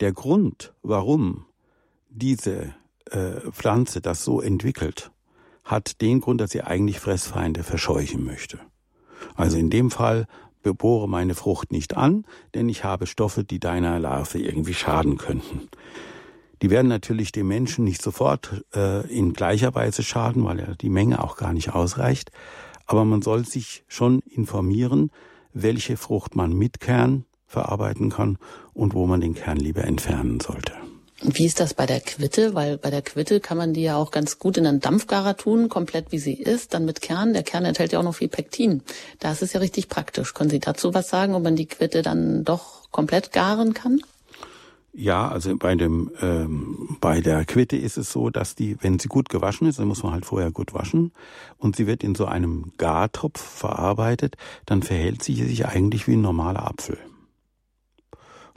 der 0.00 0.12
Grund, 0.12 0.74
warum 0.82 1.46
diese 2.10 2.74
äh, 3.10 3.50
Pflanze 3.52 4.00
das 4.00 4.24
so 4.24 4.40
entwickelt, 4.40 5.10
hat 5.64 6.00
den 6.00 6.20
Grund, 6.20 6.40
dass 6.40 6.50
sie 6.50 6.62
eigentlich 6.62 7.00
Fressfeinde 7.00 7.62
verscheuchen 7.62 8.24
möchte. 8.24 8.58
Also 9.34 9.58
in 9.58 9.70
dem 9.70 9.90
Fall 9.90 10.26
bebohre 10.62 11.08
meine 11.08 11.34
Frucht 11.34 11.72
nicht 11.72 11.96
an, 11.96 12.24
denn 12.54 12.68
ich 12.68 12.84
habe 12.84 13.06
Stoffe, 13.06 13.44
die 13.44 13.60
deiner 13.60 13.98
Larve 13.98 14.38
irgendwie 14.38 14.74
schaden 14.74 15.16
könnten. 15.16 15.68
Die 16.62 16.70
werden 16.70 16.88
natürlich 16.88 17.32
dem 17.32 17.48
Menschen 17.48 17.84
nicht 17.84 18.02
sofort 18.02 18.64
äh, 18.74 19.06
in 19.08 19.32
gleicher 19.32 19.74
Weise 19.74 20.02
schaden, 20.02 20.44
weil 20.44 20.58
ja 20.58 20.74
die 20.74 20.88
Menge 20.88 21.22
auch 21.22 21.36
gar 21.36 21.52
nicht 21.52 21.74
ausreicht. 21.74 22.30
Aber 22.86 23.04
man 23.04 23.22
soll 23.22 23.44
sich 23.44 23.84
schon 23.88 24.20
informieren, 24.20 25.10
welche 25.52 25.96
Frucht 25.96 26.36
man 26.36 26.52
mit 26.52 26.80
Kern 26.80 27.24
verarbeiten 27.46 28.10
kann 28.10 28.38
und 28.74 28.94
wo 28.94 29.06
man 29.06 29.20
den 29.20 29.34
Kern 29.34 29.58
lieber 29.58 29.84
entfernen 29.84 30.40
sollte. 30.40 30.72
Wie 31.22 31.46
ist 31.46 31.60
das 31.60 31.72
bei 31.72 31.86
der 31.86 32.00
Quitte? 32.00 32.54
Weil 32.54 32.76
bei 32.76 32.90
der 32.90 33.00
Quitte 33.00 33.40
kann 33.40 33.56
man 33.56 33.72
die 33.72 33.82
ja 33.82 33.96
auch 33.96 34.10
ganz 34.10 34.38
gut 34.38 34.58
in 34.58 34.66
einen 34.66 34.80
Dampfgarer 34.80 35.36
tun, 35.36 35.70
komplett 35.70 36.12
wie 36.12 36.18
sie 36.18 36.34
ist, 36.34 36.74
dann 36.74 36.84
mit 36.84 37.00
Kern. 37.00 37.32
Der 37.32 37.42
Kern 37.42 37.64
enthält 37.64 37.92
ja 37.92 38.00
auch 38.00 38.04
noch 38.04 38.16
viel 38.16 38.28
Pektin. 38.28 38.82
Da 39.18 39.32
ist 39.32 39.54
ja 39.54 39.60
richtig 39.60 39.88
praktisch. 39.88 40.34
Können 40.34 40.50
Sie 40.50 40.60
dazu 40.60 40.92
was 40.92 41.08
sagen, 41.08 41.34
ob 41.34 41.42
man 41.42 41.56
die 41.56 41.66
Quitte 41.66 42.02
dann 42.02 42.44
doch 42.44 42.90
komplett 42.90 43.32
garen 43.32 43.72
kann? 43.72 44.00
Ja, 44.98 45.28
also 45.28 45.54
bei 45.58 45.74
dem 45.74 46.10
ähm, 46.22 46.96
bei 47.02 47.20
der 47.20 47.44
Quitte 47.44 47.76
ist 47.76 47.98
es 47.98 48.10
so, 48.10 48.30
dass 48.30 48.54
die, 48.54 48.82
wenn 48.82 48.98
sie 48.98 49.08
gut 49.08 49.28
gewaschen 49.28 49.68
ist, 49.68 49.78
dann 49.78 49.88
muss 49.88 50.02
man 50.02 50.14
halt 50.14 50.24
vorher 50.24 50.50
gut 50.50 50.72
waschen 50.72 51.12
und 51.58 51.76
sie 51.76 51.86
wird 51.86 52.02
in 52.02 52.14
so 52.14 52.24
einem 52.24 52.72
Gartopf 52.78 53.38
verarbeitet, 53.38 54.38
dann 54.64 54.82
verhält 54.82 55.22
sie 55.22 55.34
sich 55.34 55.66
eigentlich 55.66 56.08
wie 56.08 56.14
ein 56.14 56.22
normaler 56.22 56.66
Apfel. 56.66 56.96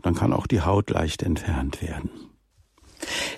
Dann 0.01 0.15
kann 0.15 0.31
auch 0.31 0.47
die 0.47 0.61
Haut 0.61 0.89
leicht 0.89 1.23
entfernt 1.23 1.81
werden. 1.81 2.09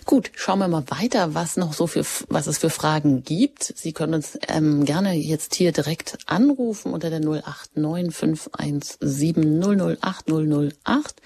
Gut, 0.05 0.31
schauen 0.35 0.59
wir 0.59 0.67
mal 0.67 0.83
weiter, 0.89 1.33
was 1.35 1.57
noch 1.57 1.73
so 1.73 1.87
für, 1.87 2.01
was 2.29 2.47
es 2.47 2.57
für 2.57 2.69
Fragen 2.69 3.23
gibt. 3.23 3.63
Sie 3.63 3.93
können 3.93 4.15
uns 4.15 4.39
ähm, 4.47 4.85
gerne 4.85 5.13
jetzt 5.13 5.55
hier 5.55 5.71
direkt 5.71 6.17
anrufen 6.27 6.93
unter 6.93 7.09
der 7.09 7.19
089 7.19 8.13
517 8.13 9.97
008 10.01 10.29
008. 10.29 11.21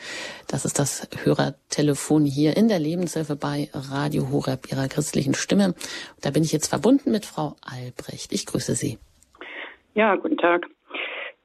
Das 0.47 0.65
ist 0.65 0.79
das 0.79 1.07
Hörertelefon 1.23 2.25
hier 2.25 2.57
in 2.57 2.67
der 2.67 2.79
Lebenshilfe 2.79 3.35
bei 3.35 3.69
Radio 3.73 4.29
Horeb 4.31 4.71
Ihrer 4.71 4.87
christlichen 4.87 5.33
Stimme. 5.33 5.73
Da 6.21 6.31
bin 6.31 6.43
ich 6.43 6.51
jetzt 6.51 6.67
verbunden 6.67 7.11
mit 7.11 7.25
Frau 7.25 7.55
Albrecht. 7.61 8.33
Ich 8.33 8.45
grüße 8.45 8.75
Sie. 8.75 8.97
Ja, 9.93 10.15
guten 10.15 10.37
Tag. 10.37 10.67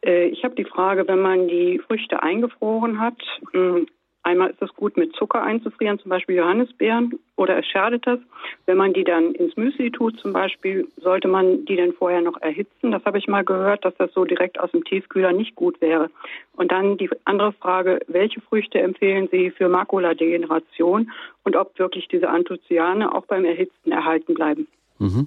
Äh, 0.05 0.27
ich 0.27 0.45
habe 0.45 0.55
die 0.55 0.65
Frage, 0.65 1.07
wenn 1.07 1.21
man 1.21 1.49
die 1.49 1.81
Früchte 1.87 2.23
eingefroren 2.23 3.01
hat, 3.01 3.19
hm, 3.53 3.87
Einmal 4.31 4.51
ist 4.51 4.63
es 4.63 4.73
gut, 4.77 4.97
mit 4.97 5.13
Zucker 5.17 5.43
einzufrieren, 5.43 5.99
zum 5.99 6.09
Beispiel 6.09 6.37
Johannisbeeren, 6.37 7.19
oder 7.35 7.59
es 7.59 7.67
schadet 7.67 8.07
das. 8.07 8.21
Wenn 8.65 8.77
man 8.77 8.93
die 8.93 9.03
dann 9.03 9.33
ins 9.33 9.57
Müsli 9.57 9.91
tut, 9.91 10.21
zum 10.21 10.33
Beispiel, 10.33 10.87
sollte 11.03 11.27
man 11.27 11.65
die 11.65 11.75
dann 11.75 11.93
vorher 11.93 12.21
noch 12.21 12.41
erhitzen. 12.41 12.93
Das 12.93 13.05
habe 13.05 13.19
ich 13.19 13.27
mal 13.27 13.45
gehört, 13.45 13.85
dass 13.85 13.97
das 13.97 14.13
so 14.13 14.25
direkt 14.25 14.61
aus 14.61 14.71
dem 14.71 14.85
Tiefkühler 14.85 15.33
nicht 15.33 15.57
gut 15.57 15.81
wäre. 15.81 16.11
Und 16.53 16.71
dann 16.71 16.97
die 16.97 17.11
andere 17.25 17.53
Frage, 17.55 17.99
welche 18.07 18.41
Früchte 18.41 18.79
empfehlen 18.79 19.29
Sie 19.33 19.51
für 19.51 19.69
Makuladegeneration 19.69 21.11
und 21.43 21.57
ob 21.57 21.77
wirklich 21.81 22.07
diese 22.07 22.29
Anthocyane 22.29 23.13
auch 23.13 23.27
beim 23.27 23.45
Erhitzen 23.45 23.91
erhalten 23.91 24.35
bleiben? 24.35 24.69
Mhm. 25.01 25.27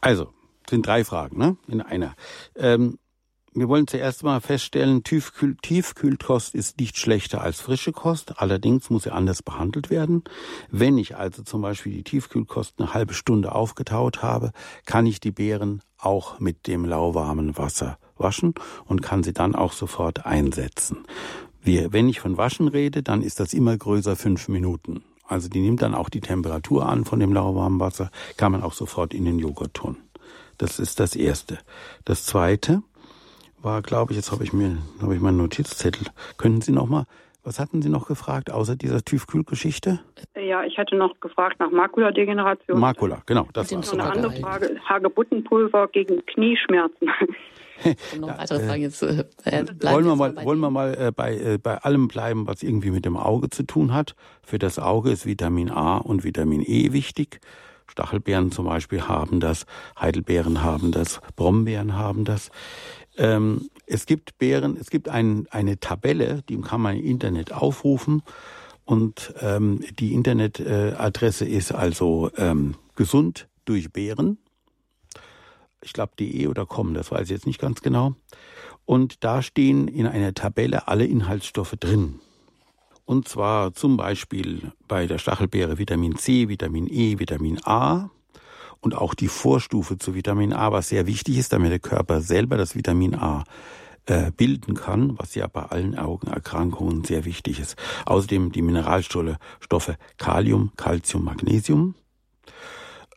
Also, 0.00 0.28
sind 0.66 0.86
drei 0.86 1.04
Fragen, 1.04 1.36
ne? 1.36 1.58
In 1.68 1.82
einer. 1.82 2.14
Ähm, 2.56 2.96
wir 3.54 3.68
wollen 3.68 3.86
zuerst 3.86 4.24
mal 4.24 4.40
feststellen, 4.40 5.04
Tiefkühl 5.04 5.56
Tiefkühlkost 5.62 6.54
ist 6.54 6.80
nicht 6.80 6.98
schlechter 6.98 7.40
als 7.40 7.60
frische 7.60 7.92
Kost, 7.92 8.40
allerdings 8.40 8.90
muss 8.90 9.04
sie 9.04 9.12
anders 9.12 9.42
behandelt 9.42 9.90
werden. 9.90 10.24
Wenn 10.70 10.98
ich 10.98 11.16
also 11.16 11.42
zum 11.44 11.62
Beispiel 11.62 11.92
die 11.92 12.02
Tiefkühlkost 12.02 12.74
eine 12.78 12.94
halbe 12.94 13.14
Stunde 13.14 13.54
aufgetaut 13.54 14.22
habe, 14.22 14.50
kann 14.86 15.06
ich 15.06 15.20
die 15.20 15.30
Beeren 15.30 15.82
auch 15.98 16.40
mit 16.40 16.66
dem 16.66 16.84
lauwarmen 16.84 17.56
Wasser 17.56 17.98
waschen 18.16 18.54
und 18.86 19.02
kann 19.02 19.22
sie 19.22 19.32
dann 19.32 19.54
auch 19.54 19.72
sofort 19.72 20.26
einsetzen. 20.26 21.04
Wir, 21.62 21.92
wenn 21.92 22.08
ich 22.08 22.20
von 22.20 22.36
Waschen 22.36 22.68
rede, 22.68 23.02
dann 23.02 23.22
ist 23.22 23.40
das 23.40 23.54
immer 23.54 23.76
größer 23.76 24.16
fünf 24.16 24.48
Minuten. 24.48 25.02
Also 25.26 25.48
die 25.48 25.60
nimmt 25.60 25.80
dann 25.80 25.94
auch 25.94 26.10
die 26.10 26.20
Temperatur 26.20 26.86
an 26.86 27.04
von 27.04 27.20
dem 27.20 27.32
lauwarmen 27.32 27.80
Wasser, 27.80 28.10
kann 28.36 28.52
man 28.52 28.62
auch 28.62 28.74
sofort 28.74 29.14
in 29.14 29.24
den 29.24 29.38
Joghurt 29.38 29.74
tun. 29.74 29.96
Das 30.58 30.78
ist 30.78 31.00
das 31.00 31.16
Erste. 31.16 31.58
Das 32.04 32.24
Zweite, 32.24 32.82
war, 33.64 33.82
glaube 33.82 34.12
ich, 34.12 34.16
jetzt 34.16 34.30
habe 34.30 34.44
ich 34.44 34.52
mir, 34.52 34.78
habe 35.00 35.14
ich 35.14 35.20
meinen 35.20 35.38
Notizzettel. 35.38 36.06
Können 36.36 36.60
Sie 36.60 36.72
noch 36.72 36.86
mal, 36.86 37.06
was 37.42 37.58
hatten 37.58 37.82
Sie 37.82 37.88
noch 37.88 38.06
gefragt, 38.06 38.50
außer 38.50 38.76
dieser 38.76 39.02
Tiefkühlgeschichte? 39.02 40.00
Ja, 40.36 40.64
ich 40.64 40.78
hatte 40.78 40.96
noch 40.96 41.18
gefragt 41.20 41.60
nach 41.60 41.70
Makuladegeneration. 41.70 42.78
Makula, 42.78 43.22
genau, 43.26 43.48
das 43.52 43.72
war 43.72 43.92
eine 43.92 44.04
andere 44.04 44.32
Frage. 44.40 44.76
Hagebuttenpulver 44.88 45.88
gegen 45.88 46.24
Knieschmerzen. 46.26 47.08
noch 48.20 48.38
weitere 48.38 48.66
Fragen 48.66 48.82
jetzt. 48.82 49.02
Äh, 49.02 49.24
äh 49.44 49.66
wollen 49.82 50.04
wir 50.04 50.16
mal, 50.16 50.36
wollen 50.44 50.60
wir 50.60 50.70
mal 50.70 50.94
äh, 50.94 51.12
bei, 51.12 51.34
äh, 51.34 51.58
bei 51.58 51.78
allem 51.78 52.08
bleiben, 52.08 52.46
was 52.46 52.62
irgendwie 52.62 52.90
mit 52.90 53.04
dem 53.04 53.16
Auge 53.16 53.50
zu 53.50 53.64
tun 53.64 53.92
hat. 53.92 54.14
Für 54.42 54.58
das 54.58 54.78
Auge 54.78 55.10
ist 55.10 55.26
Vitamin 55.26 55.70
A 55.70 55.98
und 55.98 56.24
Vitamin 56.24 56.62
E 56.62 56.92
wichtig. 56.92 57.40
Stachelbeeren 57.86 58.50
zum 58.50 58.64
Beispiel 58.64 59.02
haben 59.02 59.40
das, 59.40 59.66
Heidelbeeren 60.00 60.62
haben 60.62 60.90
das, 60.90 61.20
Brombeeren 61.36 61.96
haben 61.96 62.24
das. 62.24 62.50
Ähm, 63.16 63.68
es 63.86 64.06
gibt 64.06 64.38
Beeren, 64.38 64.76
es 64.76 64.90
gibt 64.90 65.08
ein, 65.08 65.46
eine 65.50 65.78
Tabelle, 65.78 66.42
die 66.48 66.60
kann 66.60 66.80
man 66.80 66.96
im 66.96 67.04
Internet 67.04 67.52
aufrufen. 67.52 68.22
Und 68.84 69.34
ähm, 69.40 69.82
die 69.98 70.12
Internetadresse 70.12 71.46
ist 71.46 71.72
also 71.72 72.30
ähm, 72.36 72.74
gesund 72.96 73.48
durch 73.64 73.92
Beeren. 73.92 74.38
Ich 75.82 75.92
glaube 75.92 76.12
de 76.18 76.46
oder 76.48 76.66
com, 76.66 76.94
das 76.94 77.10
weiß 77.10 77.22
ich 77.22 77.30
jetzt 77.30 77.46
nicht 77.46 77.60
ganz 77.60 77.80
genau. 77.82 78.14
Und 78.84 79.24
da 79.24 79.42
stehen 79.42 79.88
in 79.88 80.06
einer 80.06 80.34
Tabelle 80.34 80.88
alle 80.88 81.06
Inhaltsstoffe 81.06 81.76
drin. 81.78 82.20
Und 83.06 83.28
zwar 83.28 83.74
zum 83.74 83.96
Beispiel 83.96 84.72
bei 84.88 85.06
der 85.06 85.18
Stachelbeere 85.18 85.78
Vitamin 85.78 86.16
C, 86.16 86.48
Vitamin 86.48 86.86
E, 86.86 87.18
Vitamin 87.18 87.58
A 87.64 88.10
und 88.84 88.94
auch 88.94 89.14
die 89.14 89.28
Vorstufe 89.28 89.96
zu 89.96 90.14
Vitamin 90.14 90.52
A, 90.52 90.70
was 90.70 90.90
sehr 90.90 91.06
wichtig 91.06 91.38
ist, 91.38 91.54
damit 91.54 91.72
der 91.72 91.78
Körper 91.78 92.20
selber 92.20 92.58
das 92.58 92.76
Vitamin 92.76 93.14
A 93.14 93.44
äh, 94.04 94.30
bilden 94.30 94.74
kann, 94.74 95.18
was 95.18 95.34
ja 95.34 95.46
bei 95.46 95.62
allen 95.62 95.98
Augenerkrankungen 95.98 97.02
sehr 97.02 97.24
wichtig 97.24 97.60
ist. 97.60 97.76
Außerdem 98.04 98.52
die 98.52 98.60
Mineralstoffe 98.60 99.36
Stoffe 99.60 99.96
Kalium, 100.18 100.72
Calcium, 100.76 101.24
Magnesium. 101.24 101.94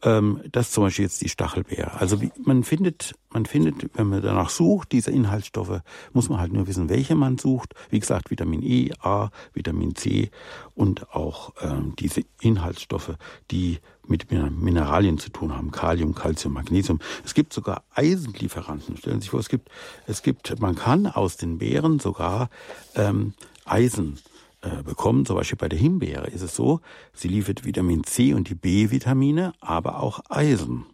Ähm, 0.03 0.41
das 0.51 0.67
ist 0.67 0.73
zum 0.73 0.85
Beispiel 0.85 1.03
jetzt 1.03 1.21
die 1.21 1.27
Stachelbeere. 1.27 1.99
Also 1.99 2.21
wie, 2.21 2.31
man 2.45 2.63
findet, 2.63 3.15
man 3.31 3.45
findet, 3.45 3.89
wenn 3.97 4.07
man 4.07 4.21
danach 4.21 4.49
sucht, 4.49 4.93
diese 4.93 5.11
Inhaltsstoffe, 5.11 5.81
muss 6.13 6.29
man 6.29 6.39
halt 6.39 6.53
nur 6.53 6.67
wissen, 6.67 6.87
welche 6.87 7.15
man 7.15 7.37
sucht. 7.37 7.73
Wie 7.89 7.99
gesagt, 7.99 8.31
Vitamin 8.31 8.63
E, 8.63 8.91
A, 9.01 9.31
Vitamin 9.53 9.95
C 9.95 10.29
und 10.75 11.13
auch 11.13 11.53
ähm, 11.61 11.93
diese 11.99 12.21
Inhaltsstoffe, 12.39 13.15
die 13.51 13.79
mit 14.09 14.31
Mineralien 14.31 15.17
zu 15.17 15.29
tun 15.29 15.55
haben, 15.55 15.71
Kalium, 15.71 16.15
Calcium, 16.15 16.53
Magnesium. 16.53 16.99
Es 17.25 17.33
gibt 17.33 17.53
sogar 17.53 17.83
Eisenlieferanten. 17.93 18.97
Stellen 18.97 19.17
Sie 19.17 19.25
sich 19.25 19.29
vor, 19.31 19.39
es 19.39 19.49
gibt, 19.49 19.69
es 20.05 20.21
gibt, 20.21 20.59
man 20.59 20.75
kann 20.75 21.07
aus 21.07 21.37
den 21.37 21.57
Beeren 21.57 21.99
sogar 21.99 22.49
ähm, 22.95 23.33
Eisen 23.65 24.19
äh, 24.61 24.83
bekommen. 24.83 25.25
Zum 25.25 25.35
Beispiel 25.35 25.57
bei 25.57 25.69
der 25.69 25.79
Himbeere 25.79 26.27
ist 26.27 26.41
es 26.41 26.55
so, 26.55 26.81
sie 27.13 27.27
liefert 27.27 27.65
Vitamin 27.65 28.03
C 28.03 28.33
und 28.33 28.49
die 28.49 28.55
B-Vitamine, 28.55 29.53
aber 29.59 30.01
auch 30.01 30.21
Eisen. 30.29 30.85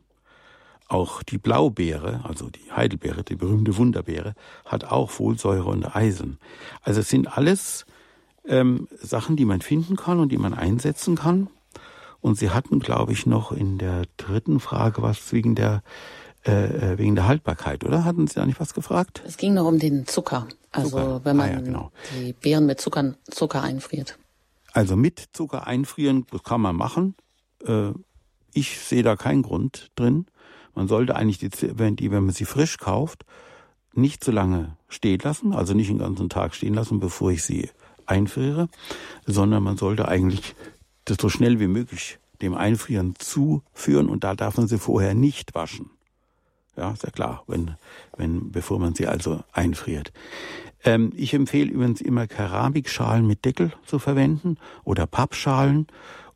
Auch 0.89 1.23
die 1.23 1.37
Blaubeere, 1.37 2.21
also 2.23 2.49
die 2.49 2.71
Heidelbeere, 2.71 3.23
die 3.23 3.35
berühmte 3.35 3.77
Wunderbeere, 3.77 4.35
hat 4.65 4.83
auch 4.83 5.09
Folsäure 5.09 5.69
und 5.69 5.95
Eisen. 5.95 6.39
Also 6.81 6.99
es 6.99 7.09
sind 7.09 7.37
alles 7.37 7.85
ähm, 8.45 8.87
Sachen, 9.01 9.37
die 9.37 9.45
man 9.45 9.61
finden 9.61 9.95
kann 9.95 10.19
und 10.19 10.31
die 10.31 10.37
man 10.37 10.53
einsetzen 10.53 11.15
kann. 11.15 11.47
Und 12.23 12.37
Sie 12.37 12.51
hatten, 12.51 12.79
glaube 12.79 13.11
ich, 13.11 13.25
noch 13.25 13.51
in 13.51 13.77
der 13.77 14.03
dritten 14.15 14.61
Frage 14.61 15.01
was 15.01 15.33
wegen 15.33 15.55
der 15.55 15.83
äh, 16.45 16.93
äh, 16.93 16.97
wegen 16.97 17.15
der 17.15 17.27
Haltbarkeit, 17.27 17.83
oder? 17.83 18.05
Hatten 18.05 18.27
Sie 18.27 18.35
da 18.35 18.45
nicht 18.45 18.61
was 18.61 18.73
gefragt? 18.73 19.21
Es 19.25 19.35
ging 19.35 19.53
noch 19.53 19.65
um 19.65 19.77
den 19.77 20.07
Zucker. 20.07 20.47
Also 20.71 20.91
Zucker. 20.91 21.21
wenn 21.25 21.35
man 21.35 21.49
ah, 21.49 21.53
ja, 21.53 21.59
genau. 21.59 21.91
die 22.17 22.31
Beeren 22.31 22.65
mit 22.65 22.79
Zucker, 22.79 23.15
Zucker 23.29 23.61
einfriert. 23.61 24.17
Also 24.71 24.95
mit 24.95 25.31
Zucker 25.33 25.67
einfrieren, 25.67 26.25
das 26.31 26.43
kann 26.43 26.61
man 26.61 26.77
machen. 26.77 27.15
Äh, 27.65 27.91
ich 28.53 28.79
sehe 28.79 29.03
da 29.03 29.17
keinen 29.17 29.41
Grund 29.41 29.91
drin. 29.95 30.25
Man 30.75 30.87
sollte 30.87 31.17
eigentlich 31.17 31.39
die, 31.39 31.49
wenn, 31.77 31.97
die, 31.97 32.09
wenn 32.09 32.23
man 32.23 32.33
sie 32.33 32.45
frisch 32.45 32.77
kauft, 32.77 33.25
nicht 33.93 34.23
zu 34.23 34.31
lange 34.31 34.77
stehen 34.87 35.19
lassen, 35.21 35.53
also 35.53 35.73
nicht 35.73 35.89
den 35.89 35.97
ganzen 35.97 36.29
Tag 36.29 36.55
stehen 36.55 36.73
lassen, 36.73 37.01
bevor 37.01 37.31
ich 37.31 37.43
sie 37.43 37.69
einfriere, 38.05 38.69
sondern 39.25 39.61
man 39.61 39.75
sollte 39.75 40.07
eigentlich 40.07 40.55
das 41.05 41.17
so 41.19 41.29
schnell 41.29 41.59
wie 41.59 41.67
möglich 41.67 42.19
dem 42.41 42.55
Einfrieren 42.55 43.15
zuführen 43.17 44.09
und 44.09 44.23
da 44.23 44.35
darf 44.35 44.57
man 44.57 44.67
sie 44.67 44.77
vorher 44.77 45.13
nicht 45.13 45.55
waschen. 45.55 45.89
Ja, 46.75 46.91
ist 46.91 47.03
ja 47.03 47.11
klar, 47.11 47.43
wenn, 47.47 47.75
wenn, 48.17 48.51
bevor 48.51 48.79
man 48.79 48.95
sie 48.95 49.07
also 49.07 49.43
einfriert. 49.51 50.11
Ähm, 50.83 51.11
ich 51.15 51.33
empfehle 51.33 51.71
übrigens 51.71 52.01
immer 52.01 52.27
Keramikschalen 52.27 53.25
mit 53.25 53.45
Deckel 53.45 53.73
zu 53.85 53.99
verwenden 53.99 54.57
oder 54.83 55.05
Pappschalen 55.05 55.87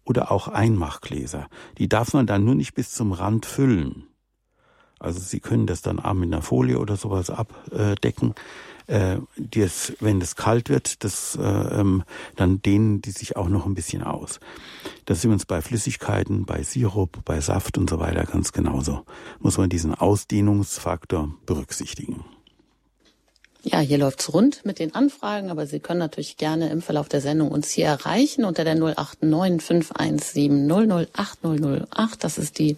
oder 0.05 0.31
auch 0.31 0.47
Einmachgläser. 0.47 1.47
Die 1.79 1.89
darf 1.89 2.13
man 2.13 2.27
dann 2.27 2.45
nur 2.45 2.55
nicht 2.55 2.73
bis 2.73 2.91
zum 2.91 3.11
Rand 3.11 3.45
füllen. 3.45 4.03
Also 4.99 5.19
Sie 5.19 5.39
können 5.39 5.67
das 5.67 5.81
dann 5.81 5.99
auch 5.99 6.13
mit 6.13 6.31
einer 6.31 6.41
Folie 6.41 6.79
oder 6.79 6.95
sowas 6.95 7.29
abdecken 7.29 8.33
äh, 8.87 9.17
das, 9.37 9.93
wenn 9.99 10.21
es 10.21 10.35
kalt 10.35 10.69
wird, 10.69 11.03
das, 11.03 11.35
äh, 11.35 11.41
ähm, 11.41 12.03
dann 12.35 12.61
dehnen 12.61 13.01
die 13.01 13.11
sich 13.11 13.35
auch 13.35 13.49
noch 13.49 13.65
ein 13.65 13.75
bisschen 13.75 14.03
aus. 14.03 14.39
Das 15.05 15.21
sind 15.21 15.31
uns 15.31 15.45
bei 15.45 15.61
Flüssigkeiten, 15.61 16.45
bei 16.45 16.63
Sirup, 16.63 17.23
bei 17.23 17.39
Saft 17.39 17.77
und 17.77 17.89
so 17.89 17.99
weiter 17.99 18.23
ganz 18.23 18.51
genauso. 18.51 19.05
Muss 19.39 19.57
man 19.57 19.69
diesen 19.69 19.93
Ausdehnungsfaktor 19.93 21.33
berücksichtigen. 21.45 22.23
Ja, 23.69 23.79
hier 23.79 23.97
läuft's 23.97 24.33
rund 24.33 24.65
mit 24.65 24.79
den 24.79 24.95
Anfragen, 24.95 25.49
aber 25.49 25.67
Sie 25.67 25.81
können 25.81 25.99
natürlich 25.99 26.37
gerne 26.37 26.69
im 26.69 26.81
Verlauf 26.81 27.09
der 27.09 27.19
Sendung 27.19 27.51
uns 27.51 27.69
hier 27.69 27.87
erreichen 27.87 28.45
unter 28.45 28.63
der 28.63 28.75
089 28.75 29.61
517 29.61 30.71
008 30.71 31.39
008. 31.43 32.23
Das 32.23 32.37
ist 32.37 32.59
die 32.59 32.77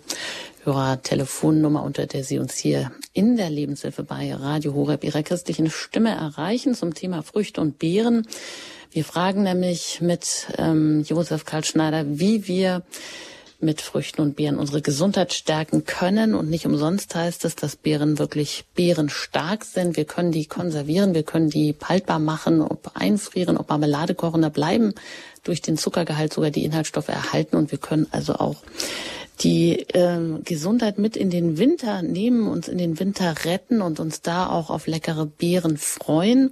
Hörertelefonnummer, 0.64 1.84
unter 1.84 2.05
der 2.05 2.24
Sie 2.24 2.39
uns 2.39 2.55
hier 2.55 2.91
in 3.14 3.38
der 3.38 3.49
Lebenshilfe 3.49 4.03
bei 4.03 4.34
Radio 4.34 4.74
Horeb 4.74 5.03
Ihrer 5.03 5.24
christlichen 5.24 5.70
Stimme 5.70 6.12
erreichen 6.12 6.76
zum 6.76 6.93
Thema 6.93 7.24
Früchte 7.24 7.62
und 7.62 7.80
Beeren. 7.80 8.28
Wir 8.91 9.05
fragen 9.05 9.43
nämlich 9.43 10.01
mit 10.01 10.47
ähm, 10.57 11.03
Josef 11.03 11.45
Karl 11.45 11.64
Schneider, 11.64 12.05
wie 12.07 12.47
wir 12.47 12.84
mit 13.62 13.82
Früchten 13.82 14.22
und 14.22 14.36
Beeren 14.36 14.57
unsere 14.57 14.82
Gesundheit 14.82 15.34
stärken 15.34 15.86
können. 15.86 16.34
Und 16.34 16.49
nicht 16.49 16.66
umsonst 16.66 17.14
heißt 17.14 17.43
es, 17.45 17.55
dass 17.55 17.76
Beeren 17.76 18.18
wirklich 18.18 18.66
beerenstark 18.74 19.66
sind. 19.66 19.97
Wir 19.97 20.05
können 20.05 20.32
die 20.32 20.45
konservieren, 20.45 21.14
wir 21.14 21.24
können 21.24 21.49
die 21.49 21.76
haltbar 21.84 22.20
machen, 22.20 22.62
ob 22.62 22.91
einfrieren, 22.95 23.57
ob 23.57 23.70
Marmelade 23.70 24.16
kochen, 24.16 24.41
da 24.41 24.49
bleiben 24.49 24.93
durch 25.43 25.62
den 25.62 25.78
Zuckergehalt 25.78 26.34
sogar 26.34 26.51
die 26.51 26.64
Inhaltsstoffe 26.64 27.10
erhalten. 27.10 27.57
Und 27.57 27.72
wir 27.72 27.80
können 27.80 28.07
also 28.12 28.36
auch 28.36 28.57
die 29.42 29.80
äh, 29.90 30.40
Gesundheit 30.44 30.98
mit 30.98 31.16
in 31.16 31.30
den 31.30 31.58
Winter 31.58 32.02
nehmen, 32.02 32.48
uns 32.48 32.68
in 32.68 32.78
den 32.78 33.00
Winter 33.00 33.46
retten 33.46 33.82
und 33.82 34.00
uns 34.00 34.22
da 34.22 34.50
auch 34.50 34.70
auf 34.70 34.88
leckere 34.88 35.26
Beeren 35.26 35.78
freuen. 35.78 36.52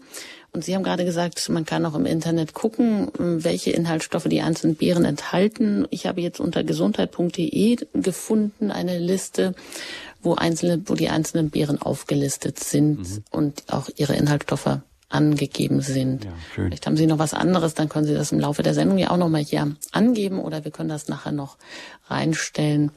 Und 0.54 0.64
Sie 0.64 0.74
haben 0.74 0.84
gerade 0.84 1.06
gesagt, 1.06 1.50
man 1.50 1.66
kann 1.66 1.86
auch 1.86 1.94
im 1.94 2.06
Internet 2.06 2.54
gucken, 2.54 3.12
welche 3.18 3.72
Inhaltsstoffe 3.72 4.28
die 4.28 4.42
einzelnen 4.42 4.76
Beeren 4.76 5.06
enthalten. 5.06 5.86
Ich 5.92 6.08
habe 6.08 6.22
jetzt 6.22 6.40
unter 6.40 6.64
gesundheit.de 6.64 7.78
gefunden 7.94 8.72
eine 8.72 8.98
Liste, 8.98 9.54
wo 10.22 10.34
einzelne, 10.34 10.82
wo 10.86 10.96
die 10.96 11.10
einzelnen 11.10 11.50
Beeren 11.50 11.82
aufgelistet 11.82 12.60
sind 12.60 13.00
mhm. 13.00 13.24
und 13.30 13.64
auch 13.68 13.90
ihre 13.98 14.16
Inhaltsstoffe 14.16 14.80
angegeben 15.10 15.82
sind. 15.82 16.26
Ja, 16.26 16.32
schön. 16.54 16.66
Vielleicht 16.66 16.86
haben 16.86 16.98
Sie 16.98 17.08
noch 17.08 17.20
was 17.20 17.34
anderes, 17.34 17.74
dann 17.74 17.90
können 17.90 18.06
Sie 18.06 18.14
das 18.14 18.32
im 18.32 18.40
Laufe 18.40 18.64
der 18.64 18.74
Sendung 18.74 18.98
ja 18.98 19.12
auch 19.12 19.18
noch 19.18 19.30
mal 19.30 19.42
hier 19.42 19.76
angeben 19.92 20.40
oder 20.40 20.66
wir 20.66 20.72
können 20.72 20.90
das 20.90 21.08
nachher 21.08 21.32
noch 21.32 21.58
reinstellen. 22.08 22.92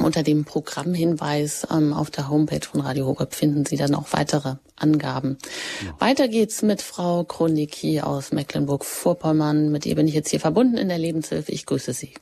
Unter 0.00 0.22
dem 0.22 0.44
Programmhinweis 0.44 1.68
ähm, 1.70 1.94
auf 1.94 2.10
der 2.10 2.28
Homepage 2.28 2.60
von 2.60 2.80
Radio 2.80 3.06
Horeb 3.06 3.32
finden 3.32 3.64
Sie 3.64 3.76
dann 3.76 3.94
auch 3.94 4.12
weitere 4.12 4.56
Angaben. 4.76 5.38
Ja. 5.84 5.94
Weiter 6.00 6.28
geht's 6.28 6.62
mit 6.62 6.82
Frau 6.82 7.24
Kroniki 7.24 8.00
aus 8.00 8.32
Mecklenburg-Vorpommern. 8.32 9.70
Mit 9.70 9.86
ihr 9.86 9.94
bin 9.94 10.08
ich 10.08 10.14
jetzt 10.14 10.30
hier 10.30 10.40
verbunden 10.40 10.76
in 10.76 10.88
der 10.88 10.98
Lebenshilfe. 10.98 11.52
Ich 11.52 11.66
grüße 11.66 11.92
Sie. 11.92 12.14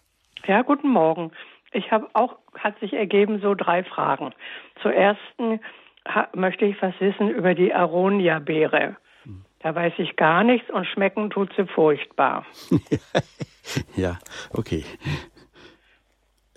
Ja, 0.47 0.63
guten 0.63 0.91
Morgen. 0.91 1.33
Ich 1.73 1.91
habe 1.91 2.07
auch, 2.13 2.37
hat 2.57 2.79
sich 2.79 2.93
ergeben, 2.93 3.41
so 3.41 3.55
drei 3.55 3.83
Fragen. 3.83 4.33
Zuerst 4.83 5.21
möchte 6.35 6.65
ich 6.65 6.81
was 6.81 6.95
wissen 7.01 7.31
über 7.31 7.55
die 7.55 7.73
Aronia-Beere. 7.73 8.97
Da 9.61 9.75
weiß 9.75 9.95
ich 9.99 10.17
gar 10.17 10.45
nichts 10.45 10.71
und 10.71 10.87
schmecken 10.87 11.31
tut 11.31 11.51
sie 11.57 11.67
furchtbar. 11.67 12.45
ja, 13.97 14.19
okay. 14.51 14.85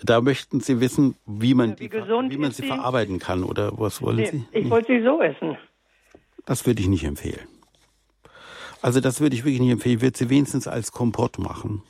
Da 0.04 0.22
möchten 0.22 0.60
Sie 0.60 0.80
wissen, 0.80 1.16
wie 1.26 1.54
man, 1.54 1.80
wie, 1.80 1.88
die, 1.88 1.92
wie 1.92 2.38
man 2.38 2.52
sie, 2.52 2.64
sie 2.64 2.68
verarbeiten 2.68 3.18
kann, 3.18 3.44
oder 3.44 3.72
was 3.80 4.02
wollen 4.02 4.18
nee, 4.18 4.26
Sie? 4.26 4.46
Ich 4.52 4.70
wollte 4.70 4.94
sie 4.94 5.04
so 5.04 5.22
essen. 5.22 5.58
Das 6.46 6.68
würde 6.68 6.82
ich 6.82 6.88
nicht 6.88 7.04
empfehlen. 7.04 7.48
Also 8.82 9.00
das 9.00 9.22
würde 9.22 9.36
ich 9.36 9.44
wirklich 9.44 9.62
nicht 9.62 9.72
empfehlen. 9.72 9.96
Ich 9.96 10.02
würde 10.02 10.18
sie 10.18 10.30
wenigstens 10.30 10.68
als 10.68 10.92
Kompott 10.92 11.40
machen 11.40 11.82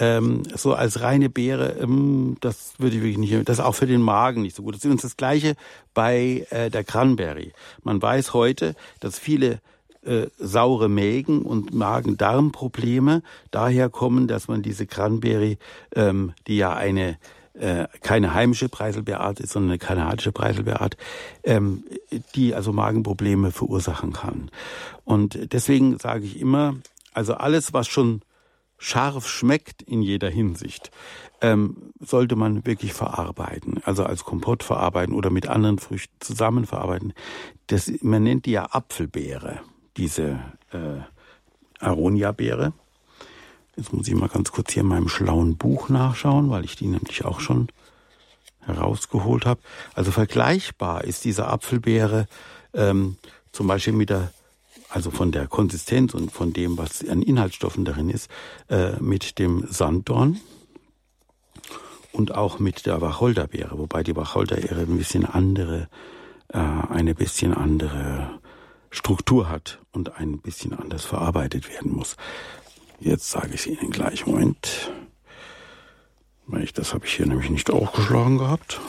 ähm, 0.00 0.42
so 0.54 0.74
als 0.74 1.02
reine 1.02 1.28
Beere, 1.28 1.76
ähm, 1.80 2.36
das 2.40 2.72
würde 2.78 2.96
ich 2.96 3.02
wirklich 3.02 3.18
nicht, 3.18 3.48
das 3.48 3.58
ist 3.58 3.64
auch 3.64 3.74
für 3.74 3.86
den 3.86 4.00
Magen 4.00 4.42
nicht 4.42 4.56
so 4.56 4.62
gut. 4.62 4.74
Das 4.74 4.80
ist 4.80 4.84
übrigens 4.86 5.02
das 5.02 5.16
Gleiche 5.16 5.54
bei 5.94 6.46
äh, 6.50 6.70
der 6.70 6.84
Cranberry. 6.84 7.52
Man 7.84 8.00
weiß 8.00 8.32
heute, 8.32 8.74
dass 8.98 9.18
viele 9.18 9.60
äh, 10.02 10.28
saure 10.38 10.88
Mägen 10.88 11.42
und 11.42 11.74
Magen-Darm-Probleme 11.74 13.22
daher 13.50 13.90
kommen, 13.90 14.26
dass 14.26 14.48
man 14.48 14.62
diese 14.62 14.86
Cranberry, 14.86 15.58
ähm, 15.94 16.32
die 16.46 16.56
ja 16.56 16.72
eine 16.74 17.18
äh, 17.52 17.88
keine 18.00 18.32
heimische 18.32 18.70
Preiselbeerart 18.70 19.40
ist, 19.40 19.52
sondern 19.52 19.72
eine 19.72 19.78
kanadische 19.78 20.32
Preiselbeerart, 20.32 20.96
ähm, 21.44 21.84
die 22.34 22.54
also 22.54 22.72
Magenprobleme 22.72 23.50
verursachen 23.50 24.14
kann. 24.14 24.50
Und 25.04 25.52
deswegen 25.52 25.98
sage 25.98 26.24
ich 26.24 26.40
immer, 26.40 26.76
also 27.12 27.34
alles, 27.34 27.74
was 27.74 27.88
schon 27.88 28.22
scharf 28.80 29.28
schmeckt 29.28 29.82
in 29.82 30.02
jeder 30.02 30.30
Hinsicht, 30.30 30.90
ähm, 31.42 31.92
sollte 32.00 32.34
man 32.34 32.66
wirklich 32.66 32.94
verarbeiten, 32.94 33.80
also 33.84 34.04
als 34.04 34.24
Kompott 34.24 34.64
verarbeiten 34.64 35.14
oder 35.14 35.30
mit 35.30 35.46
anderen 35.46 35.78
Früchten 35.78 36.16
zusammen 36.18 36.64
verarbeiten. 36.64 37.12
Das, 37.68 37.92
man 38.00 38.24
nennt 38.24 38.46
die 38.46 38.52
ja 38.52 38.64
Apfelbeere, 38.64 39.60
diese 39.96 40.40
äh, 40.72 41.00
Aronia-Beere. 41.78 42.72
Jetzt 43.76 43.92
muss 43.92 44.08
ich 44.08 44.14
mal 44.14 44.28
ganz 44.28 44.50
kurz 44.50 44.72
hier 44.72 44.82
in 44.82 44.88
meinem 44.88 45.08
schlauen 45.08 45.56
Buch 45.56 45.90
nachschauen, 45.90 46.50
weil 46.50 46.64
ich 46.64 46.74
die 46.74 46.86
nämlich 46.86 47.24
auch 47.24 47.40
schon 47.40 47.68
herausgeholt 48.60 49.44
habe. 49.44 49.60
Also 49.94 50.10
vergleichbar 50.10 51.04
ist 51.04 51.24
diese 51.24 51.46
Apfelbeere 51.48 52.26
ähm, 52.72 53.16
zum 53.52 53.66
Beispiel 53.66 53.92
mit 53.92 54.10
der, 54.10 54.32
also 54.90 55.10
von 55.10 55.32
der 55.32 55.46
Konsistenz 55.46 56.14
und 56.14 56.32
von 56.32 56.52
dem, 56.52 56.76
was 56.76 57.06
an 57.06 57.22
Inhaltsstoffen 57.22 57.84
darin 57.84 58.10
ist, 58.10 58.28
äh, 58.68 59.00
mit 59.00 59.38
dem 59.38 59.66
Sanddorn 59.68 60.40
und 62.12 62.34
auch 62.34 62.58
mit 62.58 62.86
der 62.86 63.00
Wacholderbeere, 63.00 63.78
wobei 63.78 64.02
die 64.02 64.16
Wacholderbeere 64.16 64.80
ein 64.80 64.98
bisschen 64.98 65.24
andere, 65.24 65.88
äh, 66.48 66.58
eine 66.58 67.14
bisschen 67.14 67.54
andere 67.54 68.40
Struktur 68.90 69.48
hat 69.48 69.78
und 69.92 70.16
ein 70.16 70.38
bisschen 70.38 70.72
anders 70.74 71.04
verarbeitet 71.04 71.68
werden 71.68 71.92
muss. 71.92 72.16
Jetzt 72.98 73.30
sage 73.30 73.54
ich 73.54 73.60
es 73.60 73.66
Ihnen 73.66 73.90
gleich. 73.90 74.26
Moment. 74.26 74.92
Das 76.74 76.92
habe 76.94 77.06
ich 77.06 77.14
hier 77.14 77.26
nämlich 77.26 77.48
nicht 77.48 77.70
aufgeschlagen 77.70 78.38
gehabt. 78.38 78.80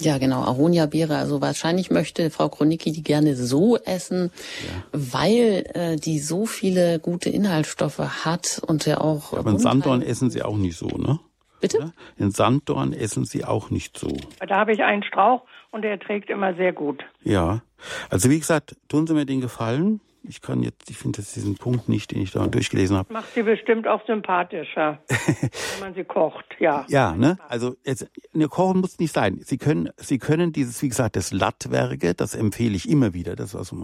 Ja, 0.00 0.18
genau, 0.18 0.42
Aronia-Beere. 0.42 1.16
Also 1.16 1.40
wahrscheinlich 1.40 1.90
möchte 1.90 2.30
Frau 2.30 2.48
Kronicki 2.48 2.92
die 2.92 3.02
gerne 3.02 3.36
so 3.36 3.76
essen, 3.76 4.30
ja. 4.66 4.82
weil 4.92 5.64
äh, 5.74 5.96
die 5.96 6.18
so 6.18 6.46
viele 6.46 6.98
gute 6.98 7.30
Inhaltsstoffe 7.30 7.98
hat 8.24 8.60
und 8.66 8.86
ja 8.86 9.00
auch. 9.00 9.32
Ja, 9.32 9.38
aber 9.40 9.50
in 9.50 9.58
Sanddorn 9.58 10.02
essen 10.02 10.30
sie 10.30 10.42
auch 10.42 10.56
nicht 10.56 10.76
so, 10.76 10.86
ne? 10.88 11.18
Bitte? 11.60 11.92
In 12.16 12.30
Sanddorn 12.30 12.92
essen 12.92 13.24
sie 13.24 13.44
auch 13.44 13.70
nicht 13.70 13.98
so. 13.98 14.16
Da 14.46 14.56
habe 14.56 14.72
ich 14.72 14.82
einen 14.84 15.02
Strauch 15.02 15.42
und 15.70 15.82
der 15.82 15.98
trägt 15.98 16.30
immer 16.30 16.54
sehr 16.54 16.72
gut. 16.72 17.04
Ja. 17.24 17.62
Also 18.10 18.30
wie 18.30 18.38
gesagt, 18.38 18.76
tun 18.88 19.06
Sie 19.06 19.14
mir 19.14 19.26
den 19.26 19.40
Gefallen 19.40 20.00
ich 20.28 20.40
kann 20.40 20.62
jetzt, 20.62 20.90
ich 20.90 20.98
finde 20.98 21.22
diesen 21.22 21.56
Punkt 21.56 21.88
nicht, 21.88 22.12
den 22.12 22.20
ich 22.20 22.32
da 22.32 22.46
durchgelesen 22.46 22.96
habe. 22.96 23.12
Macht 23.12 23.32
sie 23.34 23.42
bestimmt 23.42 23.88
auch 23.88 24.04
sympathischer, 24.06 25.00
wenn 25.08 25.80
man 25.80 25.94
sie 25.94 26.04
kocht, 26.04 26.44
ja. 26.58 26.84
Ja, 26.88 27.14
ne? 27.14 27.38
Also 27.48 27.76
jetzt, 27.84 28.08
eine 28.34 28.48
Kochen 28.48 28.80
muss 28.80 28.98
nicht 28.98 29.14
sein. 29.14 29.40
Sie 29.42 29.58
können, 29.58 29.90
Sie 29.96 30.18
können 30.18 30.52
dieses, 30.52 30.82
wie 30.82 30.88
gesagt, 30.88 31.16
das 31.16 31.32
Lattwerke, 31.32 32.14
das 32.14 32.34
empfehle 32.34 32.76
ich 32.76 32.88
immer 32.88 33.14
wieder, 33.14 33.36
das 33.36 33.54
was 33.54 33.74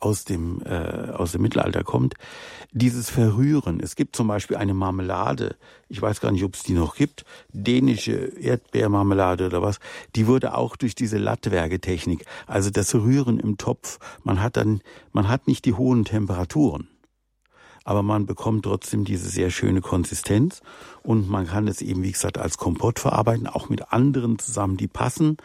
aus 0.00 0.24
dem 0.24 0.62
äh, 0.64 1.10
aus 1.10 1.32
dem 1.32 1.42
Mittelalter 1.42 1.84
kommt, 1.84 2.14
dieses 2.72 3.10
Verrühren. 3.10 3.80
Es 3.80 3.96
gibt 3.96 4.16
zum 4.16 4.28
Beispiel 4.28 4.56
eine 4.56 4.74
Marmelade, 4.74 5.56
ich 5.90 6.00
weiß 6.00 6.20
gar 6.20 6.30
nicht, 6.30 6.44
ob 6.44 6.54
es 6.54 6.62
die 6.62 6.72
noch 6.72 6.94
gibt, 6.94 7.24
dänische 7.52 8.12
Erdbeermarmelade 8.12 9.46
oder 9.46 9.60
was, 9.60 9.80
die 10.14 10.28
wurde 10.28 10.54
auch 10.54 10.76
durch 10.76 10.94
diese 10.94 11.18
Lattwerketechnik, 11.18 12.24
also 12.46 12.70
das 12.70 12.94
Rühren 12.94 13.40
im 13.40 13.58
Topf. 13.58 13.98
Man 14.22 14.40
hat 14.40 14.56
dann, 14.56 14.80
man 15.12 15.28
hat 15.28 15.48
nicht 15.48 15.64
die 15.64 15.74
hohen 15.74 16.04
Temperaturen, 16.04 16.88
aber 17.84 18.04
man 18.04 18.24
bekommt 18.24 18.64
trotzdem 18.64 19.04
diese 19.04 19.28
sehr 19.28 19.50
schöne 19.50 19.80
Konsistenz 19.80 20.62
und 21.02 21.28
man 21.28 21.48
kann 21.48 21.66
es 21.66 21.82
eben, 21.82 22.04
wie 22.04 22.12
gesagt, 22.12 22.38
als 22.38 22.56
Kompott 22.56 23.00
verarbeiten, 23.00 23.48
auch 23.48 23.68
mit 23.68 23.92
anderen 23.92 24.38
zusammen, 24.38 24.76
die 24.76 24.88
passen. 24.88 25.38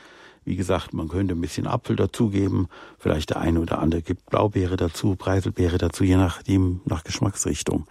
Wie 0.48 0.56
gesagt, 0.56 0.94
man 0.94 1.08
könnte 1.08 1.34
ein 1.34 1.42
bisschen 1.42 1.66
Apfel 1.66 1.96
dazugeben, 1.96 2.68
vielleicht 3.00 3.32
der 3.32 3.38
eine 3.38 3.60
oder 3.60 3.80
andere 3.80 4.04
gibt 4.04 4.28
Blaubeere 4.28 4.78
dazu, 4.78 5.16
Preiselbeere 5.16 5.80
dazu, 5.80 6.04
je 6.04 6.18
nachdem, 6.18 6.82
nach 6.86 7.04
Geschmacksrichtung. 7.04 7.88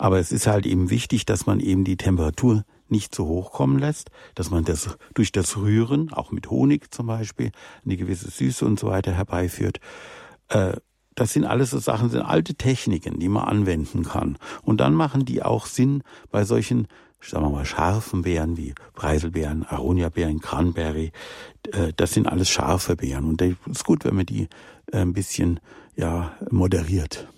Aber 0.00 0.18
es 0.18 0.32
ist 0.32 0.46
halt 0.46 0.64
eben 0.64 0.88
wichtig, 0.88 1.26
dass 1.26 1.44
man 1.44 1.60
eben 1.60 1.84
die 1.84 1.98
Temperatur 1.98 2.64
nicht 2.88 3.14
zu 3.14 3.26
hoch 3.26 3.52
kommen 3.52 3.78
lässt, 3.78 4.10
dass 4.34 4.50
man 4.50 4.64
das 4.64 4.96
durch 5.12 5.30
das 5.30 5.58
Rühren, 5.58 6.10
auch 6.10 6.32
mit 6.32 6.48
Honig 6.48 6.90
zum 6.90 7.06
Beispiel, 7.06 7.52
eine 7.84 7.98
gewisse 7.98 8.30
Süße 8.30 8.64
und 8.64 8.80
so 8.80 8.86
weiter 8.86 9.12
herbeiführt. 9.12 9.78
Äh, 10.48 10.72
das 11.16 11.34
sind 11.34 11.44
alles 11.44 11.68
so 11.68 11.78
Sachen, 11.78 12.08
sind 12.08 12.22
alte 12.22 12.54
Techniken, 12.54 13.18
die 13.18 13.28
man 13.28 13.44
anwenden 13.44 14.04
kann. 14.04 14.38
Und 14.62 14.80
dann 14.80 14.94
machen 14.94 15.26
die 15.26 15.42
auch 15.42 15.66
Sinn 15.66 16.02
bei 16.30 16.46
solchen, 16.46 16.88
sagen 17.20 17.44
wir 17.44 17.50
mal, 17.50 17.66
scharfen 17.66 18.22
Beeren 18.22 18.56
wie 18.56 18.72
Preiselbeeren, 18.94 19.66
Aronia-Beeren, 19.66 20.40
Cranberry. 20.40 21.12
Äh, 21.72 21.92
das 21.94 22.14
sind 22.14 22.26
alles 22.26 22.48
scharfe 22.48 22.96
Beeren. 22.96 23.26
Und 23.26 23.42
es 23.42 23.54
ist 23.70 23.84
gut, 23.84 24.06
wenn 24.06 24.16
man 24.16 24.24
die 24.24 24.48
äh, 24.92 25.00
ein 25.00 25.12
bisschen, 25.12 25.60
ja, 25.94 26.32
moderiert. 26.50 27.28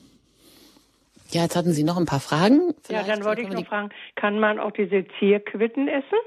Ja, 1.33 1.43
jetzt 1.43 1.57
hatten 1.57 1.73
Sie 1.73 1.85
noch 1.85 1.97
ein 1.97 2.07
paar 2.07 2.21
Fragen. 2.21 2.75
Vielleicht 2.83 3.09
ja, 3.09 3.15
dann 3.15 3.25
wollte 3.25 3.43
ich 3.43 3.49
noch 3.49 3.67
fragen, 3.67 3.91
kann 4.17 4.39
man 4.39 4.59
auch 4.59 4.73
diese 4.73 5.07
Zierquitten 5.19 5.89
essen? 5.89 6.19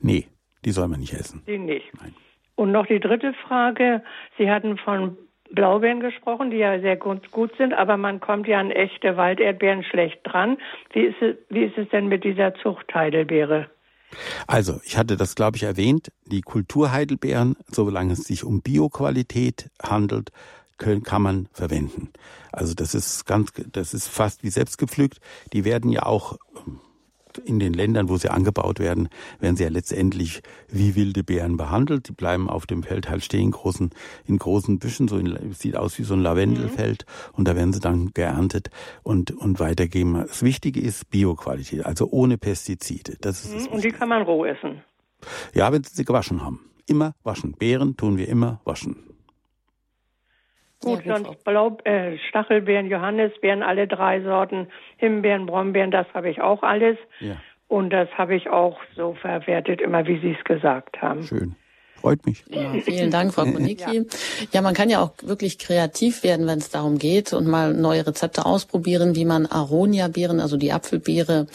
Nee, 0.00 0.26
die 0.64 0.72
soll 0.72 0.88
man 0.88 1.00
nicht 1.00 1.14
essen. 1.14 1.42
Die 1.46 1.58
nicht. 1.58 1.86
Nein. 2.00 2.14
Und 2.54 2.72
noch 2.72 2.86
die 2.86 3.00
dritte 3.00 3.32
Frage. 3.32 4.02
Sie 4.36 4.50
hatten 4.50 4.76
von 4.76 5.16
Blaubeeren 5.52 6.00
gesprochen, 6.00 6.50
die 6.50 6.58
ja 6.58 6.78
sehr 6.80 6.96
gut, 6.96 7.30
gut 7.30 7.50
sind, 7.56 7.72
aber 7.72 7.96
man 7.96 8.20
kommt 8.20 8.46
ja 8.46 8.60
an 8.60 8.70
echte 8.70 9.16
Walderdbeeren 9.16 9.82
schlecht 9.82 10.20
dran. 10.24 10.58
Wie 10.92 11.06
ist 11.06 11.20
es, 11.22 11.36
wie 11.48 11.64
ist 11.64 11.78
es 11.78 11.88
denn 11.88 12.08
mit 12.08 12.22
dieser 12.22 12.54
Zuchtheidelbeere? 12.54 13.70
Also, 14.46 14.80
ich 14.84 14.98
hatte 14.98 15.16
das, 15.16 15.34
glaube 15.34 15.56
ich, 15.56 15.62
erwähnt. 15.62 16.12
Die 16.26 16.40
Kulturheidelbeeren, 16.40 17.56
solange 17.68 18.12
es 18.12 18.24
sich 18.24 18.44
um 18.44 18.60
Bioqualität 18.60 19.70
handelt, 19.82 20.30
können, 20.80 21.04
kann 21.04 21.22
man 21.22 21.46
verwenden. 21.52 22.10
Also 22.50 22.74
das 22.74 22.96
ist 22.96 23.26
ganz, 23.26 23.52
das 23.70 23.94
ist 23.94 24.08
fast 24.08 24.42
wie 24.42 24.50
selbst 24.50 24.78
gepflückt. 24.78 25.20
Die 25.52 25.64
werden 25.64 25.92
ja 25.92 26.04
auch 26.04 26.36
ähm, 26.66 26.80
in 27.44 27.60
den 27.60 27.72
Ländern, 27.72 28.08
wo 28.08 28.16
sie 28.16 28.28
angebaut 28.28 28.80
werden, 28.80 29.08
werden 29.38 29.56
sie 29.56 29.62
ja 29.62 29.68
letztendlich 29.68 30.42
wie 30.68 30.96
wilde 30.96 31.22
Beeren 31.22 31.56
behandelt. 31.56 32.08
Die 32.08 32.12
bleiben 32.12 32.48
auf 32.48 32.66
dem 32.66 32.82
Feld 32.82 33.08
halt 33.08 33.24
stehen, 33.24 33.50
großen, 33.52 33.90
in 34.26 34.38
großen 34.38 34.78
Büschen, 34.78 35.08
so 35.08 35.18
in, 35.18 35.52
sieht 35.52 35.76
aus 35.76 35.98
wie 35.98 36.02
so 36.02 36.14
ein 36.14 36.20
Lavendelfeld, 36.20 37.06
mhm. 37.06 37.34
und 37.36 37.48
da 37.48 37.56
werden 37.56 37.72
sie 37.72 37.80
dann 37.80 38.12
geerntet 38.14 38.70
und, 39.02 39.30
und 39.30 39.60
weitergeben. 39.60 40.14
Das 40.14 40.42
Wichtige 40.42 40.80
ist 40.80 41.10
Bioqualität, 41.10 41.86
also 41.86 42.08
ohne 42.10 42.38
Pestizide. 42.38 43.16
Das 43.20 43.44
ist 43.44 43.68
mhm. 43.68 43.74
Und 43.74 43.84
die 43.84 43.92
kann 43.92 44.08
man 44.08 44.22
roh 44.22 44.44
essen? 44.44 44.82
Ja, 45.54 45.72
wenn 45.72 45.84
sie 45.84 45.94
sie 45.94 46.04
gewaschen 46.04 46.42
haben. 46.42 46.70
Immer 46.86 47.14
waschen. 47.22 47.52
Beeren 47.52 47.96
tun 47.96 48.16
wir 48.16 48.28
immer 48.28 48.60
waschen. 48.64 49.09
Gut, 50.82 51.04
ja, 51.04 51.16
sonst 51.16 51.44
Blau, 51.44 51.76
äh, 51.84 52.16
Stachelbeeren, 52.28 52.88
Johannisbeeren, 52.88 53.62
alle 53.62 53.86
drei 53.86 54.22
Sorten, 54.22 54.68
Himbeeren, 54.96 55.46
Brombeeren, 55.46 55.90
das 55.90 56.06
habe 56.14 56.30
ich 56.30 56.40
auch 56.40 56.62
alles. 56.62 56.96
Ja. 57.20 57.36
Und 57.68 57.90
das 57.90 58.08
habe 58.16 58.34
ich 58.34 58.48
auch 58.48 58.80
so 58.96 59.14
verwertet, 59.14 59.80
immer 59.80 60.06
wie 60.06 60.18
Sie 60.18 60.36
es 60.36 60.44
gesagt 60.44 61.00
haben. 61.00 61.22
Schön. 61.22 61.54
Freut 62.00 62.24
mich. 62.24 62.44
Ja, 62.48 62.72
vielen 62.82 63.10
Dank, 63.10 63.34
Frau 63.34 63.44
Konicki. 63.44 63.98
Ja. 63.98 64.02
ja, 64.52 64.62
man 64.62 64.74
kann 64.74 64.88
ja 64.88 65.02
auch 65.02 65.12
wirklich 65.22 65.58
kreativ 65.58 66.22
werden, 66.22 66.46
wenn 66.46 66.58
es 66.58 66.70
darum 66.70 66.98
geht 66.98 67.32
und 67.32 67.46
mal 67.46 67.74
neue 67.74 68.06
Rezepte 68.06 68.46
ausprobieren, 68.46 69.14
wie 69.14 69.26
man 69.26 69.46
Aronia-Beeren, 69.46 70.40
also 70.40 70.56
die 70.56 70.72
Apfelbeere, 70.72 71.46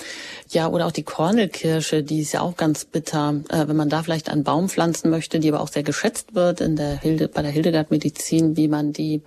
ja, 0.49 0.67
oder 0.67 0.85
auch 0.85 0.91
die 0.91 1.03
Kornelkirsche, 1.03 2.03
die 2.03 2.21
ist 2.21 2.33
ja 2.33 2.41
auch 2.41 2.57
ganz 2.57 2.85
bitter. 2.85 3.41
Äh, 3.49 3.67
wenn 3.67 3.75
man 3.75 3.89
da 3.89 4.03
vielleicht 4.03 4.29
einen 4.29 4.43
Baum 4.43 4.69
pflanzen 4.69 5.09
möchte, 5.09 5.39
die 5.39 5.49
aber 5.49 5.61
auch 5.61 5.67
sehr 5.67 5.83
geschätzt 5.83 6.35
wird 6.35 6.61
in 6.61 6.75
der 6.75 6.99
Hilde, 6.99 7.27
bei 7.27 7.41
der 7.41 7.51
Hildegard-Medizin, 7.51 8.55
wie 8.55 8.67
man 8.67 8.93
die, 8.93 9.21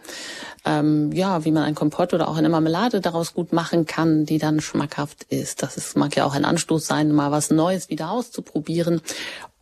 ähm, 0.64 1.10
ja, 1.12 1.44
wie 1.44 1.50
man 1.50 1.64
ein 1.64 1.74
Kompott 1.74 2.14
oder 2.14 2.28
auch 2.28 2.36
eine 2.36 2.48
Marmelade 2.48 3.00
daraus 3.00 3.34
gut 3.34 3.52
machen 3.52 3.86
kann, 3.86 4.24
die 4.24 4.38
dann 4.38 4.60
schmackhaft 4.60 5.24
ist. 5.24 5.62
Das 5.62 5.76
ist, 5.76 5.96
mag 5.96 6.14
ja 6.14 6.24
auch 6.24 6.34
ein 6.34 6.44
Anstoß 6.44 6.86
sein, 6.86 7.12
mal 7.12 7.32
was 7.32 7.50
Neues 7.50 7.90
wieder 7.90 8.10
auszuprobieren 8.10 9.00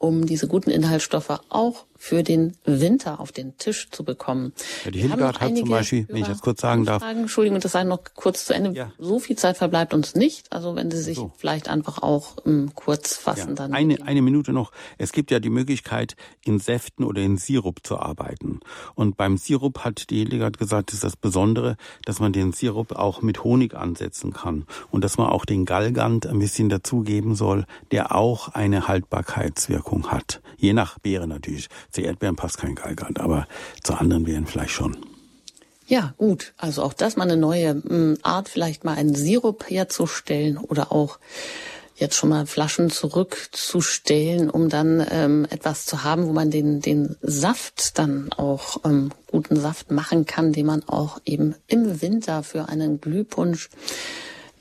um 0.06 0.26
diese 0.26 0.48
guten 0.48 0.70
Inhaltsstoffe 0.70 1.40
auch 1.48 1.84
für 2.06 2.22
den 2.22 2.56
Winter 2.64 3.18
auf 3.18 3.32
den 3.32 3.58
Tisch 3.58 3.90
zu 3.90 4.04
bekommen. 4.04 4.52
Ja, 4.84 4.92
die 4.92 5.00
Hildegard 5.00 5.40
hat 5.40 5.56
zum 5.56 5.68
Beispiel, 5.68 6.06
wenn 6.08 6.18
ich 6.18 6.28
das 6.28 6.40
kurz 6.40 6.60
sagen 6.60 6.84
darf. 6.84 7.02
Entschuldigung, 7.02 7.58
das 7.58 7.72
sei 7.72 7.82
noch 7.82 7.98
kurz 8.14 8.44
zu 8.44 8.54
Ende. 8.54 8.70
Ja. 8.78 8.92
So 8.96 9.18
viel 9.18 9.34
Zeit 9.34 9.56
verbleibt 9.56 9.92
uns 9.92 10.14
nicht. 10.14 10.52
Also 10.52 10.76
wenn 10.76 10.88
Sie 10.92 11.02
sich 11.02 11.16
so. 11.16 11.32
vielleicht 11.36 11.68
einfach 11.68 12.00
auch 12.04 12.36
um, 12.44 12.52
ähm, 12.52 12.70
kurz 12.76 13.16
fassen, 13.16 13.48
ja. 13.48 13.54
dann. 13.54 13.74
Eine, 13.74 14.06
eine 14.06 14.22
Minute 14.22 14.52
noch. 14.52 14.70
Es 14.98 15.10
gibt 15.10 15.32
ja 15.32 15.40
die 15.40 15.50
Möglichkeit, 15.50 16.14
in 16.44 16.60
Säften 16.60 17.04
oder 17.04 17.22
in 17.22 17.38
Sirup 17.38 17.84
zu 17.84 17.98
arbeiten. 17.98 18.60
Und 18.94 19.16
beim 19.16 19.36
Sirup 19.36 19.80
hat 19.80 20.08
die 20.10 20.18
Hildegard 20.18 20.58
gesagt, 20.58 20.92
ist 20.92 21.02
das 21.02 21.16
Besondere, 21.16 21.76
dass 22.04 22.20
man 22.20 22.32
den 22.32 22.52
Sirup 22.52 22.92
auch 22.92 23.20
mit 23.20 23.42
Honig 23.42 23.74
ansetzen 23.74 24.32
kann. 24.32 24.66
Und 24.92 25.02
dass 25.02 25.18
man 25.18 25.26
auch 25.26 25.44
den 25.44 25.64
Galgant 25.64 26.24
ein 26.24 26.38
bisschen 26.38 26.68
dazugeben 26.68 27.34
soll, 27.34 27.66
der 27.90 28.14
auch 28.14 28.50
eine 28.50 28.86
Haltbarkeitswirkung 28.86 30.12
hat. 30.12 30.40
Je 30.56 30.72
nach 30.72 31.00
Beere 31.00 31.26
natürlich. 31.26 31.68
Zu 31.96 32.02
Erdbeeren 32.02 32.36
passt 32.36 32.58
kein 32.58 32.74
Galgant, 32.74 33.18
aber 33.20 33.48
zu 33.82 33.94
anderen 33.94 34.24
Beeren 34.24 34.46
vielleicht 34.46 34.72
schon. 34.72 34.98
Ja, 35.86 36.12
gut. 36.18 36.52
Also 36.58 36.82
auch 36.82 36.92
das 36.92 37.16
mal 37.16 37.22
eine 37.22 37.38
neue 37.38 37.70
hm, 37.70 38.18
Art, 38.20 38.50
vielleicht 38.50 38.84
mal 38.84 38.98
einen 38.98 39.14
Sirup 39.14 39.64
herzustellen 39.70 40.58
oder 40.58 40.92
auch 40.92 41.18
jetzt 41.94 42.14
schon 42.16 42.28
mal 42.28 42.44
Flaschen 42.44 42.90
zurückzustellen, 42.90 44.50
um 44.50 44.68
dann 44.68 45.06
ähm, 45.10 45.46
etwas 45.48 45.86
zu 45.86 46.04
haben, 46.04 46.26
wo 46.26 46.34
man 46.34 46.50
den, 46.50 46.82
den 46.82 47.16
Saft 47.22 47.98
dann 47.98 48.30
auch 48.34 48.84
ähm, 48.84 49.10
guten 49.30 49.56
Saft 49.56 49.90
machen 49.90 50.26
kann, 50.26 50.52
den 50.52 50.66
man 50.66 50.86
auch 50.86 51.22
eben 51.24 51.54
im 51.66 52.02
Winter 52.02 52.42
für 52.42 52.68
einen 52.68 53.00
Glühpunsch 53.00 53.70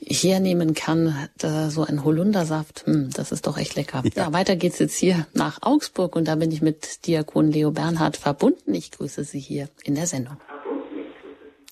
hernehmen 0.00 0.74
kann. 0.74 1.28
Da 1.38 1.70
so 1.70 1.84
ein 1.84 2.04
Holundersaft, 2.04 2.86
hm, 2.86 3.10
das 3.16 3.32
ist 3.32 3.46
doch 3.46 3.58
echt 3.58 3.76
lecker. 3.76 4.02
Ja. 4.14 4.24
ja, 4.24 4.32
weiter 4.32 4.56
geht's 4.56 4.78
jetzt 4.78 4.96
hier 4.96 5.26
nach 5.34 5.58
Augsburg 5.62 6.16
und 6.16 6.28
da 6.28 6.36
bin 6.36 6.50
ich 6.50 6.62
mit 6.62 7.06
Diakon 7.06 7.50
Leo 7.50 7.70
Bernhard 7.70 8.16
verbunden. 8.16 8.74
Ich 8.74 8.92
grüße 8.92 9.24
Sie 9.24 9.40
hier 9.40 9.68
in 9.84 9.94
der 9.94 10.06
Sendung. 10.06 10.36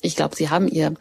Ich 0.02 0.16
glaube, 0.16 0.34
Sie 0.34 0.50
haben 0.50 0.68
Ihr 0.68 0.92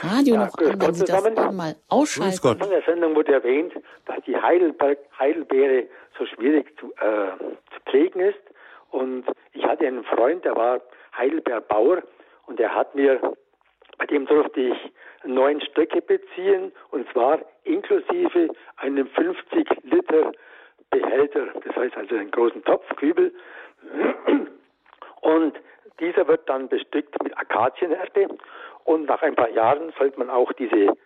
Radio 0.00 0.34
ja, 0.34 0.46
noch 0.46 0.58
an, 0.58 0.80
wenn 0.80 0.94
Sie 0.94 1.04
das 1.04 1.22
mal 1.52 1.76
ausschalten. 1.88 2.30
Grüß 2.30 2.42
Gott. 2.42 2.64
In 2.64 2.70
der 2.70 2.82
Sendung 2.82 3.14
wurde 3.14 3.32
erwähnt, 3.32 3.72
dass 4.06 4.16
die 4.26 4.36
Heidelberg, 4.36 4.98
Heidelbeere 5.18 5.86
so 6.18 6.26
schwierig 6.26 6.66
zu, 6.80 6.86
äh, 6.94 7.38
zu 7.38 7.80
pflegen 7.88 8.20
ist. 8.20 8.40
Und 8.90 9.24
ich 9.52 9.62
hatte 9.64 9.86
einen 9.86 10.02
Freund, 10.02 10.44
der 10.44 10.56
war 10.56 10.80
Heidelbeerbauer 11.16 12.02
und 12.46 12.58
der 12.58 12.74
hat 12.74 12.94
mir, 12.96 13.20
bei 13.98 14.06
dem 14.06 14.26
durfte 14.26 14.60
ich 14.60 14.92
neun 15.24 15.60
Stöcke 15.60 16.00
beziehen 16.02 16.72
und 16.90 17.10
zwar 17.12 17.40
inklusive 17.64 18.48
einem 18.76 19.06
50 19.08 19.68
Liter 19.84 20.32
Behälter, 20.90 21.46
das 21.64 21.76
heißt 21.76 21.96
also 21.96 22.16
einen 22.16 22.30
großen 22.32 22.64
Topfkübel. 22.64 23.32
Und 25.20 25.54
dieser 26.00 26.26
wird 26.26 26.48
dann 26.48 26.68
bestückt 26.68 27.22
mit 27.22 27.36
Akazienerde 27.38 28.28
und 28.84 29.06
nach 29.06 29.22
ein 29.22 29.36
paar 29.36 29.50
Jahren 29.50 29.92
sollte 29.98 30.18
man 30.18 30.30
auch 30.30 30.52
diese 30.54 30.96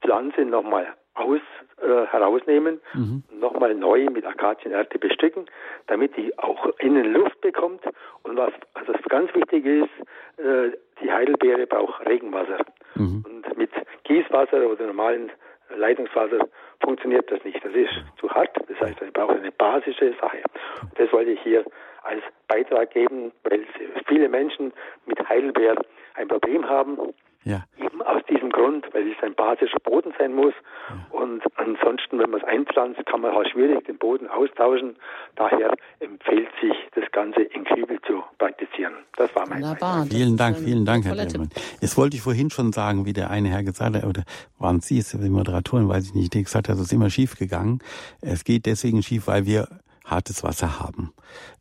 Pflanze 0.00 0.42
nochmal 0.42 0.94
aus, 1.18 1.40
äh, 1.80 2.06
herausnehmen, 2.06 2.80
mhm. 2.94 3.22
nochmal 3.38 3.74
neu 3.74 4.06
mit 4.10 4.24
Akazienerde 4.24 4.98
bestücken, 4.98 5.46
damit 5.86 6.16
die 6.16 6.36
auch 6.38 6.66
innen 6.78 7.12
Luft 7.12 7.40
bekommt. 7.40 7.82
Und 8.22 8.36
was 8.36 8.52
also 8.74 8.92
ganz 9.08 9.34
wichtig 9.34 9.64
ist, 9.64 9.90
äh, 10.38 10.76
die 11.02 11.10
Heidelbeere 11.10 11.66
braucht 11.66 12.06
Regenwasser. 12.06 12.64
Mhm. 12.94 13.24
Und 13.26 13.56
mit 13.56 13.70
Gießwasser 14.04 14.66
oder 14.68 14.86
normalen 14.86 15.30
Leitungswasser 15.76 16.48
funktioniert 16.80 17.30
das 17.30 17.42
nicht. 17.44 17.62
Das 17.64 17.72
ist 17.72 17.90
zu 18.18 18.30
hart. 18.30 18.56
Das 18.68 18.80
heißt, 18.80 19.00
man 19.00 19.12
braucht 19.12 19.36
eine 19.36 19.52
basische 19.52 20.14
Sache. 20.20 20.38
Und 20.82 20.98
das 20.98 21.12
wollte 21.12 21.32
ich 21.32 21.40
hier 21.42 21.64
als 22.02 22.22
Beitrag 22.46 22.90
geben, 22.90 23.32
weil 23.44 23.66
viele 24.06 24.28
Menschen 24.28 24.72
mit 25.06 25.28
Heidelbeer 25.28 25.76
ein 26.14 26.28
Problem 26.28 26.68
haben. 26.68 26.98
Ja. 27.44 27.64
Eben 27.78 28.02
aus 28.02 28.22
diesem 28.28 28.50
Grund, 28.50 28.86
weil 28.92 29.10
es 29.10 29.22
ein 29.22 29.34
basischer 29.34 29.78
Boden 29.80 30.12
sein 30.18 30.34
muss. 30.34 30.54
Ja. 30.88 31.18
Und 31.18 31.42
ansonsten, 31.56 32.18
wenn 32.18 32.30
man 32.30 32.40
es 32.40 32.46
einpflanzt, 32.46 33.04
kann 33.06 33.20
man 33.20 33.34
halt 33.34 33.48
schwierig 33.50 33.84
den 33.86 33.98
Boden 33.98 34.28
austauschen. 34.28 34.96
Daher 35.36 35.74
empfiehlt 36.00 36.48
sich, 36.60 36.74
das 36.94 37.10
Ganze 37.12 37.42
in 37.42 37.64
Kübel 37.64 38.00
zu 38.06 38.22
praktizieren. 38.38 38.94
Das 39.16 39.34
war 39.34 39.48
mein 39.48 39.62
Wunderbar. 39.62 40.06
Vielen 40.06 40.36
Dank, 40.36 40.58
vielen 40.58 40.84
Dank, 40.84 41.04
Herr 41.04 41.14
Lehmann. 41.14 41.50
Jetzt 41.80 41.96
wollte 41.96 42.16
ich 42.16 42.22
vorhin 42.22 42.50
schon 42.50 42.72
sagen, 42.72 43.06
wie 43.06 43.12
der 43.12 43.30
eine 43.30 43.48
Herr 43.48 43.62
gesagt 43.62 43.96
hat, 43.96 44.04
oder 44.04 44.24
waren 44.58 44.80
Sie 44.80 44.98
es, 44.98 45.10
die 45.10 45.30
Moderatoren, 45.30 45.88
weiß 45.88 46.06
ich 46.06 46.14
nicht, 46.14 46.34
die 46.34 46.42
gesagt 46.42 46.68
hat, 46.68 46.76
es 46.76 46.82
ist 46.82 46.92
immer 46.92 47.10
schief 47.10 47.38
gegangen. 47.38 47.80
Es 48.20 48.44
geht 48.44 48.66
deswegen 48.66 49.02
schief, 49.02 49.26
weil 49.26 49.46
wir 49.46 49.68
hartes 50.10 50.42
Wasser 50.42 50.80
haben 50.80 51.12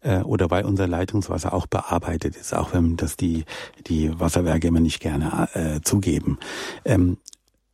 äh, 0.01 0.19
oder 0.19 0.49
weil 0.49 0.65
unser 0.65 0.87
Leitungswasser 0.87 1.53
auch 1.53 1.67
bearbeitet 1.67 2.35
ist, 2.35 2.53
auch 2.53 2.73
wenn 2.73 2.97
das 2.97 3.17
die 3.17 3.45
die 3.87 4.19
Wasserwerke 4.19 4.67
immer 4.67 4.79
nicht 4.79 4.99
gerne 4.99 5.49
äh, 5.53 5.81
zugeben. 5.81 6.39
Ähm, 6.85 7.17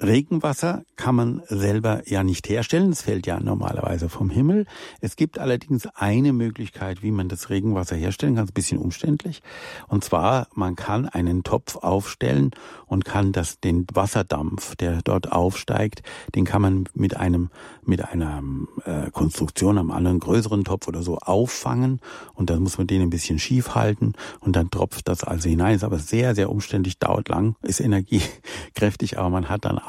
Regenwasser 0.03 0.83
kann 0.95 1.15
man 1.15 1.41
selber 1.47 2.01
ja 2.05 2.23
nicht 2.23 2.49
herstellen. 2.49 2.91
Es 2.91 3.01
fällt 3.01 3.25
ja 3.25 3.39
normalerweise 3.39 4.09
vom 4.09 4.29
Himmel. 4.29 4.65
Es 5.01 5.15
gibt 5.15 5.39
allerdings 5.39 5.87
eine 5.95 6.33
Möglichkeit, 6.33 7.01
wie 7.01 7.11
man 7.11 7.29
das 7.29 7.49
Regenwasser 7.49 7.95
herstellen 7.95 8.35
kann. 8.35 8.47
Ein 8.47 8.53
bisschen 8.53 8.77
umständlich. 8.77 9.41
Und 9.87 10.03
zwar, 10.03 10.47
man 10.53 10.75
kann 10.75 11.07
einen 11.07 11.43
Topf 11.43 11.77
aufstellen 11.77 12.51
und 12.87 13.05
kann 13.05 13.31
das, 13.31 13.59
den 13.59 13.87
Wasserdampf, 13.93 14.75
der 14.75 15.01
dort 15.03 15.31
aufsteigt, 15.31 16.03
den 16.35 16.45
kann 16.45 16.61
man 16.61 16.89
mit 16.93 17.17
einem, 17.17 17.49
mit 17.83 18.03
einer 18.03 18.43
äh, 18.85 19.09
Konstruktion 19.11 19.77
am 19.77 19.91
anderen 19.91 20.19
größeren 20.19 20.63
Topf 20.63 20.87
oder 20.87 21.01
so 21.01 21.17
auffangen. 21.17 21.99
Und 22.33 22.49
dann 22.49 22.61
muss 22.61 22.77
man 22.77 22.87
den 22.87 23.01
ein 23.01 23.09
bisschen 23.09 23.39
schief 23.39 23.75
halten 23.75 24.13
und 24.41 24.55
dann 24.55 24.69
tropft 24.69 25.07
das 25.07 25.23
also 25.23 25.49
hinein. 25.49 25.75
Ist 25.75 25.83
aber 25.83 25.99
sehr, 25.99 26.35
sehr 26.35 26.49
umständlich, 26.49 26.99
dauert 26.99 27.29
lang, 27.29 27.55
ist 27.61 27.79
energiekräftig, 27.79 29.17
aber 29.17 29.29
man 29.29 29.49
hat 29.49 29.65
dann 29.65 29.79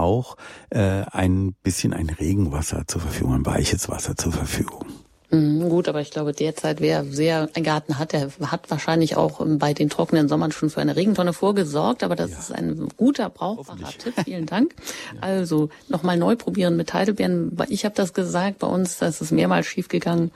äh, 0.71 1.05
ein 1.11 1.55
bisschen 1.63 1.93
ein 1.93 2.11
Regenwasser 2.11 2.85
zur 2.87 3.01
Verfügung, 3.01 3.35
ein 3.35 3.47
weiches 3.47 3.89
Wasser 3.89 4.17
zur 4.17 4.33
Verfügung. 4.33 5.04
Mhm, 5.35 5.69
gut, 5.69 5.89
aber 5.89 6.01
ich 6.01 6.11
glaube, 6.11 6.33
derzeit, 6.33 6.81
wer 6.81 7.05
sehr 7.05 7.49
einen 7.55 7.65
Garten 7.65 7.99
hat, 7.99 8.13
der 8.13 8.31
hat 8.47 8.71
wahrscheinlich 8.71 9.17
auch 9.17 9.41
ähm, 9.41 9.59
bei 9.59 9.75
den 9.75 9.91
trockenen 9.91 10.29
Sommern 10.29 10.53
schon 10.53 10.71
für 10.71 10.81
eine 10.81 10.97
Regentonne 10.97 11.33
vorgesorgt. 11.33 12.03
Aber 12.03 12.17
das 12.17 12.31
ja. 12.31 12.39
ist 12.39 12.53
ein 12.53 12.89
guter, 12.97 13.31
brauchbarer 13.31 13.91
Tipp. 13.99 14.15
Vielen 14.25 14.47
Dank. 14.47 14.75
ja. 15.15 15.21
Also 15.23 15.71
nochmal 15.89 16.17
neu 16.17 16.37
probieren 16.37 16.77
mit 16.77 16.95
Heidelbeeren. 16.95 17.57
Ich 17.69 17.85
habe 17.85 17.95
das 17.95 18.13
gesagt, 18.13 18.61
bei 18.61 18.67
uns 18.67 18.99
das 18.99 19.21
ist 19.21 19.33
mehrmals 19.33 19.67
schiefgegangen. 19.67 20.31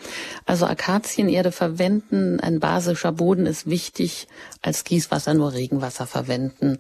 Also 0.46 0.66
Akazienerde 0.66 1.52
verwenden, 1.52 2.40
ein 2.40 2.58
basischer 2.60 3.12
Boden 3.12 3.46
ist 3.46 3.68
wichtig. 3.68 4.26
Als 4.60 4.82
Gießwasser 4.82 5.34
nur 5.34 5.52
Regenwasser 5.52 6.06
verwenden, 6.06 6.78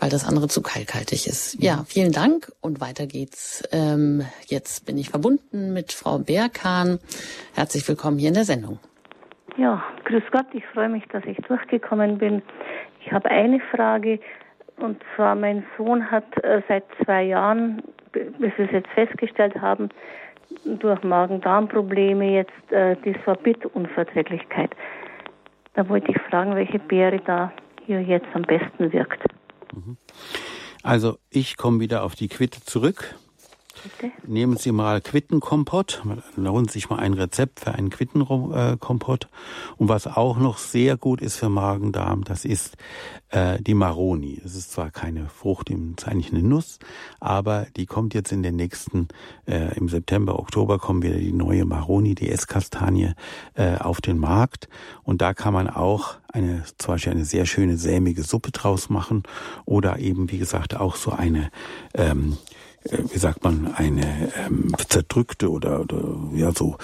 weil 0.00 0.10
das 0.10 0.24
andere 0.24 0.48
zu 0.48 0.60
kalkhaltig 0.60 1.28
ist. 1.28 1.56
Ja, 1.60 1.84
vielen 1.86 2.10
Dank 2.10 2.52
und 2.60 2.80
weiter 2.80 3.06
geht's. 3.06 3.62
Ähm, 3.70 4.24
jetzt 4.46 4.84
bin 4.86 4.98
ich 4.98 5.10
verbunden 5.10 5.72
mit 5.72 5.92
Frau 5.92 6.18
Berghahn. 6.18 6.98
Herzlich 7.54 7.86
willkommen 7.86 8.18
hier 8.18 8.28
in 8.28 8.34
der 8.34 8.44
Sendung. 8.44 8.78
Ja, 9.56 9.82
grüß 10.04 10.22
Gott, 10.30 10.46
ich 10.54 10.64
freue 10.66 10.88
mich, 10.88 11.04
dass 11.08 11.24
ich 11.24 11.36
durchgekommen 11.48 12.18
bin. 12.18 12.42
Ich 13.04 13.12
habe 13.12 13.30
eine 13.30 13.60
Frage 13.74 14.18
und 14.78 15.02
zwar 15.14 15.34
mein 15.34 15.64
Sohn 15.76 16.10
hat 16.10 16.24
äh, 16.42 16.62
seit 16.66 16.84
zwei 17.04 17.24
Jahren, 17.24 17.82
bis 18.12 18.52
wir 18.56 18.64
es 18.64 18.72
jetzt 18.72 18.88
festgestellt 18.94 19.60
haben, 19.60 19.90
durch 20.64 21.02
Magen-Darm-Probleme 21.02 22.32
jetzt 22.32 22.72
äh, 22.72 22.96
die 23.04 23.14
Sorbit-Unverträglichkeit. 23.24 24.70
Da 25.74 25.88
wollte 25.88 26.10
ich 26.10 26.18
fragen, 26.30 26.54
welche 26.54 26.78
Beere 26.78 27.20
da 27.20 27.52
hier 27.86 28.00
jetzt 28.02 28.28
am 28.34 28.42
besten 28.42 28.92
wirkt. 28.92 29.22
Also 30.82 31.18
ich 31.30 31.56
komme 31.56 31.80
wieder 31.80 32.02
auf 32.02 32.14
die 32.14 32.28
Quitte 32.28 32.62
zurück. 32.62 33.14
Bitte? 33.82 34.12
Nehmen 34.26 34.56
Sie 34.56 34.72
mal 34.72 35.00
Quittenkompott. 35.00 36.02
Lohnt 36.36 36.70
sich 36.70 36.88
mal 36.88 36.98
ein 36.98 37.14
Rezept 37.14 37.60
für 37.60 37.72
einen 37.72 37.90
Quittenkompott. 37.90 39.28
Und 39.76 39.88
was 39.88 40.06
auch 40.06 40.38
noch 40.38 40.58
sehr 40.58 40.96
gut 40.96 41.20
ist 41.20 41.36
für 41.36 41.48
Magen-Darm, 41.48 42.24
das 42.24 42.44
ist 42.44 42.76
äh, 43.30 43.60
die 43.60 43.74
Maroni. 43.74 44.40
Es 44.44 44.54
ist 44.54 44.72
zwar 44.72 44.90
keine 44.90 45.28
Frucht, 45.28 45.70
es 45.70 45.76
ist 45.76 46.06
eigentlich 46.06 46.32
eine 46.32 46.42
Nuss, 46.42 46.78
aber 47.18 47.66
die 47.76 47.86
kommt 47.86 48.14
jetzt 48.14 48.30
in 48.30 48.42
den 48.42 48.56
nächsten, 48.56 49.08
äh, 49.46 49.76
im 49.76 49.88
September, 49.88 50.38
Oktober 50.38 50.78
kommen 50.78 51.02
wieder 51.02 51.16
die 51.16 51.32
neue 51.32 51.64
Maroni, 51.64 52.14
die 52.14 52.30
Esskastanie, 52.30 53.12
äh, 53.54 53.76
auf 53.76 54.00
den 54.00 54.18
Markt. 54.18 54.68
Und 55.02 55.22
da 55.22 55.34
kann 55.34 55.54
man 55.54 55.68
auch 55.68 56.16
eine, 56.32 56.62
zum 56.78 56.94
Beispiel 56.94 57.12
eine 57.12 57.24
sehr 57.24 57.46
schöne 57.46 57.76
sämige 57.76 58.22
Suppe 58.22 58.52
draus 58.52 58.88
machen 58.88 59.22
oder 59.64 59.98
eben, 59.98 60.30
wie 60.30 60.38
gesagt, 60.38 60.76
auch 60.76 60.96
so 60.96 61.10
eine 61.10 61.50
ähm, 61.94 62.38
äh, 62.50 62.51
wie 62.90 63.18
sagt 63.18 63.44
man, 63.44 63.72
eine 63.74 64.32
ähm, 64.36 64.72
zerdrückte 64.88 65.50
oder, 65.50 65.80
oder 65.80 66.18
ja 66.34 66.52
so, 66.52 66.76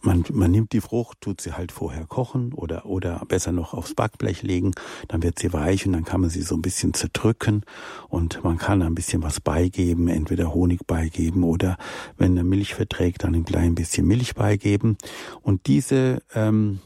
man, 0.00 0.24
man 0.32 0.50
nimmt 0.50 0.72
die 0.72 0.80
Frucht, 0.80 1.20
tut 1.20 1.40
sie 1.40 1.52
halt 1.52 1.72
vorher 1.72 2.06
kochen 2.06 2.52
oder, 2.52 2.86
oder 2.86 3.22
besser 3.28 3.52
noch 3.52 3.74
aufs 3.74 3.94
Backblech 3.94 4.42
legen, 4.42 4.72
dann 5.08 5.22
wird 5.22 5.38
sie 5.38 5.52
weich 5.52 5.86
und 5.86 5.92
dann 5.92 6.04
kann 6.04 6.20
man 6.20 6.30
sie 6.30 6.42
so 6.42 6.54
ein 6.56 6.62
bisschen 6.62 6.94
zerdrücken 6.94 7.64
und 8.08 8.42
man 8.42 8.58
kann 8.58 8.82
ein 8.82 8.94
bisschen 8.94 9.22
was 9.22 9.40
beigeben, 9.40 10.08
entweder 10.08 10.52
Honig 10.54 10.86
beigeben 10.86 11.44
oder 11.44 11.76
wenn 12.18 12.36
er 12.36 12.44
Milch 12.44 12.74
verträgt, 12.74 13.24
dann 13.24 13.34
ein 13.34 13.44
klein 13.44 13.74
bisschen 13.74 14.06
Milch 14.06 14.34
beigeben. 14.34 14.96
Und 15.42 15.66
diese 15.66 16.22
ähm, 16.34 16.80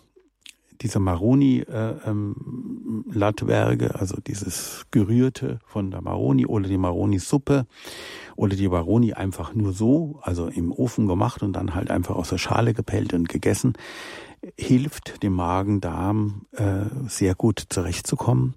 diese 0.81 1.01
Maroni 1.01 1.61
äh, 1.61 1.95
ähm, 2.07 3.05
also 3.95 4.17
dieses 4.27 4.87
gerührte 4.91 5.59
von 5.67 5.91
der 5.91 6.03
Maroni 6.03 6.47
oder 6.47 6.69
die 6.69 6.79
Maroni 6.79 7.19
Suppe 7.19 7.67
oder 8.37 8.57
die 8.57 8.69
Maroni 8.69 9.13
einfach 9.13 9.55
nur 9.55 9.73
so, 9.73 10.21
also 10.23 10.47
im 10.47 10.73
Ofen 10.73 11.07
gemacht 11.07 11.43
und 11.43 11.55
dann 11.55 11.75
halt 11.75 11.91
einfach 11.91 12.17
aus 12.17 12.31
der 12.31 12.39
Schale 12.39 12.75
gepellt 12.75 13.13
und 13.15 13.29
gegessen, 13.29 13.75
hilft 14.57 15.23
dem 15.23 15.35
Magen-Darm 15.35 16.47
äh, 16.53 16.85
sehr 17.09 17.35
gut 17.35 17.65
zurechtzukommen. 17.69 18.55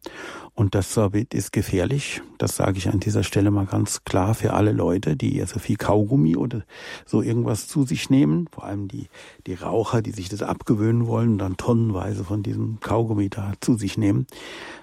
Und 0.54 0.76
das 0.76 0.94
Sorbet 0.94 1.34
ist 1.34 1.54
gefährlich. 1.54 2.22
Das 2.38 2.58
sage 2.58 2.78
ich 2.78 2.90
an 2.90 3.00
dieser 3.00 3.24
Stelle 3.24 3.52
mal 3.52 3.66
ganz 3.66 4.04
klar 4.04 4.36
für 4.36 4.54
alle 4.54 4.74
Leute, 4.74 5.16
die 5.16 5.38
ja 5.38 5.48
so 5.48 5.60
viel 5.60 5.78
Kaugummi 5.78 6.36
oder 6.36 6.64
so 7.06 7.22
irgendwas 7.22 7.68
zu 7.68 7.84
sich 7.84 8.10
nehmen. 8.10 8.48
Vor 8.52 8.66
allem 8.66 8.88
die, 8.88 9.08
die 9.48 9.54
Raucher, 9.54 10.02
die 10.02 10.12
sich 10.12 10.30
das 10.30 10.44
abgewöhnen 10.44 11.08
wollen 11.08 11.34
und 11.34 11.38
dann 11.38 11.58
tonnenweise 11.58 12.24
von 12.24 12.44
diesem 12.44 12.80
Kaugummi 12.80 13.30
da 13.30 13.54
zu 13.62 13.76
sich 13.76 13.98
nehmen. 13.98 14.28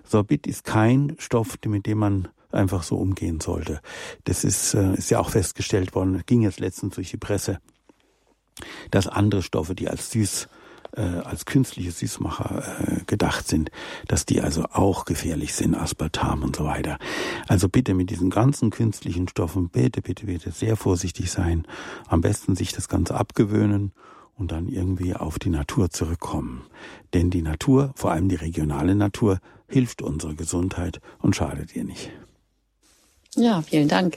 Sorbit 0.05 0.46
ist 0.46 0.64
kein 0.64 1.14
Stoff, 1.18 1.59
mit 1.66 1.86
dem 1.86 1.99
man 1.99 2.28
einfach 2.51 2.82
so 2.82 2.96
umgehen 2.96 3.40
sollte. 3.40 3.80
Das 4.24 4.44
ist, 4.44 4.74
äh, 4.74 4.94
ist 4.94 5.11
ja 5.11 5.20
auch 5.20 5.30
festgestellt 5.30 5.94
worden, 5.94 6.22
ging 6.26 6.42
jetzt 6.42 6.61
letztens 6.61 6.94
durch 6.94 7.11
die 7.11 7.18
Presse, 7.18 7.59
dass 8.90 9.07
andere 9.07 9.42
Stoffe, 9.42 9.74
die 9.74 9.88
als 9.88 10.11
süß 10.11 10.49
äh, 10.97 11.03
als 11.03 11.45
künstliche 11.45 11.93
Süßmacher 11.93 12.80
äh, 12.80 13.05
gedacht 13.07 13.49
sind, 13.49 13.70
dass 14.07 14.26
die 14.26 14.41
also 14.41 14.64
auch 14.72 15.05
gefährlich 15.05 15.55
sind, 15.55 15.74
Aspartam 15.74 16.43
und 16.43 16.57
so 16.57 16.64
weiter. 16.64 16.99
Also 17.47 17.68
bitte 17.68 17.95
mit 17.95 18.11
diesen 18.11 18.30
ganzen 18.30 18.70
künstlichen 18.70 19.28
Stoffen, 19.28 19.68
bitte, 19.68 20.03
bitte, 20.03 20.26
bitte 20.26 20.51
sehr 20.51 20.76
vorsichtig 20.76 21.30
sein. 21.30 21.66
Am 22.09 22.20
besten 22.20 22.57
sich 22.57 22.72
das 22.72 22.89
Ganze 22.89 23.14
abgewöhnen 23.14 23.93
und 24.34 24.53
dann 24.53 24.68
irgendwie 24.68 25.14
auf 25.14 25.39
die 25.39 25.51
Natur 25.51 25.91
zurückkommen. 25.91 26.62
Denn 27.12 27.30
die 27.30 27.43
Natur, 27.43 27.93
vor 27.97 28.12
allem 28.12 28.28
die 28.28 28.36
regionale 28.36 28.95
Natur, 28.95 29.41
hilft 29.66 30.01
unserer 30.01 30.34
Gesundheit 30.34 31.01
und 31.18 31.36
schadet 31.36 31.74
ihr 31.74 31.84
nicht. 31.84 32.11
Ja, 33.36 33.60
vielen 33.62 33.88
Dank. 33.88 34.14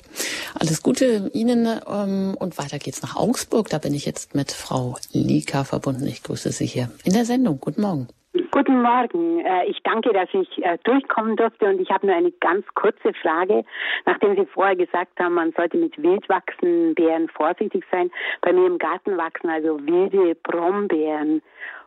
Alles 0.60 0.82
Gute 0.82 1.30
Ihnen 1.34 1.68
ähm, 1.68 2.36
und 2.40 2.58
weiter 2.58 2.80
geht's 2.80 3.02
nach 3.02 3.16
Augsburg. 3.16 3.70
Da 3.70 3.78
bin 3.78 3.94
ich 3.94 4.06
jetzt 4.06 4.36
mit 4.36 4.52
Frau 4.52 4.96
Lika 5.12 5.64
verbunden. 5.64 6.08
Ich 6.08 6.24
grüße 6.24 6.52
Sie 6.52 6.66
hier 6.66 6.90
in 7.04 7.14
der 7.14 7.26
Sendung. 7.26 7.60
Guten 7.60 7.82
Morgen. 7.82 8.08
Guten 8.52 8.82
Morgen. 8.82 9.40
Äh, 9.42 9.66
ich 9.66 9.80
danke, 9.84 10.14
dass 10.14 10.30
ich 10.34 10.64
äh, 10.64 10.78
durchkommen 10.86 11.36
durfte 11.36 11.66
und 11.66 11.82
ich 11.82 11.90
habe 11.90 12.08
nur 12.08 12.16
eine 12.16 12.32
ganz 12.32 12.66
kurze 12.76 13.14
Frage. 13.22 13.66
Nachdem 14.06 14.36
Sie 14.36 14.46
vorher 14.46 14.78
gesagt 14.78 15.20
haben, 15.20 15.34
man 15.34 15.52
sollte 15.52 15.78
mit 15.78 16.02
wild 16.02 16.28
wachsenden 16.30 16.96
Beeren 16.96 17.28
vorsichtig 17.28 17.84
sein. 17.92 18.10
Bei 18.42 18.54
mir 18.54 18.68
im 18.68 18.78
Garten 18.78 19.18
wachsen 19.18 19.50
also 19.50 19.78
wilde 19.86 20.36
Brombeeren. 20.36 21.42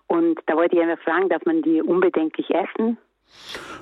Und 0.06 0.38
da 0.46 0.56
wollte 0.56 0.76
ich 0.76 0.82
einfach 0.82 1.02
fragen, 1.02 1.30
darf 1.30 1.44
man 1.46 1.62
die 1.62 1.80
unbedenklich 1.80 2.50
essen? 2.50 2.98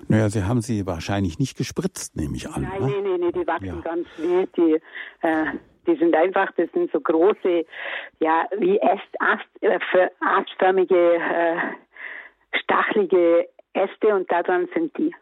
Naja, 0.08 0.28
Sie 0.28 0.44
haben 0.44 0.60
sie 0.60 0.86
wahrscheinlich 0.86 1.38
nicht 1.38 1.56
gespritzt, 1.56 2.16
nehme 2.16 2.36
ich 2.36 2.48
an. 2.48 2.62
Nein, 2.62 2.82
ne? 2.82 3.02
nein, 3.02 3.20
nein, 3.20 3.32
die 3.32 3.46
wachsen 3.46 3.66
ja. 3.66 3.80
ganz 3.80 4.06
wild. 4.18 4.56
Die, 4.56 4.80
äh, 5.22 5.46
die 5.86 5.96
sind 5.96 6.14
einfach, 6.14 6.50
das 6.56 6.70
sind 6.72 6.90
so 6.92 7.00
große, 7.00 7.64
ja, 8.20 8.46
wie 8.58 8.80
Ast, 8.82 9.20
Ast, 9.20 9.44
äh, 9.60 9.78
astförmige, 10.20 11.16
äh, 11.16 11.56
stachelige 12.62 13.48
Äste 13.72 14.14
und 14.14 14.30
daran 14.30 14.68
sind 14.74 14.96
die. 14.98 15.14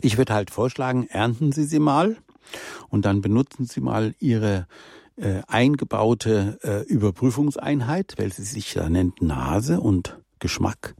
Ich 0.00 0.18
würde 0.18 0.34
halt 0.34 0.50
vorschlagen, 0.50 1.06
ernten 1.10 1.52
Sie 1.52 1.64
sie 1.64 1.78
mal 1.78 2.16
und 2.90 3.04
dann 3.04 3.20
benutzen 3.20 3.64
Sie 3.64 3.80
mal 3.80 4.14
Ihre 4.18 4.66
äh, 5.16 5.42
eingebaute 5.46 6.58
äh, 6.62 6.92
Überprüfungseinheit, 6.92 8.14
welche 8.16 8.42
sich 8.42 8.74
da 8.74 8.88
nennt 8.88 9.22
Nase 9.22 9.80
und 9.80 10.18
Geschmack. 10.38 10.94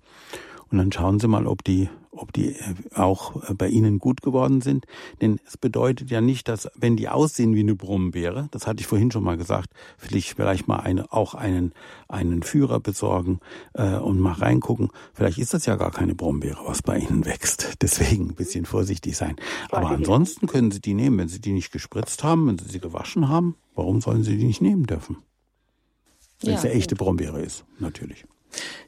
Und 0.73 0.79
dann 0.79 0.91
schauen 0.91 1.21
Sie 1.21 1.29
mal, 1.29 1.47
ob 1.47 1.63
die, 1.65 1.91
ob 2.13 2.33
die 2.33 2.57
äh, 2.57 2.75
auch 2.95 3.51
äh, 3.51 3.55
bei 3.55 3.69
Ihnen 3.69 3.99
gut 3.99 4.23
geworden 4.23 4.63
sind. 4.63 4.87
Denn 5.21 5.39
es 5.47 5.59
bedeutet 5.59 6.11
ja 6.11 6.23
nicht, 6.23 6.49
dass, 6.49 6.67
wenn 6.75 6.97
die 6.97 7.11
aussehen 7.11 7.55
wie 7.55 7.61
eine 7.61 7.75
Brombeere, 7.75 8.49
das 8.53 8.67
hatte 8.67 8.81
ich 8.81 8.87
vorhin 8.87 9.11
schon 9.11 9.23
mal 9.23 9.37
gesagt, 9.37 9.69
vielleicht, 9.99 10.35
vielleicht 10.35 10.69
mal 10.69 10.79
eine, 10.81 11.13
auch 11.13 11.35
einen, 11.35 11.75
einen 12.09 12.43
Führer 12.43 12.81
besorgen 12.81 13.41
äh, 13.75 13.97
und 13.97 14.19
mal 14.19 14.33
reingucken. 14.33 14.89
Vielleicht 15.13 15.37
ist 15.37 15.53
das 15.53 15.67
ja 15.67 15.77
gar 15.77 15.91
keine 15.91 16.15
Brombeere, 16.15 16.61
was 16.65 16.81
bei 16.81 16.99
Ihnen 16.99 17.27
wächst. 17.27 17.75
Deswegen 17.83 18.31
ein 18.31 18.35
bisschen 18.35 18.65
vorsichtig 18.65 19.15
sein. 19.15 19.37
Aber 19.71 19.91
ansonsten 19.91 20.47
können 20.47 20.71
Sie 20.71 20.81
die 20.81 20.95
nehmen, 20.95 21.19
wenn 21.19 21.29
Sie 21.29 21.41
die 21.41 21.53
nicht 21.53 21.71
gespritzt 21.71 22.25
haben, 22.25 22.47
wenn 22.49 22.59
Sie 22.59 22.69
sie 22.69 22.81
gewaschen 22.81 23.29
haben. 23.29 23.57
Warum 23.75 24.01
sollen 24.01 24.25
Sie 24.25 24.39
die 24.39 24.47
nicht 24.47 24.63
nehmen 24.63 24.87
dürfen? 24.87 25.19
Wenn 26.41 26.53
ja, 26.53 26.57
es 26.57 26.65
eine 26.65 26.73
echte 26.73 26.97
Brombeere 26.97 27.43
ist, 27.43 27.67
natürlich 27.79 28.25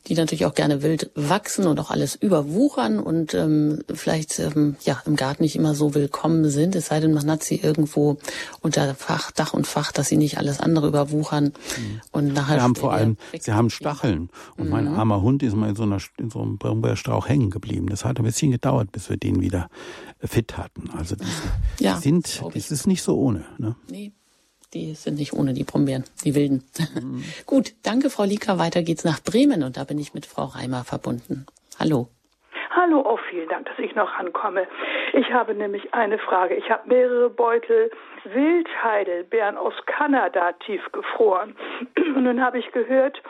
die 0.06 0.14
natürlich 0.14 0.44
auch 0.46 0.54
gerne 0.54 0.82
wild 0.82 1.10
wachsen 1.14 1.66
und 1.66 1.80
auch 1.80 1.90
alles 1.90 2.14
überwuchern 2.14 2.98
und 2.98 3.34
ähm, 3.34 3.82
vielleicht 3.92 4.38
ähm, 4.38 4.76
ja 4.84 5.02
im 5.06 5.16
Garten 5.16 5.42
nicht 5.42 5.56
immer 5.56 5.74
so 5.74 5.94
willkommen 5.94 6.48
sind, 6.50 6.74
es 6.74 6.86
sei 6.86 7.00
denn, 7.00 7.14
man 7.14 7.30
hat 7.30 7.42
sie 7.42 7.56
irgendwo 7.56 8.18
unter 8.60 8.94
Fach, 8.94 9.30
Dach 9.30 9.54
und 9.54 9.66
Fach, 9.66 9.92
dass 9.92 10.08
sie 10.08 10.16
nicht 10.16 10.38
alles 10.38 10.60
andere 10.60 10.88
überwuchern. 10.88 11.44
Mhm. 11.44 12.00
Und 12.12 12.32
nachher 12.34 12.56
sie 12.56 12.62
haben 12.62 12.74
vor 12.74 12.92
allem, 12.92 13.16
sie 13.38 13.52
haben 13.52 13.70
Stacheln. 13.70 14.28
Und 14.56 14.66
mhm. 14.66 14.70
mein 14.70 14.88
armer 14.88 15.22
Hund 15.22 15.42
ist 15.42 15.56
mal 15.56 15.70
in 15.70 15.76
so, 15.76 15.84
einer, 15.84 15.98
in 16.18 16.30
so 16.30 16.40
einem 16.40 16.58
Brombeerstrauch 16.58 17.28
hängen 17.28 17.50
geblieben. 17.50 17.88
Das 17.88 18.04
hat 18.04 18.18
ein 18.18 18.24
bisschen 18.24 18.50
gedauert, 18.50 18.92
bis 18.92 19.08
wir 19.08 19.16
den 19.16 19.40
wieder 19.40 19.68
fit 20.20 20.56
hatten. 20.58 20.90
Also 20.90 21.16
diese, 21.16 21.30
ja, 21.80 21.96
sind, 21.96 22.42
es 22.54 22.70
ist 22.70 22.86
nicht 22.86 23.02
so 23.02 23.16
ohne. 23.16 23.44
Ne? 23.58 23.76
Nee. 23.90 24.12
Die 24.75 24.95
sind 24.95 25.18
nicht 25.18 25.33
ohne 25.33 25.55
die 25.55 25.64
Brombeeren, 25.64 26.05
die 26.25 26.35
wilden. 26.35 26.64
Mhm. 26.95 27.25
Gut, 27.47 27.75
danke 27.85 28.11
Frau 28.11 28.25
Lika. 28.25 28.59
Weiter 28.59 28.83
geht's 28.83 29.05
nach 29.05 29.20
Bremen 29.22 29.62
und 29.62 29.77
da 29.77 29.85
bin 29.85 29.99
ich 29.99 30.14
mit 30.14 30.27
Frau 30.27 30.45
Reimer 30.45 30.85
verbunden. 30.85 31.47
Hallo. 31.79 32.09
Hallo, 32.70 33.01
auch 33.01 33.14
oh, 33.14 33.18
vielen 33.31 33.49
Dank, 33.49 33.66
dass 33.66 33.79
ich 33.79 33.95
noch 33.95 34.12
ankomme. 34.14 34.66
Ich 35.12 35.33
habe 35.33 35.55
nämlich 35.55 35.95
eine 35.95 36.18
Frage. 36.18 36.57
Ich 36.57 36.68
habe 36.70 36.89
mehrere 36.89 37.31
Beutel 37.31 37.91
Wildheidelbeeren 38.25 39.57
aus 39.57 39.75
Kanada 39.87 40.53
tiefgefroren. 40.66 41.55
Und 41.97 42.22
nun 42.25 42.43
habe 42.43 42.59
ich 42.59 42.72
gehört, 42.72 43.22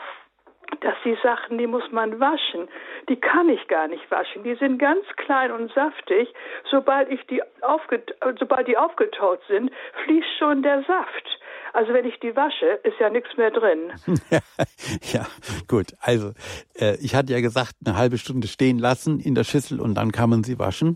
dass 0.81 0.95
die 1.03 1.17
Sachen, 1.23 1.57
die 1.57 1.67
muss 1.67 1.91
man 1.91 2.19
waschen. 2.19 2.67
Die 3.09 3.15
kann 3.15 3.49
ich 3.49 3.67
gar 3.67 3.87
nicht 3.87 4.09
waschen. 4.09 4.43
Die 4.43 4.55
sind 4.55 4.79
ganz 4.79 5.05
klein 5.17 5.51
und 5.51 5.71
saftig. 5.73 6.33
Sobald 6.69 7.09
ich 7.11 7.25
die 7.27 7.41
aufget 7.61 8.15
sobald 8.39 8.67
die 8.67 8.77
aufgetaut 8.77 9.41
sind, 9.47 9.71
fließt 10.03 10.37
schon 10.39 10.63
der 10.63 10.83
Saft. 10.83 11.39
Also 11.73 11.93
wenn 11.93 12.05
ich 12.05 12.17
die 12.21 12.33
wasche, 12.37 12.79
ist 12.83 12.97
ja 13.01 13.09
nichts 13.09 13.35
mehr 13.35 13.51
drin. 13.51 13.91
ja, 15.11 15.25
gut. 15.67 15.87
Also 15.99 16.31
äh, 16.79 16.95
ich 17.01 17.15
hatte 17.15 17.33
ja 17.33 17.41
gesagt, 17.41 17.73
eine 17.85 17.97
halbe 17.97 18.17
Stunde 18.17 18.47
stehen 18.47 18.79
lassen 18.79 19.19
in 19.19 19.35
der 19.35 19.43
Schüssel 19.43 19.81
und 19.81 19.95
dann 19.95 20.13
kann 20.13 20.29
man 20.29 20.43
sie 20.45 20.57
waschen. 20.57 20.95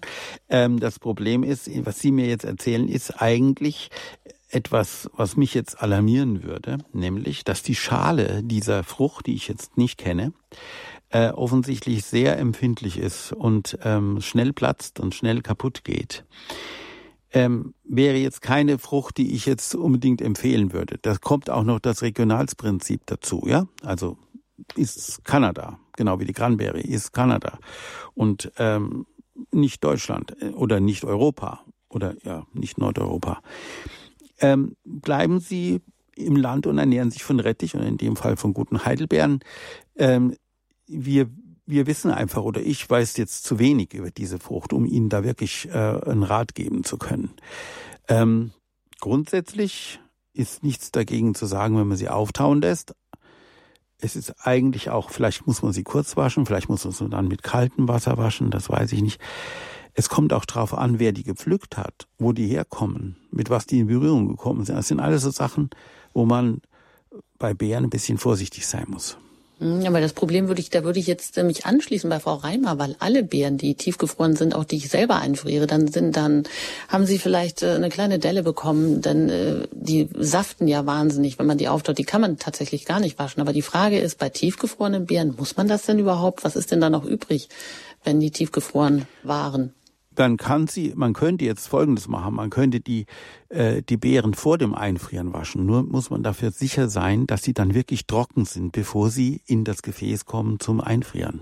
Ähm, 0.50 0.80
das 0.80 0.98
Problem 0.98 1.44
ist, 1.44 1.70
was 1.86 2.00
Sie 2.00 2.14
mir 2.14 2.28
jetzt 2.28 2.46
erzählen, 2.46 2.88
ist 2.88 3.22
eigentlich 3.22 3.90
etwas, 4.50 5.10
was 5.14 5.38
mich 5.38 5.54
jetzt 5.54 5.82
alarmieren 5.82 6.44
würde, 6.44 6.80
nämlich, 6.92 7.44
dass 7.44 7.64
die 7.64 7.76
Schale 7.76 8.44
dieser 8.44 8.84
Frucht, 8.84 9.28
die 9.28 9.36
ich 9.36 9.48
jetzt 9.48 9.78
nicht 9.78 9.98
kenne, 9.98 10.34
äh, 11.10 11.30
offensichtlich 11.30 12.04
sehr 12.06 12.38
empfindlich 12.38 12.98
ist 12.98 13.32
und 13.32 13.78
ähm, 13.84 14.22
schnell 14.22 14.54
platzt 14.54 15.00
und 15.00 15.16
schnell 15.16 15.42
kaputt 15.42 15.84
geht. 15.84 16.26
Ähm, 17.32 17.76
wäre 17.84 18.18
jetzt 18.18 18.42
keine 18.42 18.80
Frucht, 18.80 19.18
die 19.18 19.36
ich 19.36 19.46
jetzt 19.46 19.76
unbedingt 19.76 20.22
empfehlen 20.22 20.74
würde. 20.74 20.98
Da 21.00 21.16
kommt 21.16 21.50
auch 21.50 21.64
noch 21.64 21.80
das 21.80 22.02
Regionalsprinzip 22.02 23.02
dazu, 23.06 23.44
ja? 23.46 23.68
Also 23.84 24.18
ist 24.76 25.24
Kanada, 25.26 25.80
genau 25.96 26.20
wie 26.20 26.26
die 26.26 26.34
Cranberry, 26.34 26.82
ist 26.82 27.14
Kanada 27.14 27.60
und 28.16 28.52
ähm, 28.58 29.06
nicht 29.52 29.84
Deutschland 29.84 30.36
äh, 30.42 30.50
oder 30.50 30.80
nicht 30.80 31.06
Europa 31.06 31.62
oder 31.88 32.16
ja 32.24 32.46
nicht 32.54 32.78
Nordeuropa 32.78 33.42
ähm, 34.42 34.76
bleiben 34.84 35.40
Sie 35.40 35.82
im 36.16 36.36
Land 36.36 36.68
und 36.68 36.78
ernähren 36.78 37.12
sich 37.12 37.24
von 37.24 37.40
Rettich 37.40 37.76
und 37.76 37.82
in 37.82 37.98
dem 37.98 38.16
Fall 38.16 38.38
von 38.38 38.54
guten 38.54 38.86
Heidelbeeren. 38.86 39.40
Ähm, 39.96 40.36
wir 40.88 41.30
wir 41.70 41.86
wissen 41.86 42.10
einfach 42.10 42.42
oder 42.42 42.62
ich 42.62 42.90
weiß 42.90 43.16
jetzt 43.18 43.44
zu 43.44 43.60
wenig 43.60 43.94
über 43.94 44.10
diese 44.10 44.40
Frucht, 44.40 44.74
um 44.74 44.86
Ihnen 44.86 45.10
da 45.10 45.24
wirklich 45.24 45.70
äh, 45.70 45.78
einen 45.78 46.24
Rat 46.24 46.56
geben 46.56 46.84
zu 46.84 46.98
können. 46.98 47.30
Ähm, 48.08 48.52
grundsätzlich 49.00 50.00
ist 50.34 50.64
nichts 50.64 50.92
dagegen 50.92 51.36
zu 51.36 51.46
sagen, 51.46 51.78
wenn 51.78 51.88
man 51.88 51.98
sie 51.98 52.10
auftauen 52.10 52.62
lässt. 52.62 52.96
Es 54.00 54.16
ist 54.16 54.48
eigentlich 54.48 54.90
auch, 54.90 55.12
vielleicht 55.12 55.46
muss 55.46 55.62
man 55.62 55.74
sie 55.74 55.84
kurz 55.84 56.18
waschen, 56.18 56.46
vielleicht 56.46 56.70
muss 56.70 56.86
man 56.86 56.94
sie 56.94 57.10
dann 57.10 57.28
mit 57.28 57.44
kaltem 57.44 57.88
Wasser 57.88 58.18
waschen, 58.18 58.50
das 58.50 58.70
weiß 58.70 58.92
ich 58.94 59.02
nicht. 59.02 59.22
Es 60.00 60.08
kommt 60.08 60.32
auch 60.32 60.46
darauf 60.46 60.74
an, 60.74 60.98
wer 60.98 61.12
die 61.12 61.24
gepflückt 61.24 61.76
hat, 61.76 62.08
wo 62.20 62.32
die 62.32 62.48
herkommen, 62.48 63.18
mit 63.32 63.50
was 63.50 63.66
die 63.66 63.80
in 63.80 63.88
Berührung 63.88 64.30
gekommen 64.30 64.64
sind. 64.64 64.78
Das 64.78 64.88
sind 64.88 65.02
alles 65.02 65.24
so 65.24 65.30
Sachen, 65.30 65.72
wo 66.14 66.24
man 66.24 66.62
bei 67.38 67.54
Bären 67.54 67.84
ein 67.84 67.90
bisschen 67.90 68.18
vorsichtig 68.18 68.66
sein 68.66 68.86
muss. 68.88 69.18
Hm, 69.58 69.86
aber 69.86 70.00
das 70.00 70.14
Problem 70.14 70.48
würde 70.48 70.62
ich, 70.62 70.70
da 70.70 70.86
würde 70.86 71.00
ich 71.00 71.08
jetzt 71.08 71.38
äh, 71.38 71.44
mich 71.44 71.66
anschließen 71.66 72.10
bei 72.10 72.22
Frau 72.22 72.36
Reimer, 72.36 72.80
weil 72.80 72.96
alle 73.00 73.24
Beeren, 73.24 73.58
die 73.58 73.76
tiefgefroren 73.76 74.38
sind, 74.38 74.56
auch 74.56 74.64
die 74.64 74.78
ich 74.78 74.88
selber 74.88 75.18
einfriere, 75.18 75.68
dann 75.68 75.90
sind, 75.90 76.16
dann 76.16 76.44
haben 76.88 77.06
sie 77.06 77.20
vielleicht 77.20 77.62
äh, 77.62 77.72
eine 77.72 77.90
kleine 77.90 78.20
Delle 78.20 78.44
bekommen, 78.44 79.02
denn 79.02 79.28
äh, 79.28 79.68
die 79.74 80.08
saften 80.18 80.70
ja 80.70 80.86
wahnsinnig, 80.86 81.40
wenn 81.40 81.46
man 81.46 81.58
die 81.58 81.68
auftaut. 81.68 81.98
Die 81.98 82.06
kann 82.06 82.22
man 82.22 82.38
tatsächlich 82.38 82.86
gar 82.86 83.02
nicht 83.02 83.20
waschen. 83.20 83.42
Aber 83.42 83.52
die 83.52 83.64
Frage 83.64 84.00
ist, 84.00 84.18
bei 84.18 84.30
tiefgefrorenen 84.30 85.08
Beeren, 85.08 85.36
muss 85.38 85.58
man 85.58 85.68
das 85.68 85.86
denn 85.86 86.00
überhaupt? 86.00 86.46
Was 86.46 86.56
ist 86.56 86.72
denn 86.72 86.80
da 86.80 86.90
noch 86.90 87.04
übrig, 87.04 87.50
wenn 88.06 88.22
die 88.22 88.32
tiefgefroren 88.32 89.06
waren? 89.24 89.74
Dann 90.20 90.38
kann 90.38 90.68
sie, 90.68 90.94
man 90.96 91.14
könnte 91.14 91.46
jetzt 91.46 91.68
Folgendes 91.68 92.08
machen, 92.08 92.36
man 92.36 92.50
könnte 92.50 92.80
die, 92.80 93.06
äh, 93.50 93.82
die 93.82 93.98
Beeren 93.98 94.34
vor 94.34 94.58
dem 94.58 94.74
Einfrieren 94.74 95.34
waschen. 95.34 95.66
Nur 95.66 95.84
muss 95.84 96.10
man 96.10 96.24
dafür 96.24 96.52
sicher 96.52 96.90
sein, 96.90 97.26
dass 97.26 97.44
sie 97.44 97.54
dann 97.54 97.74
wirklich 97.74 98.06
trocken 98.06 98.46
sind, 98.46 98.74
bevor 98.74 99.10
sie 99.10 99.42
in 99.46 99.64
das 99.64 99.82
Gefäß 99.82 100.26
kommen 100.26 100.60
zum 100.60 100.82
Einfrieren 100.82 101.42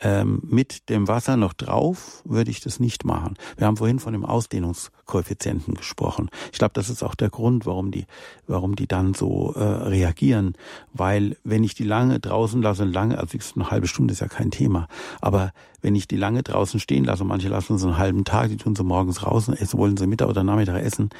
ähm, 0.00 0.42
mit 0.44 0.88
dem 0.90 1.08
Wasser 1.08 1.36
noch 1.36 1.52
drauf 1.52 2.22
würde 2.24 2.50
ich 2.50 2.60
das 2.60 2.80
nicht 2.80 3.04
machen. 3.04 3.36
Wir 3.56 3.66
haben 3.66 3.76
vorhin 3.76 3.98
von 3.98 4.12
dem 4.12 4.24
Ausdehnungskoeffizienten 4.24 5.74
gesprochen. 5.74 6.30
Ich 6.52 6.58
glaube, 6.58 6.72
das 6.74 6.90
ist 6.90 7.02
auch 7.02 7.14
der 7.14 7.30
Grund, 7.30 7.64
warum 7.64 7.90
die, 7.90 8.06
warum 8.46 8.76
die 8.76 8.86
dann 8.86 9.14
so 9.14 9.52
äh, 9.54 9.62
reagieren. 9.62 10.54
Weil 10.92 11.36
wenn 11.44 11.64
ich 11.64 11.74
die 11.74 11.84
lange 11.84 12.20
draußen 12.20 12.60
lasse, 12.60 12.84
lange, 12.84 13.18
also 13.18 13.38
eine 13.54 13.70
halbe 13.70 13.86
Stunde 13.86 14.12
ist 14.12 14.20
ja 14.20 14.28
kein 14.28 14.50
Thema, 14.50 14.88
aber 15.20 15.52
wenn 15.80 15.94
ich 15.94 16.08
die 16.08 16.16
lange 16.16 16.42
draußen 16.42 16.80
stehen 16.80 17.04
lasse, 17.04 17.24
manche 17.24 17.48
lassen 17.48 17.78
sie 17.78 17.86
einen 17.86 17.98
halben 17.98 18.24
Tag, 18.24 18.48
die 18.48 18.56
tun 18.56 18.74
sie 18.74 18.84
morgens 18.84 19.22
raus, 19.22 19.48
essen, 19.48 19.78
wollen 19.78 19.96
sie 19.96 20.06
Mittag 20.06 20.28
oder 20.28 20.42
Nachmittag 20.42 20.82
essen, 20.82 21.10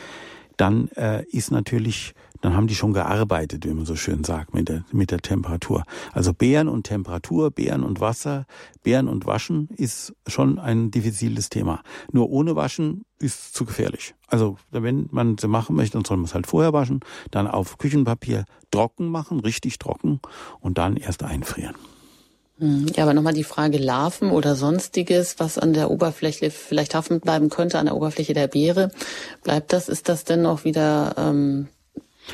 dann 0.56 0.88
äh, 0.96 1.24
ist 1.24 1.50
natürlich 1.50 2.14
dann 2.44 2.54
haben 2.54 2.66
die 2.66 2.74
schon 2.74 2.92
gearbeitet, 2.92 3.64
wie 3.64 3.72
man 3.72 3.86
so 3.86 3.96
schön 3.96 4.22
sagt, 4.22 4.52
mit 4.52 4.68
der, 4.68 4.84
mit 4.92 5.10
der 5.10 5.20
Temperatur. 5.20 5.82
Also 6.12 6.34
Beeren 6.34 6.68
und 6.68 6.82
Temperatur, 6.84 7.50
Beeren 7.50 7.82
und 7.82 8.00
Wasser, 8.02 8.44
Beeren 8.82 9.08
und 9.08 9.24
Waschen 9.24 9.70
ist 9.78 10.12
schon 10.26 10.58
ein 10.58 10.90
diffiziles 10.90 11.48
Thema. 11.48 11.80
Nur 12.12 12.28
ohne 12.28 12.54
Waschen 12.54 13.06
ist 13.18 13.54
zu 13.54 13.64
gefährlich. 13.64 14.14
Also 14.26 14.58
wenn 14.70 15.08
man 15.10 15.38
sie 15.38 15.48
machen 15.48 15.74
möchte, 15.74 15.96
dann 15.96 16.04
soll 16.04 16.18
man 16.18 16.26
es 16.26 16.34
halt 16.34 16.46
vorher 16.46 16.74
waschen, 16.74 17.00
dann 17.30 17.46
auf 17.46 17.78
Küchenpapier 17.78 18.44
trocken 18.70 19.08
machen, 19.08 19.40
richtig 19.40 19.78
trocken 19.78 20.20
und 20.60 20.76
dann 20.76 20.98
erst 20.98 21.22
einfrieren. 21.22 21.76
Hm, 22.58 22.88
ja, 22.94 23.04
aber 23.04 23.14
nochmal 23.14 23.32
die 23.32 23.42
Frage 23.42 23.78
Larven 23.78 24.30
oder 24.30 24.54
sonstiges, 24.54 25.36
was 25.38 25.56
an 25.56 25.72
der 25.72 25.90
Oberfläche 25.90 26.50
vielleicht 26.50 26.94
haften 26.94 27.20
bleiben 27.20 27.48
könnte, 27.48 27.78
an 27.78 27.86
der 27.86 27.96
Oberfläche 27.96 28.34
der 28.34 28.48
Beere. 28.48 28.90
Bleibt 29.42 29.72
das? 29.72 29.88
Ist 29.88 30.10
das 30.10 30.24
denn 30.24 30.42
noch 30.42 30.64
wieder 30.64 31.14
ähm, 31.16 31.68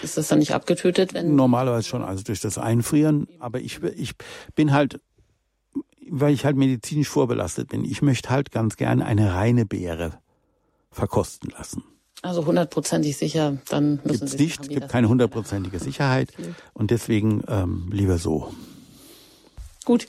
ist 0.03 0.16
das 0.16 0.28
dann 0.28 0.38
nicht 0.38 0.55
abgetötet? 0.55 1.14
Wenn 1.14 1.34
Normalerweise 1.34 1.88
schon, 1.88 2.03
also 2.03 2.22
durch 2.22 2.41
das 2.41 2.59
Einfrieren. 2.59 3.28
Aber 3.38 3.61
ich, 3.61 3.82
ich 3.82 4.12
bin 4.55 4.72
halt, 4.72 5.01
weil 6.09 6.32
ich 6.32 6.45
halt 6.45 6.57
medizinisch 6.57 7.09
vorbelastet 7.09 7.68
bin, 7.68 7.84
ich 7.84 8.03
möchte 8.03 8.30
halt 8.30 8.51
ganz 8.51 8.76
gerne 8.76 9.05
eine 9.05 9.34
reine 9.34 9.66
Beere 9.66 10.18
verkosten 10.91 11.51
lassen. 11.51 11.84
Also 12.22 12.45
hundertprozentig 12.45 13.16
sicher, 13.16 13.59
dann 13.68 14.01
müssen 14.05 14.26
Gibt's 14.26 14.32
Sie 14.32 14.43
nicht, 14.43 14.68
gibt 14.68 14.88
keine 14.88 15.09
hundertprozentige 15.09 15.78
Sicherheit 15.78 16.30
und 16.74 16.91
deswegen 16.91 17.43
ähm, 17.49 17.88
lieber 17.93 18.18
so. 18.18 18.53
Gut, 19.86 20.07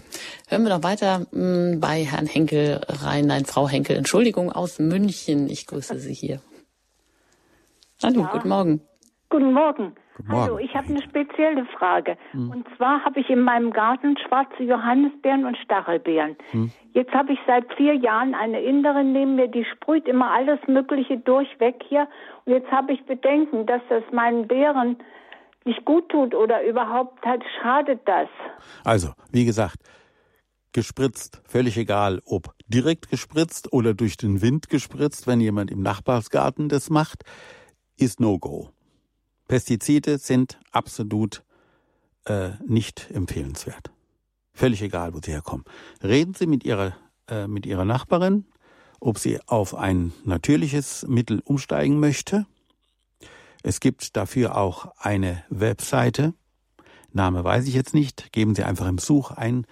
hören 0.47 0.63
wir 0.63 0.69
noch 0.69 0.83
weiter 0.83 1.25
hm, 1.31 1.79
bei 1.79 2.03
Herrn 2.03 2.27
Henkel 2.27 2.81
rein. 2.87 3.27
Nein, 3.27 3.45
Frau 3.45 3.69
Henkel, 3.69 3.95
Entschuldigung, 3.95 4.51
aus 4.51 4.79
München. 4.79 5.49
Ich 5.49 5.67
grüße 5.67 5.97
Sie 5.99 6.13
hier. 6.13 6.41
Hallo, 8.03 8.21
ja. 8.21 8.31
guten 8.33 8.49
Morgen. 8.49 8.81
Guten 9.31 9.53
Morgen. 9.53 9.95
Guten 10.17 10.29
Morgen. 10.29 10.41
Also, 10.41 10.59
ich 10.59 10.75
habe 10.75 10.89
eine 10.89 11.01
spezielle 11.01 11.65
Frage. 11.77 12.17
Hm. 12.31 12.51
Und 12.51 12.67
zwar 12.75 13.03
habe 13.05 13.21
ich 13.21 13.29
in 13.29 13.39
meinem 13.39 13.71
Garten 13.71 14.17
schwarze 14.17 14.61
Johannisbeeren 14.61 15.45
und 15.45 15.57
Stachelbeeren. 15.57 16.35
Hm. 16.51 16.69
Jetzt 16.93 17.13
habe 17.13 17.31
ich 17.31 17.39
seit 17.47 17.73
vier 17.75 17.95
Jahren 17.95 18.35
eine 18.35 18.61
Inderin 18.61 19.13
neben 19.13 19.35
mir, 19.35 19.47
die 19.47 19.63
sprüht 19.63 20.07
immer 20.07 20.31
alles 20.31 20.59
Mögliche 20.67 21.17
durchweg 21.17 21.81
hier. 21.87 22.09
Und 22.45 22.53
jetzt 22.53 22.69
habe 22.69 22.91
ich 22.91 23.05
Bedenken, 23.05 23.65
dass 23.65 23.81
das 23.87 24.03
meinen 24.11 24.47
Beeren 24.47 24.97
nicht 25.63 25.85
gut 25.85 26.09
tut 26.09 26.35
oder 26.35 26.63
überhaupt 26.63 27.25
halt 27.25 27.43
schadet 27.61 28.01
das. 28.05 28.27
Also, 28.83 29.13
wie 29.31 29.45
gesagt, 29.45 29.77
gespritzt, 30.73 31.41
völlig 31.47 31.77
egal, 31.77 32.19
ob 32.25 32.53
direkt 32.67 33.09
gespritzt 33.09 33.71
oder 33.71 33.93
durch 33.93 34.17
den 34.17 34.41
Wind 34.41 34.67
gespritzt, 34.67 35.25
wenn 35.25 35.39
jemand 35.39 35.71
im 35.71 35.81
Nachbarsgarten 35.81 36.67
das 36.67 36.89
macht, 36.89 37.23
ist 37.97 38.19
No-Go. 38.19 38.71
Pestizide 39.51 40.17
sind 40.17 40.57
absolut 40.71 41.43
äh, 42.23 42.51
nicht 42.65 43.11
empfehlenswert. 43.11 43.91
Völlig 44.53 44.81
egal, 44.81 45.13
wo 45.13 45.19
sie 45.21 45.33
herkommen. 45.33 45.65
Reden 46.01 46.33
Sie 46.33 46.45
mit 46.47 46.63
Ihrer, 46.63 46.95
äh, 47.27 47.47
mit 47.47 47.65
Ihrer 47.65 47.83
Nachbarin, 47.83 48.45
ob 49.01 49.17
sie 49.17 49.41
auf 49.47 49.75
ein 49.75 50.13
natürliches 50.23 51.05
Mittel 51.05 51.41
umsteigen 51.43 51.99
möchte. 51.99 52.45
Es 53.61 53.81
gibt 53.81 54.15
dafür 54.15 54.55
auch 54.55 54.93
eine 54.97 55.43
Webseite. 55.49 56.33
Name 57.11 57.43
weiß 57.43 57.67
ich 57.67 57.73
jetzt 57.73 57.93
nicht. 57.93 58.31
Geben 58.31 58.55
Sie 58.55 58.63
einfach 58.63 58.87
im 58.87 58.99
Such 58.99 59.31
ein 59.31 59.65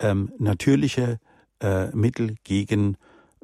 ähm, 0.00 0.32
natürliche 0.40 1.20
äh, 1.60 1.94
Mittel 1.94 2.34
gegen, 2.42 2.96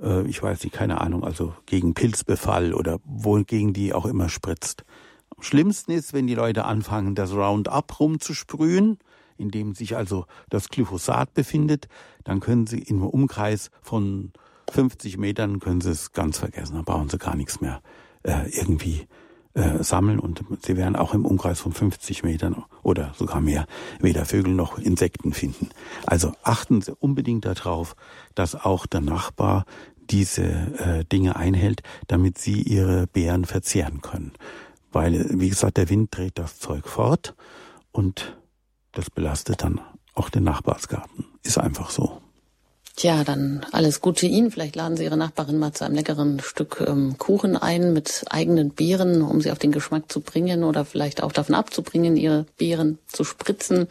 äh, 0.02 0.26
ich 0.26 0.42
weiß 0.42 0.64
nicht, 0.64 0.72
keine 0.72 1.00
Ahnung, 1.00 1.22
also 1.22 1.54
gegen 1.66 1.94
Pilzbefall 1.94 2.74
oder 2.74 2.98
wogegen 3.04 3.72
die 3.72 3.92
auch 3.92 4.06
immer 4.06 4.28
spritzt. 4.28 4.84
Am 5.36 5.42
schlimmsten 5.42 5.92
ist, 5.92 6.12
wenn 6.12 6.26
die 6.26 6.34
Leute 6.34 6.64
anfangen, 6.64 7.14
das 7.14 7.32
Roundup 7.32 8.00
rumzusprühen, 8.00 8.98
in 9.36 9.50
dem 9.50 9.74
sich 9.74 9.96
also 9.96 10.26
das 10.50 10.68
Glyphosat 10.68 11.32
befindet, 11.34 11.88
dann 12.24 12.40
können 12.40 12.66
sie 12.66 12.80
im 12.80 13.02
Umkreis 13.02 13.70
von 13.80 14.32
50 14.70 15.18
Metern 15.18 15.60
können 15.60 15.80
sie 15.80 15.90
es 15.90 16.12
ganz 16.12 16.38
vergessen. 16.38 16.76
Da 16.76 16.82
brauchen 16.82 17.08
sie 17.08 17.18
gar 17.18 17.34
nichts 17.34 17.60
mehr 17.60 17.82
äh, 18.22 18.48
irgendwie 18.50 19.06
äh, 19.54 19.82
sammeln 19.82 20.18
und 20.18 20.44
sie 20.64 20.76
werden 20.76 20.94
auch 20.94 21.12
im 21.14 21.24
Umkreis 21.26 21.60
von 21.60 21.72
50 21.72 22.22
Metern 22.22 22.64
oder 22.82 23.12
sogar 23.16 23.40
mehr 23.40 23.66
weder 23.98 24.24
Vögel 24.24 24.54
noch 24.54 24.78
Insekten 24.78 25.32
finden. 25.32 25.70
Also 26.06 26.32
achten 26.42 26.82
Sie 26.82 26.94
unbedingt 26.94 27.44
darauf, 27.44 27.96
dass 28.34 28.54
auch 28.54 28.86
der 28.86 29.00
Nachbar 29.00 29.64
diese 30.10 30.44
äh, 30.44 31.04
Dinge 31.04 31.36
einhält, 31.36 31.82
damit 32.06 32.38
Sie 32.38 32.62
Ihre 32.62 33.06
Beeren 33.06 33.44
verzehren 33.44 34.00
können 34.00 34.32
weil, 34.92 35.26
wie 35.30 35.48
gesagt, 35.48 35.76
der 35.76 35.88
Wind 35.88 36.16
dreht 36.16 36.38
das 36.38 36.58
Zeug 36.58 36.88
fort 36.88 37.34
und 37.92 38.36
das 38.92 39.10
belastet 39.10 39.62
dann 39.62 39.80
auch 40.14 40.30
den 40.30 40.44
Nachbarsgarten. 40.44 41.26
Ist 41.42 41.58
einfach 41.58 41.90
so. 41.90 42.20
Tja, 42.96 43.24
dann 43.24 43.64
alles 43.72 44.02
Gute 44.02 44.26
Ihnen. 44.26 44.50
Vielleicht 44.50 44.76
laden 44.76 44.96
Sie 44.96 45.04
Ihre 45.04 45.16
Nachbarin 45.16 45.58
mal 45.58 45.72
zu 45.72 45.84
einem 45.86 45.94
leckeren 45.94 46.38
Stück 46.40 46.84
ähm, 46.86 47.16
Kuchen 47.16 47.56
ein 47.56 47.94
mit 47.94 48.24
eigenen 48.28 48.70
Beeren, 48.70 49.22
um 49.22 49.40
sie 49.40 49.50
auf 49.52 49.58
den 49.58 49.72
Geschmack 49.72 50.12
zu 50.12 50.20
bringen 50.20 50.64
oder 50.64 50.84
vielleicht 50.84 51.22
auch 51.22 51.32
davon 51.32 51.54
abzubringen, 51.54 52.16
ihre 52.16 52.44
Beeren 52.58 52.98
zu 53.06 53.24
spritzen. 53.24 53.86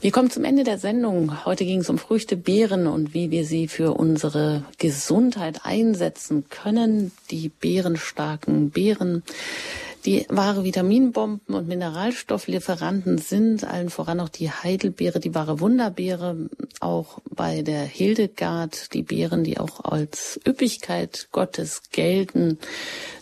Wir 0.00 0.10
kommen 0.10 0.30
zum 0.30 0.44
Ende 0.44 0.64
der 0.64 0.78
Sendung. 0.78 1.44
Heute 1.44 1.66
ging 1.66 1.80
es 1.80 1.90
um 1.90 1.98
Früchte, 1.98 2.38
Beeren 2.38 2.86
und 2.86 3.12
wie 3.12 3.30
wir 3.30 3.44
sie 3.44 3.68
für 3.68 3.92
unsere 3.92 4.62
Gesundheit 4.78 5.66
einsetzen 5.66 6.48
können. 6.48 7.12
Die 7.30 7.50
beerenstarken 7.50 8.70
Beeren 8.70 9.22
die 10.04 10.26
wahre 10.28 10.64
Vitaminbomben 10.64 11.54
und 11.54 11.68
Mineralstofflieferanten 11.68 13.18
sind, 13.18 13.64
allen 13.64 13.90
voran 13.90 14.20
auch 14.20 14.28
die 14.28 14.50
Heidelbeere, 14.50 15.20
die 15.20 15.34
wahre 15.34 15.60
Wunderbeere, 15.60 16.48
auch 16.80 17.18
bei 17.28 17.62
der 17.62 17.82
Hildegard, 17.84 18.94
die 18.94 19.02
Beeren, 19.02 19.44
die 19.44 19.58
auch 19.58 19.84
als 19.84 20.40
Üppigkeit 20.46 21.28
Gottes 21.32 21.82
gelten, 21.92 22.58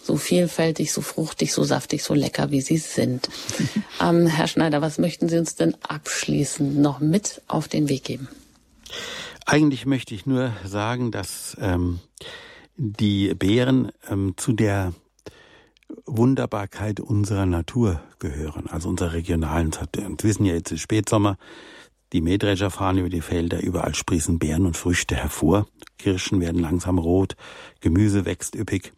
so 0.03 0.17
vielfältig, 0.17 0.93
so 0.93 1.01
fruchtig, 1.01 1.53
so 1.53 1.65
saftig, 1.65 2.03
so 2.03 2.15
lecker, 2.15 2.51
wie 2.51 2.61
sie 2.61 2.79
sind. 2.79 3.29
ähm, 4.01 4.27
Herr 4.27 4.47
Schneider, 4.47 4.81
was 4.81 4.99
möchten 4.99 5.29
Sie 5.29 5.39
uns 5.39 5.57
denn 5.57 5.75
abschließend 5.83 6.79
noch 6.79 7.01
mit 7.01 7.43
auf 7.49 7.69
den 7.69 7.89
Weg 7.89 8.05
geben? 8.05 8.29
Eigentlich 9.45 9.87
möchte 9.87 10.15
ich 10.15 10.27
nur 10.27 10.53
sagen, 10.65 11.11
dass 11.11 11.57
ähm, 11.61 12.01
die 12.77 13.35
Beeren 13.35 13.91
ähm, 14.09 14.35
zu 14.37 14.53
der 14.53 14.93
Wunderbarkeit 16.07 17.01
unserer 17.01 17.47
Natur 17.47 18.01
gehören, 18.19 18.67
also 18.69 18.89
unserer 18.89 19.13
regionalen 19.13 19.71
Natur. 19.71 20.07
Und 20.07 20.25
wissen 20.25 20.45
ja 20.45 20.55
jetzt 20.55 20.73
ist 20.73 20.81
Spätsommer, 20.81 21.37
die 22.13 22.21
Mähdrescher 22.21 22.71
fahren 22.71 22.99
über 22.99 23.11
die 23.11 23.21
Felder, 23.21 23.63
überall 23.63 23.95
sprießen 23.95 24.39
Beeren 24.39 24.67
und 24.67 24.77
Früchte 24.77 25.15
hervor, 25.15 25.67
Kirschen 25.99 26.41
werden 26.41 26.61
langsam 26.61 26.99
rot, 26.99 27.37
Gemüse 27.81 28.25
wächst 28.25 28.55
üppig. 28.55 28.93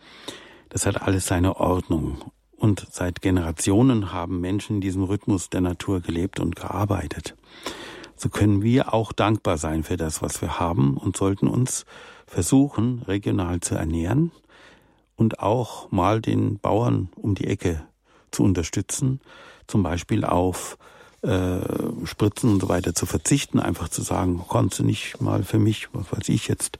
Das 0.68 0.86
hat 0.86 1.02
alles 1.02 1.26
seine 1.26 1.56
Ordnung. 1.56 2.18
Und 2.56 2.86
seit 2.90 3.22
Generationen 3.22 4.12
haben 4.12 4.40
Menschen 4.40 4.76
in 4.76 4.80
diesem 4.80 5.02
Rhythmus 5.02 5.48
der 5.48 5.62
Natur 5.62 6.00
gelebt 6.00 6.38
und 6.38 6.54
gearbeitet. 6.56 7.34
So 8.16 8.28
können 8.28 8.62
wir 8.62 8.92
auch 8.92 9.12
dankbar 9.12 9.56
sein 9.56 9.82
für 9.82 9.96
das, 9.96 10.20
was 10.20 10.42
wir 10.42 10.60
haben 10.60 10.96
und 10.96 11.16
sollten 11.16 11.48
uns 11.48 11.86
versuchen, 12.26 13.02
regional 13.08 13.60
zu 13.60 13.76
ernähren, 13.76 14.30
und 15.20 15.40
auch 15.40 15.92
mal 15.92 16.22
den 16.22 16.58
Bauern 16.58 17.10
um 17.14 17.34
die 17.34 17.46
Ecke 17.46 17.82
zu 18.30 18.42
unterstützen, 18.42 19.20
zum 19.66 19.82
Beispiel 19.82 20.24
auf 20.24 20.78
äh, 21.20 21.60
Spritzen 22.04 22.54
und 22.54 22.60
so 22.62 22.70
weiter 22.70 22.94
zu 22.94 23.04
verzichten, 23.04 23.60
einfach 23.60 23.90
zu 23.90 24.00
sagen, 24.00 24.42
konntest 24.48 24.80
du 24.80 24.84
nicht 24.84 25.20
mal 25.20 25.42
für 25.42 25.58
mich, 25.58 25.88
was 25.92 26.10
weiß 26.10 26.30
ich 26.30 26.48
jetzt, 26.48 26.78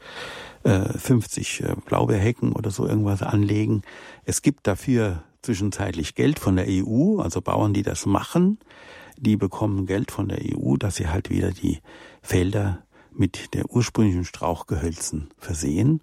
äh, 0.63 0.81
50 0.81 1.61
äh, 1.61 1.77
Blaubeerhecken 1.85 2.53
oder 2.53 2.71
so 2.71 2.87
irgendwas 2.87 3.23
anlegen. 3.23 3.83
Es 4.25 4.41
gibt 4.41 4.67
dafür 4.67 5.23
zwischenzeitlich 5.43 6.15
Geld 6.15 6.39
von 6.39 6.57
der 6.57 6.65
EU, 6.67 7.21
also 7.21 7.43
Bauern, 7.43 7.75
die 7.75 7.83
das 7.83 8.07
machen, 8.07 8.59
die 9.19 9.37
bekommen 9.37 9.85
Geld 9.85 10.11
von 10.11 10.29
der 10.29 10.39
EU, 10.41 10.77
dass 10.77 10.97
sie 10.97 11.09
halt 11.09 11.29
wieder 11.29 11.51
die 11.51 11.81
Felder 12.23 12.79
mit 13.13 13.53
der 13.53 13.69
ursprünglichen 13.71 14.25
Strauchgehölzen 14.25 15.29
versehen. 15.37 16.01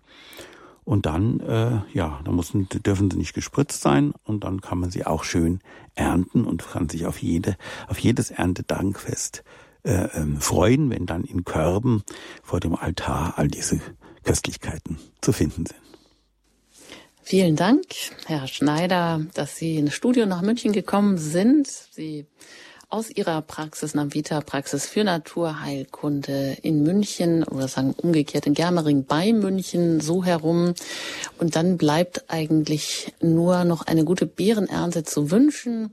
Und 0.88 1.06
dann, 1.06 1.42
äh, 1.42 1.82
ja, 1.94 2.22
da 2.24 2.32
müssen, 2.32 2.70
dürfen 2.70 3.12
sie 3.12 3.18
nicht 3.18 3.34
gespritzt 3.34 3.82
sein 3.82 4.14
und 4.24 4.46
dann 4.46 4.62
kann 4.62 4.80
man 4.80 4.90
sie 4.90 5.06
auch 5.06 5.26
schön 5.26 5.60
ernten 5.96 6.46
und 6.46 6.66
kann 6.66 6.88
sich 6.88 7.06
auf 7.06 7.22
jede, 7.22 7.58
auf 7.90 8.00
jedes 8.00 8.32
Erntedankfest 8.32 9.44
äh, 9.84 10.08
ähm, 10.14 10.40
freuen, 10.40 10.90
wenn 10.90 11.06
dann 11.06 11.26
in 11.26 11.44
Körben 11.44 12.04
vor 12.42 12.62
dem 12.62 12.74
Altar 12.74 13.34
all 13.36 13.50
diese 13.50 13.82
Köstlichkeiten 14.24 14.98
zu 15.20 15.34
finden 15.34 15.66
sind. 15.66 15.82
Vielen 17.22 17.58
Dank, 17.58 17.84
Herr 18.26 18.48
Schneider, 18.48 19.26
dass 19.34 19.58
Sie 19.58 19.76
ins 19.76 19.94
Studio 19.94 20.26
nach 20.26 20.42
München 20.42 20.72
gekommen 20.72 21.18
sind. 21.18 21.68
Sie 21.68 22.28
aus 22.90 23.10
ihrer 23.10 23.42
Praxis 23.42 23.94
Navita 23.96 24.40
Praxis 24.40 24.86
für 24.86 25.04
Naturheilkunde 25.04 26.58
in 26.62 26.84
München 26.84 27.44
oder 27.44 27.68
sagen 27.68 27.94
umgekehrt 27.98 28.48
in 28.48 28.54
Germering 28.54 29.04
bei 29.04 29.34
München 29.34 30.00
so 30.00 30.24
herum. 30.24 30.74
Und 31.38 31.58
dann 31.58 31.78
bleibt 31.78 32.24
eigentlich 32.30 33.14
nur 33.20 33.66
noch 33.66 33.86
eine 33.86 34.06
gute 34.06 34.26
Beerenernte 34.26 35.04
zu 35.04 35.32
wünschen. 35.32 35.92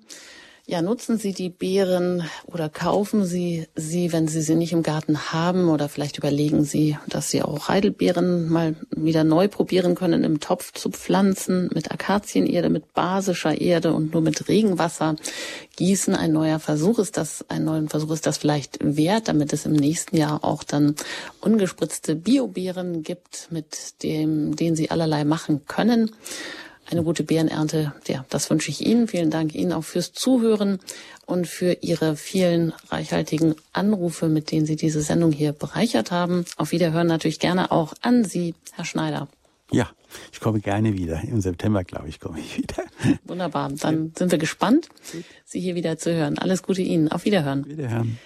Ja, 0.67 0.81
nutzen 0.81 1.19
Sie 1.19 1.35
die 1.35 1.51
Beeren 1.51 2.25
oder 2.47 2.71
kaufen 2.71 3.27
Sie 3.27 3.67
sie, 3.75 4.12
wenn 4.12 4.29
Sie 4.29 4.41
sie 4.41 4.55
nicht 4.55 4.73
im 4.73 4.83
Garten 4.83 5.31
haben 5.31 5.69
oder 5.69 5.91
vielleicht 5.91 6.17
überlegen 6.17 6.65
Sie, 6.65 6.97
dass 7.07 7.29
Sie 7.29 7.43
auch 7.43 7.69
Heidelbeeren 7.69 8.49
mal 8.49 8.75
wieder 8.91 9.25
neu 9.25 9.49
probieren 9.49 9.95
können, 9.95 10.25
im 10.25 10.41
Topf 10.41 10.73
zu 10.73 10.89
pflanzen, 10.89 11.69
mit 11.75 11.93
Akazienerde, 11.93 12.71
mit 12.71 12.95
basischer 12.95 13.61
Erde 13.61 13.93
und 13.93 14.15
nur 14.15 14.23
mit 14.23 14.49
Regenwasser 14.49 15.17
gießen. 15.77 16.15
Ein 16.15 16.33
neuer 16.33 16.59
Versuch 16.61 16.99
ist 16.99 17.19
das, 17.19 17.45
ein 17.51 17.65
neuer 17.65 17.87
Versuch 17.89 18.12
ist 18.12 18.25
das 18.25 18.39
vielleicht 18.39 18.79
wert, 18.81 19.29
damit 19.29 19.53
es 19.53 19.67
im 19.67 19.75
nächsten 19.75 20.17
Jahr 20.17 20.45
auch 20.45 20.65
dann 20.65 20.95
ungespritzte 21.43 22.17
Biobeeren 22.17 23.03
gibt, 23.03 23.49
mit 23.51 24.03
dem, 24.03 24.57
den 24.57 24.77
Sie 24.77 24.91
allerlei 24.91 25.25
machen 25.25 25.67
können 25.67 26.11
eine 26.91 27.03
gute 27.03 27.24
Beerenernte. 27.24 27.93
Ja, 28.07 28.24
das 28.28 28.51
wünsche 28.51 28.70
ich 28.70 28.87
Ihnen. 28.87 29.09
Vielen 29.09 29.30
Dank 29.30 29.55
Ihnen 29.55 29.72
auch 29.72 29.85
fürs 29.85 30.12
Zuhören 30.12 30.80
und 31.26 31.47
für 31.47 31.78
Ihre 31.80 32.16
vielen 32.16 32.72
reichhaltigen 32.91 33.55
Anrufe, 33.72 34.28
mit 34.28 34.51
denen 34.51 34.66
Sie 34.66 34.76
diese 34.76 35.03
Sendung 35.03 35.32
hier 35.32 35.53
bereichert 35.53 36.11
haben. 36.11 36.45
Auf 36.57 36.72
Wiederhören 36.72 37.07
natürlich 37.07 37.41
gerne 37.41 37.70
auch 37.70 37.95
an 38.03 38.24
Sie, 38.24 38.55
Herr 38.72 38.85
Schneider. 38.85 39.28
Ja, 39.70 39.89
ich 40.32 40.41
komme 40.41 40.61
gerne 40.61 40.93
wieder. 40.93 41.22
Im 41.22 41.41
September, 41.41 41.85
glaube 41.85 42.09
ich, 42.09 42.20
komme 42.20 42.39
ich 42.39 42.59
wieder. 42.59 42.85
Wunderbar. 43.24 43.70
Dann 43.72 44.12
sind 44.16 44.30
wir 44.30 44.39
gespannt, 44.39 44.89
Sie 45.45 45.61
hier 45.61 45.74
wieder 45.74 45.99
zu 45.99 46.14
hören. 46.14 46.39
Alles 46.39 46.62
Gute 46.62 46.82
Ihnen. 46.82 47.11
Auf 47.11 47.24
Wiederhören. 47.24 47.66
Wiederhören. 47.66 48.18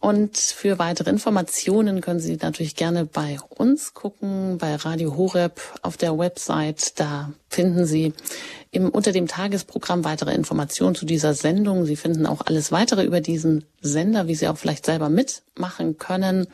Und 0.00 0.38
für 0.38 0.78
weitere 0.78 1.10
Informationen 1.10 2.00
können 2.00 2.20
Sie 2.20 2.38
natürlich 2.40 2.74
gerne 2.74 3.04
bei 3.04 3.36
uns 3.50 3.92
gucken, 3.92 4.56
bei 4.56 4.74
Radio 4.74 5.14
Horeb 5.14 5.60
auf 5.82 5.98
der 5.98 6.18
Website. 6.18 6.98
Da 6.98 7.32
finden 7.50 7.84
Sie 7.84 8.14
im, 8.70 8.88
unter 8.88 9.12
dem 9.12 9.28
Tagesprogramm 9.28 10.02
weitere 10.02 10.34
Informationen 10.34 10.94
zu 10.94 11.04
dieser 11.04 11.34
Sendung. 11.34 11.84
Sie 11.84 11.96
finden 11.96 12.24
auch 12.24 12.40
alles 12.46 12.72
weitere 12.72 13.04
über 13.04 13.20
diesen 13.20 13.66
Sender, 13.82 14.26
wie 14.26 14.34
Sie 14.34 14.48
auch 14.48 14.56
vielleicht 14.56 14.86
selber 14.86 15.10
mitmachen 15.10 15.98
können. 15.98 16.46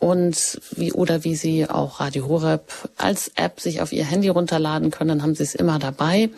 Und 0.00 0.60
wie, 0.74 0.92
oder 0.92 1.22
wie 1.22 1.34
Sie 1.34 1.68
auch 1.68 2.00
Radio 2.00 2.28
Horeb 2.28 2.72
als 2.96 3.30
App 3.36 3.60
sich 3.60 3.82
auf 3.82 3.92
Ihr 3.92 4.04
Handy 4.06 4.28
runterladen 4.28 4.90
können, 4.90 5.08
dann 5.08 5.22
haben 5.22 5.34
Sie 5.34 5.42
es 5.42 5.54
immer 5.54 5.78
dabei. 5.78 6.30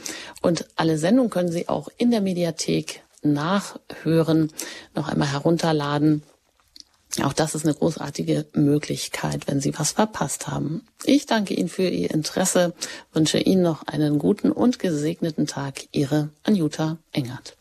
Und 0.43 0.66
alle 0.74 0.99
Sendungen 0.99 1.31
können 1.31 1.53
Sie 1.53 1.68
auch 1.68 1.89
in 1.97 2.11
der 2.11 2.20
Mediathek 2.20 3.03
nachhören, 3.33 4.53
noch 4.95 5.09
einmal 5.09 5.31
herunterladen. 5.31 6.22
Auch 7.22 7.33
das 7.33 7.55
ist 7.55 7.64
eine 7.64 7.74
großartige 7.74 8.47
Möglichkeit, 8.53 9.47
wenn 9.47 9.61
Sie 9.61 9.79
was 9.79 9.93
verpasst 9.93 10.49
haben. 10.49 10.83
Ich 11.05 11.27
danke 11.27 11.55
Ihnen 11.55 11.68
für 11.68 11.89
Ihr 11.89 12.11
Interesse, 12.11 12.74
wünsche 13.12 13.39
Ihnen 13.39 13.62
noch 13.62 13.87
einen 13.87 14.18
guten 14.18 14.53
und 14.53 14.79
gesegneten 14.79 15.47
Tag. 15.47 15.87
Ihre 15.93 16.31
Anjuta 16.43 16.99
Engert. 17.12 17.57